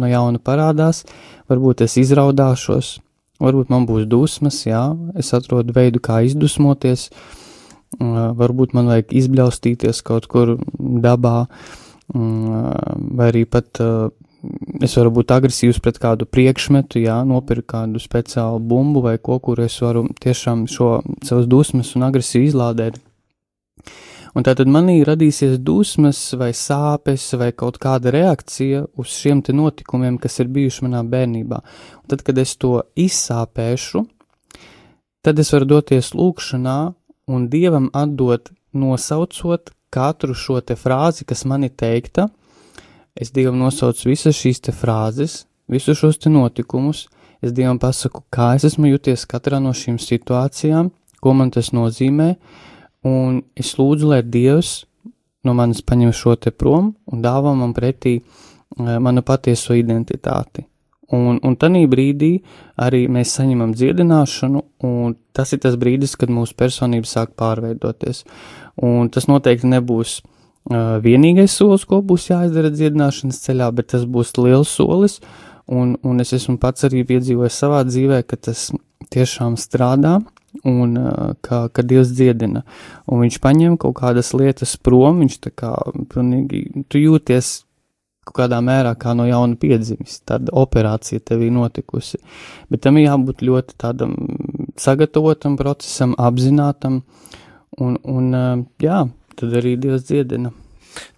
no 0.00 0.10
jauna 0.10 0.42
parādās, 0.42 1.04
varbūt 1.48 1.86
es 1.86 1.96
izraudāšos, 2.02 2.98
varbūt 3.40 3.70
man 3.72 3.86
būs 3.88 4.04
dusmas, 4.10 4.58
jā, 4.66 4.82
es 5.16 5.30
atrodu 5.36 5.72
veidu, 5.76 6.02
kā 6.02 6.18
izdusmoties, 6.26 7.06
uh, 7.08 7.43
varbūt 8.00 8.74
man 8.76 8.90
vajag 8.90 9.14
izbļaustīties 9.20 10.02
kaut 10.06 10.28
kur 10.30 10.56
dabā, 10.78 11.46
vai 12.14 13.30
arī 13.30 13.44
pat 13.48 13.80
es 14.84 14.96
varu 14.98 15.12
būt 15.18 15.32
agresīvs 15.34 15.80
pret 15.84 15.98
kādu 16.02 16.26
priekšmetu, 16.28 17.00
jā, 17.04 17.16
nopirkt 17.26 17.68
kādu 17.70 18.02
speciālu 18.02 18.60
bumbu 18.60 19.04
vai 19.04 19.16
ko, 19.18 19.38
kur 19.40 19.62
es 19.64 19.78
varu 19.82 20.06
tiešām 20.20 20.66
šo 20.70 20.98
savas 21.24 21.48
dusmas 21.50 21.94
un 21.96 22.06
agresiju 22.08 22.48
izlādēt. 22.50 23.00
Un 24.34 24.42
tātad 24.42 24.66
manī 24.66 24.96
radīsies 25.06 25.60
dusmas 25.62 26.18
vai 26.34 26.50
sāpes 26.58 27.28
vai 27.38 27.52
kaut 27.54 27.78
kāda 27.82 28.10
reakcija 28.10 28.82
uz 28.98 29.12
šiem 29.14 29.44
te 29.46 29.54
notikumiem, 29.54 30.18
kas 30.18 30.40
ir 30.42 30.50
bijuši 30.50 30.88
manā 30.88 31.04
bērnībā. 31.06 31.60
Un 32.02 32.10
tad, 32.10 32.24
kad 32.26 32.40
es 32.42 32.56
to 32.58 32.80
izsāpēšu, 32.98 34.02
tad 35.22 35.38
es 35.38 35.54
varu 35.54 35.70
doties 35.76 36.10
lūkšanā 36.18 36.78
un 37.26 37.48
Dievam 37.48 37.90
atdot 37.92 38.52
nosaucot 38.72 39.70
katru 39.94 40.34
šo 40.34 40.60
te 40.60 40.74
frāzi, 40.74 41.24
kas 41.24 41.44
man 41.46 41.64
ir 41.64 41.72
teikta, 41.78 42.28
Es 43.14 43.30
Dievam 43.30 43.60
nosaucu 43.62 44.08
visas 44.10 44.34
šīs 44.34 44.58
te 44.66 44.72
frāzes, 44.74 45.44
visus 45.70 46.00
šos 46.00 46.16
te 46.18 46.30
notikumus, 46.34 47.04
es 47.38 47.52
Dievam 47.54 47.78
pasaku, 47.78 48.24
kā 48.26 48.48
es 48.58 48.64
esmu 48.66 48.90
jūties 48.90 49.22
katrā 49.30 49.60
no 49.62 49.70
šīm 49.70 50.00
situācijām, 50.02 50.88
ko 51.22 51.34
man 51.38 51.52
tas 51.54 51.70
nozīmē, 51.70 52.32
un 53.06 53.38
es 53.54 53.70
lūdzu, 53.78 54.10
lai 54.10 54.18
Dievs 54.26 54.80
no 55.46 55.54
manis 55.54 55.84
paņem 55.86 56.10
šo 56.10 56.34
te 56.34 56.50
prom 56.50 56.90
un 57.06 57.22
dāvā 57.22 57.54
man 57.54 57.70
pretī 57.76 58.16
uh, 58.18 58.98
manu 58.98 59.22
patieso 59.22 59.78
identitāti. 59.78 60.66
Un, 61.12 61.36
un 61.44 61.56
tanī 61.60 61.84
brīdī 61.90 62.38
arī 62.80 63.04
mēs 63.12 63.34
saņemam 63.36 63.74
dziedināšanu, 63.76 64.62
un 64.88 65.16
tas 65.36 65.52
ir 65.52 65.60
tas 65.64 65.76
brīdis, 65.80 66.16
kad 66.16 66.32
mūsu 66.32 66.56
personība 66.56 67.08
sāk 67.08 67.34
pārveidoties. 67.36 68.22
Un 68.80 69.10
tas 69.12 69.28
noteikti 69.28 69.68
nebūs 69.68 70.20
uh, 70.22 70.96
vienīgais 71.04 71.52
solis, 71.52 71.84
ko 71.84 72.00
būs 72.00 72.30
jāizdara 72.30 72.72
dziedināšanas 72.72 73.42
ceļā, 73.44 73.68
bet 73.76 73.92
tas 73.92 74.06
būs 74.08 74.32
liels 74.40 74.72
solis, 74.72 75.18
un, 75.68 75.98
un 76.02 76.24
es 76.24 76.32
esmu 76.36 76.56
pats 76.62 76.88
arī 76.88 77.04
piedzīvojis 77.08 77.60
savā 77.64 77.84
dzīvē, 77.88 78.22
ka 78.24 78.40
tas 78.48 78.70
tiešām 79.12 79.58
strādā, 79.60 80.18
un 80.64 80.94
ka, 81.42 81.66
ka 81.68 81.82
Dievs 81.82 82.12
dziedina, 82.14 82.62
un 83.10 83.24
viņš 83.24 83.38
paņem 83.42 83.76
kaut 83.80 83.96
kādas 83.98 84.32
lietas 84.36 84.76
prom, 84.78 85.20
viņš 85.24 85.38
tā 85.48 85.52
kā 85.54 85.72
pilnīgi, 86.12 86.86
tu 86.88 87.02
jūties 87.02 87.64
kaut 88.24 88.38
kādā 88.40 88.60
mērā 88.64 88.94
kā 89.00 89.14
no 89.16 89.26
jauna 89.28 89.58
piedzimis, 89.60 90.20
tāda 90.28 90.54
operācija 90.56 91.22
tev 91.24 91.44
ir 91.44 91.52
notikusi, 91.54 92.20
bet 92.72 92.84
tam 92.86 92.98
ir 92.98 93.08
jābūt 93.10 93.44
ļoti 93.44 93.78
tādam 93.80 94.16
sagatavotam 94.80 95.58
procesam, 95.60 96.16
apzinātam, 96.18 97.02
un, 97.80 97.96
un 98.02 98.66
jā, 98.82 99.04
tad 99.38 99.58
arī 99.60 99.76
Dievs 99.80 100.08
dziedina. 100.08 100.54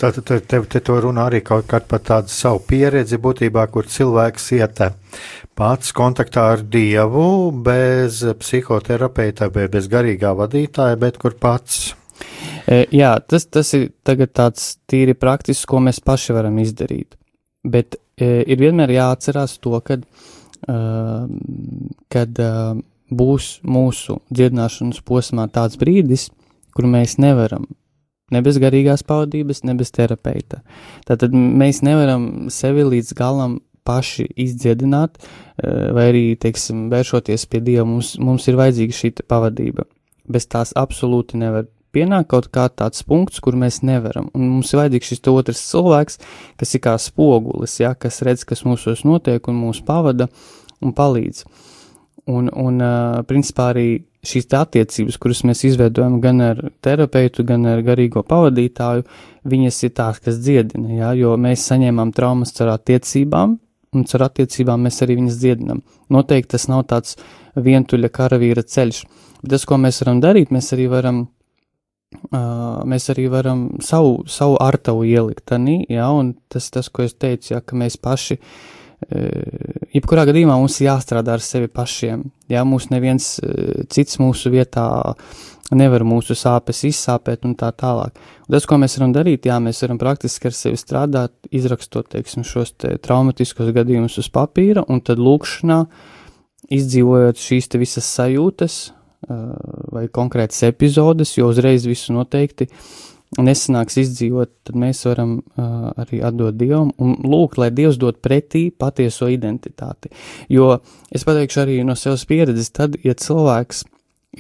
Tātad 0.01 0.25
te, 0.25 0.39
te, 0.41 0.61
te 0.73 0.81
to 0.85 0.97
runā 1.05 1.27
arī 1.29 1.43
kaut 1.45 1.67
kā 1.69 1.81
par 1.85 2.01
tādu 2.05 2.33
savu 2.33 2.63
pieredzi 2.69 3.19
būtībā, 3.21 3.67
kur 3.73 3.89
cilvēks 3.93 4.49
iet 4.57 4.81
pats 5.57 5.93
kontaktā 5.97 6.47
ar 6.55 6.65
Dievu 6.65 7.53
bez 7.65 8.23
psihoterapeita 8.41 9.51
bez 9.53 9.91
garīgā 9.93 10.33
vadītāja, 10.37 10.97
bet 11.01 11.21
kur 11.21 11.37
pats. 11.41 11.95
Jā, 12.67 13.13
tas, 13.23 13.47
tas 13.47 13.71
ir 13.79 13.93
tāds 14.35 14.73
tīri 14.91 15.15
praktisks, 15.15 15.69
ko 15.71 15.79
mēs 15.85 16.01
paši 16.03 16.35
varam 16.35 16.59
izdarīt. 16.59 17.15
Bet 17.67 17.99
ir 18.19 18.59
vienmēr 18.59 18.91
jāatcerās 18.97 19.57
to, 19.63 19.79
kad, 19.87 20.03
kad 22.11 22.43
būs 23.07 23.49
mūsu 23.63 24.19
dziedināšanas 24.35 25.03
posmā 25.07 25.47
tāds 25.55 25.79
brīdis, 25.79 26.29
kur 26.75 26.91
mēs 26.91 27.21
nevaram 27.23 27.69
Ne 28.35 28.41
bez 28.43 28.57
garīgās 28.59 29.05
paudības, 29.07 29.63
ne 29.69 29.77
bez 29.79 29.93
terapeita. 29.95 30.59
Tātad 31.07 31.35
mēs 31.35 31.79
nevaram 31.87 32.49
sevi 32.51 32.83
līdz 32.89 33.13
galam 33.15 33.61
paši 33.87 34.27
izdziedināt, 34.43 35.21
vai 35.95 36.09
arī, 36.11 36.25
teiksim, 36.43 36.89
vēršoties 36.91 37.47
pie 37.47 37.61
Dieva, 37.63 37.85
mums, 37.87 38.17
mums 38.19 38.49
ir 38.51 38.59
vajadzīga 38.59 38.99
šī 38.99 39.13
pavadība. 39.31 39.87
Bez 40.27 40.49
tās 40.51 40.75
absolūti 40.75 41.39
nevar 41.39 41.69
pienākt 41.97 42.31
kaut 42.31 42.51
kā 42.55 42.69
tāds 42.69 43.03
punkts, 43.09 43.41
kur 43.41 43.57
mēs 43.59 43.81
nevaram. 43.87 44.29
Un 44.37 44.51
mums 44.59 44.73
ir 44.73 44.83
vajadzīgs 44.83 45.15
šis 45.15 45.25
otrs 45.33 45.65
cilvēks, 45.73 46.21
kas 46.61 46.77
ir 46.77 46.85
kā 46.85 46.97
spogulis, 47.01 47.81
ja, 47.81 47.95
kas 47.97 48.23
redz, 48.27 48.45
kas 48.49 48.67
mūsos 48.69 49.07
notiek 49.09 49.49
un 49.49 49.59
mūs 49.65 49.81
pavada 49.87 50.29
un 50.85 50.93
palīdz. 50.97 51.47
Un, 52.27 52.51
un 52.51 52.83
principā 53.29 53.71
arī 53.73 53.89
šīs 54.27 54.49
attiecības, 54.59 55.19
kuras 55.23 55.45
mēs 55.47 55.63
izveidojam 55.69 56.19
gan 56.23 56.43
ar 56.43 56.63
terapeitu, 56.85 57.45
gan 57.47 57.67
ar 57.71 57.83
garīgo 57.87 58.25
pavadītāju, 58.27 59.05
viņas 59.47 59.79
ir 59.87 59.93
tās, 59.95 60.19
kas 60.25 60.41
dziedina, 60.43 60.91
jā, 60.99 61.13
jo 61.21 61.37
mēs 61.41 61.69
saņēmām 61.71 62.13
traumas 62.17 62.55
caur 62.57 62.75
attiecībām, 62.75 63.55
un 63.95 64.09
caur 64.11 64.27
attiecībām 64.27 64.89
mēs 64.89 64.99
arī 65.07 65.21
viņas 65.21 65.39
dziedinam. 65.43 65.85
Noteikti 66.13 66.57
tas 66.57 66.67
nav 66.73 66.85
tāds 66.91 67.17
vientuļa 67.55 68.11
karavīra 68.19 68.67
ceļš, 68.67 69.05
bet 69.43 69.55
tas, 69.55 69.67
ko 69.69 69.79
mēs 69.81 70.03
varam 70.03 70.21
darīt, 70.25 70.53
mēs 70.55 70.73
arī 70.77 70.91
varam, 70.93 71.27
uh, 72.31 72.83
mēs 72.89 73.11
arī 73.15 73.27
varam 73.33 73.69
savu, 73.85 74.23
savu 74.31 74.57
artavu 74.63 75.05
ielikt 75.09 75.47
tanī, 75.53 75.83
jā, 75.93 76.09
un 76.13 76.35
tas, 76.53 76.71
tas, 76.75 76.89
ko 76.91 77.07
es 77.07 77.15
teicu, 77.15 77.55
jā, 77.55 77.61
ka 77.65 77.79
mēs 77.79 77.99
paši 78.03 78.39
uh, 78.39 78.57
jebkurā 79.95 80.25
gadījumā 80.29 80.57
mums 80.59 80.81
jāstrādā 80.81 81.37
ar 81.37 81.45
sevi 81.45 81.69
pašiem. 81.73 82.25
Jā, 82.53 82.65
mūs 82.69 82.89
neviens 82.93 83.37
cits 83.93 84.21
mūsu 84.23 84.53
vietā 84.55 84.87
nevar 85.75 86.05
mūsu 86.07 86.37
sāpes 86.39 86.85
izsāpēt 86.87 87.47
un 87.47 87.57
tā 87.59 87.73
tālāk. 87.75 88.19
Un 88.47 88.55
tas, 88.55 88.67
ko 88.69 88.79
mēs 88.79 88.97
varam 88.99 89.15
darīt, 89.17 89.49
jā, 89.49 89.59
mēs 89.63 89.83
varam 89.83 89.99
praktiski 89.99 90.51
ar 90.51 90.55
sevi 90.55 90.79
strādāt, 90.79 91.35
izrakstot, 91.51 92.09
teiksim, 92.15 92.47
šos 92.47 92.77
te 92.79 92.95
traumatiskos 93.03 93.73
gadījumus 93.75 94.21
uz 94.23 94.31
papīra 94.33 94.87
un 94.89 95.03
tad 95.05 95.19
lūkšanā, 95.23 95.81
izdzīvojot 96.77 97.43
šīs 97.43 97.71
te 97.73 97.83
visas 97.83 98.07
sajūtas 98.17 98.79
vai 99.29 100.07
konkrētas 100.13 100.63
epizodes, 100.69 101.35
jo 101.39 101.51
uzreiz 101.51 101.87
visu 101.89 102.15
noteikti 102.15 102.69
nesanāks 103.43 103.99
izdzīvot, 104.01 104.53
tad 104.69 104.79
mēs 104.79 105.03
varam 105.09 105.33
uh, 105.41 105.91
arī 105.99 106.21
atdot 106.25 106.57
Dievam 106.57 106.93
un 107.03 107.17
lūgt, 107.27 107.59
lai 107.61 107.73
Dievs 107.75 107.99
dod 108.01 108.21
pretī 108.23 108.69
patieso 108.71 109.29
identitāti. 109.33 110.13
Jo 110.53 110.77
es 111.11 111.27
pateikšu 111.27 111.65
arī 111.65 111.81
no 111.85 111.97
savas 111.99 112.25
pieredzes, 112.29 112.71
tad, 112.77 112.97
ja 113.05 113.17
cilvēks 113.19 113.83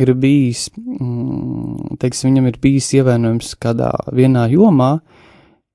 ir 0.02 0.12
bijis, 0.20 0.68
mm, 0.76 1.98
teiksim, 2.00 2.30
viņam 2.30 2.50
ir 2.50 2.60
bijis 2.62 2.92
ievainojums 2.98 3.56
kādā 3.60 3.90
vienā 4.14 4.46
jomā, 4.52 4.98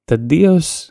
tad 0.09 0.27
Dievs 0.31 0.90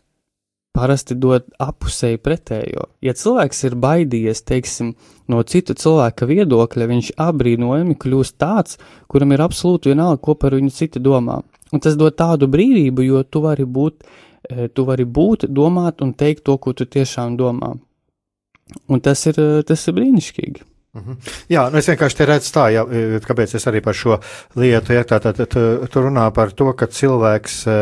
parasti 0.77 1.17
dod 1.19 1.47
apusēji 1.61 2.21
pretējo. 2.23 2.87
Ja 3.05 3.15
cilvēks 3.17 3.65
ir 3.67 3.77
baidījies, 3.81 4.43
teiksim, 4.47 4.95
no 5.31 5.43
citu 5.43 5.75
cilvēka 5.79 6.29
viedokļa, 6.31 6.89
viņš 6.91 7.13
apbrīnojami 7.21 7.97
kļūst 8.01 8.39
tāds, 8.41 8.79
kuram 9.11 9.35
ir 9.35 9.45
absolūti 9.45 9.93
vienalga, 9.93 10.23
ko 10.23 10.37
par 10.39 10.57
viņu 10.59 10.73
citi 10.75 11.03
domā. 11.03 11.41
Un 11.71 11.83
tas 11.83 11.99
dod 11.99 12.17
tādu 12.19 12.49
brīvību, 12.51 13.07
jo 13.07 13.23
tu 13.23 13.43
vari 13.45 13.67
būt, 13.67 14.03
eh, 14.49 14.69
tu 14.69 14.87
vari 14.87 15.05
būt, 15.05 15.49
domāt 15.51 16.03
un 16.03 16.15
teikt 16.15 16.45
to, 16.45 16.57
ko 16.59 16.73
tu 16.73 16.87
tiešām 16.87 17.37
domā. 17.37 17.79
Un 18.89 19.01
tas 19.01 19.27
ir, 19.27 19.35
eh, 19.39 19.63
tas 19.63 19.89
ir 19.89 19.95
brīnišķīgi. 19.95 20.70
Mhm. 20.91 21.21
Jā, 21.47 21.69
nu 21.71 21.79
es 21.79 21.87
vienkārši 21.87 22.27
redzu 22.27 22.51
tā, 22.51 22.65
ja, 22.75 22.83
e, 22.83 23.21
kāpēc 23.23 23.53
es 23.55 23.67
arī 23.71 23.79
par 23.85 23.95
šo 23.95 24.17
lietu, 24.59 24.97
ja 24.97 25.05
tā, 25.07 25.21
tā, 25.23 25.31
tā, 25.39 25.47
tu 25.87 26.03
runā 26.03 26.25
par 26.35 26.51
to, 26.51 26.67
ka 26.75 26.89
cilvēks 26.91 27.59
e, 27.71 27.77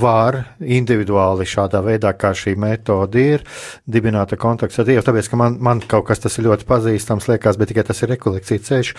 var 0.00 0.40
individuāli 0.58 1.46
šādā 1.46 1.84
veidā, 1.86 2.10
kā 2.18 2.32
šī 2.34 2.56
metode 2.58 3.22
ir, 3.36 3.46
dibināta 3.86 4.34
kontakts 4.42 4.82
ar 4.82 4.88
Dievu, 4.90 5.06
tāpēc, 5.06 5.30
ka 5.30 5.38
man, 5.38 5.60
man 5.62 5.84
kaut 5.86 6.08
kas 6.10 6.24
tas 6.24 6.34
ir 6.40 6.48
ļoti 6.48 6.66
pazīstams, 6.66 7.30
liekas, 7.30 7.60
bet 7.62 7.70
tikai 7.70 7.86
tas 7.86 8.02
ir 8.02 8.10
rekolekcija 8.16 8.66
ceļš, 8.72 8.92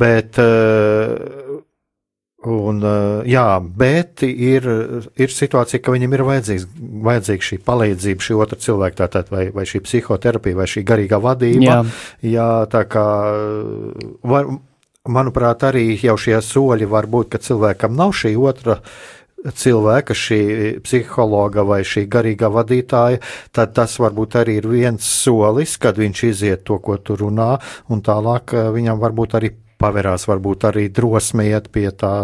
bet 0.00 0.40
uh, 0.40 1.60
Un, 2.44 2.82
eh, 2.84 3.30
jā, 3.32 3.46
bet 3.62 4.24
ir, 4.26 4.68
ir 5.16 5.32
situācija, 5.32 5.80
ka 5.80 5.94
viņam 5.94 6.16
ir 6.16 6.24
vajadzīga 6.28 7.48
šī 7.48 7.58
palīdzība, 7.64 8.26
šī 8.26 8.36
otra 8.36 8.60
cilvēka, 8.60 9.00
tātad, 9.04 9.32
vai, 9.32 9.48
vai 9.54 9.64
šī 9.68 9.80
psihoterapija, 9.86 10.58
vai 10.60 10.68
šī 10.68 10.84
garīgā 10.84 11.20
vadība. 11.24 11.64
Jā, 11.64 11.80
jā 12.36 12.48
tā 12.72 12.84
kā, 12.90 13.08
var, 14.22 14.52
manuprāt, 15.08 15.64
arī 15.68 15.90
jau 16.00 16.16
šie 16.20 16.38
soļi 16.44 16.88
var 16.88 17.08
būt, 17.10 17.32
ka 17.32 17.42
cilvēkam 17.44 17.96
nav 17.96 18.12
šī 18.16 18.36
otra 18.40 18.80
cilvēka, 19.44 20.14
šī 20.16 20.40
psihologa 20.84 21.64
vai 21.68 21.82
šī 21.84 22.06
garīgā 22.08 22.48
vadītāja, 22.52 23.20
tad 23.52 23.74
tas 23.76 23.98
varbūt 24.00 24.38
arī 24.40 24.58
ir 24.60 24.68
viens 24.70 25.04
solis, 25.04 25.76
kad 25.76 26.00
viņš 26.00 26.24
iziet 26.30 26.64
to, 26.64 26.78
ko 26.80 26.96
tu 26.96 27.18
runā, 27.20 27.58
un 27.92 28.00
tālāk 28.04 28.56
eh, 28.56 28.70
viņam 28.72 29.02
varbūt 29.02 29.36
arī 29.40 29.52
pavērās 29.84 30.26
varbūt 30.30 30.68
arī 30.70 30.88
drosme 30.94 31.46
iet 31.50 31.70
pie 31.74 31.86
tā 31.92 32.14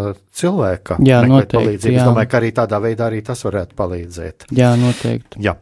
cilvēka. 0.40 0.98
Jā, 1.06 1.20
noteikti. 1.28 1.92
Jā. 1.92 2.00
Es 2.00 2.08
domāju, 2.08 2.32
ka 2.32 2.40
arī 2.40 2.50
tādā 2.56 2.80
veidā 2.82 3.10
arī 3.10 3.22
tas 3.26 3.44
varētu 3.46 3.76
palīdzēt. 3.78 4.50
Jā, 4.56 4.72
noteikti. 4.80 5.44
Jā. 5.44 5.56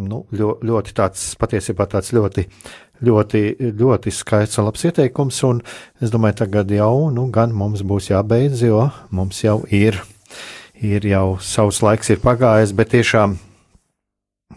Nu, 0.00 0.22
ļoti 0.32 0.94
tāds, 0.96 1.24
patiesībā 1.40 1.84
tāds 1.92 2.14
ļoti, 2.16 2.46
ļoti, 3.04 3.42
ļoti 3.80 4.14
skaists 4.16 4.60
un 4.60 4.68
labs 4.70 4.86
ieteikums, 4.88 5.42
un 5.48 5.60
es 6.00 6.12
domāju, 6.12 6.38
tagad 6.40 6.72
jau, 6.72 7.10
nu, 7.12 7.26
gan 7.34 7.52
mums 7.56 7.84
būs 7.84 8.08
jābeidz, 8.12 8.64
jo 8.64 8.86
mums 9.12 9.42
jau 9.44 9.58
ir, 9.68 10.00
ir 10.80 11.04
jau 11.10 11.36
savs 11.44 11.82
laiks 11.84 12.14
ir 12.14 12.24
pagājis, 12.24 12.72
bet 12.76 12.94
tiešām 12.96 13.36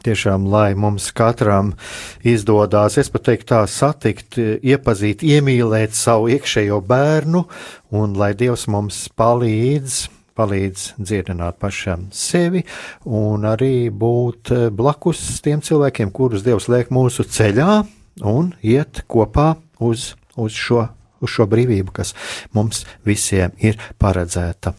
Tiešām, 0.01 0.47
lai 0.49 0.73
mums 0.73 1.11
katram 1.13 1.69
izdodas, 2.25 2.97
es 2.97 3.11
pat 3.13 3.27
teiktu, 3.27 3.45
tā 3.53 3.59
satikt, 3.69 4.39
iepazīt, 4.41 5.21
iemīlēt 5.21 5.93
savu 5.93 6.31
iekšējo 6.33 6.79
bērnu, 6.89 7.43
un 7.93 8.17
lai 8.17 8.31
Dievs 8.35 8.65
mums 8.73 9.05
palīdz, 9.13 9.99
palīdz 10.33 10.87
dziedināt 10.97 11.61
pašam 11.61 12.07
sevi, 12.09 12.65
un 13.05 13.45
arī 13.47 13.87
būt 13.93 14.51
blakus 14.73 15.21
tiem 15.45 15.61
cilvēkiem, 15.63 16.11
kurus 16.11 16.43
Dievs 16.43 16.67
liek 16.73 16.89
mūsu 16.91 17.27
ceļā, 17.29 17.83
un 18.25 18.53
iet 18.65 19.05
kopā 19.07 19.53
uz, 19.77 20.15
uz, 20.35 20.57
šo, 20.57 20.87
uz 21.21 21.37
šo 21.37 21.47
brīvību, 21.53 21.93
kas 21.93 22.15
mums 22.57 22.83
visiem 23.05 23.53
ir 23.61 23.77
paredzēta. 24.01 24.73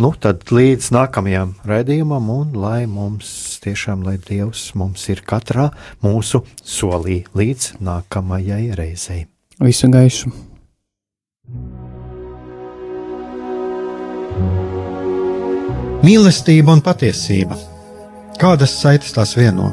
Nu, 0.00 0.14
tad 0.16 0.48
līdz 0.48 0.86
nākamajam 0.96 1.50
raidījumam, 1.68 2.30
un 2.32 2.54
lai 2.56 2.86
mums 2.88 3.58
tiešām, 3.60 4.00
lai 4.06 4.14
Dievs 4.16 4.70
mums 4.72 5.02
ir 5.12 5.20
katrā 5.28 5.66
mūsu 6.00 6.40
solī 6.64 7.18
līdz 7.36 7.82
nākamajai 7.84 8.70
reizei. 8.80 9.26
Visu 9.60 9.90
gaišu! 9.92 10.32
Mīlestība 16.00 16.72
un 16.72 16.80
patiesība. 16.80 17.60
Kādas 18.40 18.80
saites 18.80 19.12
tās 19.12 19.36
vieno? 19.36 19.68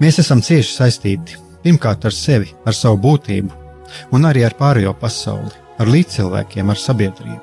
Mēs 0.00 0.22
esam 0.24 0.40
cieši 0.40 0.78
saistīti 0.78 1.36
pirmkārt 1.60 2.08
ar 2.08 2.16
sevi, 2.16 2.54
ar 2.64 2.72
savu 2.72 3.02
būtību, 3.04 3.52
un 4.16 4.24
arī 4.24 4.48
ar 4.48 4.56
pārējo 4.56 4.96
pasauli, 4.96 5.52
ar 5.76 5.92
līdzcilvēkiem, 5.92 6.72
ar 6.72 6.80
sabiedrību. 6.80 7.42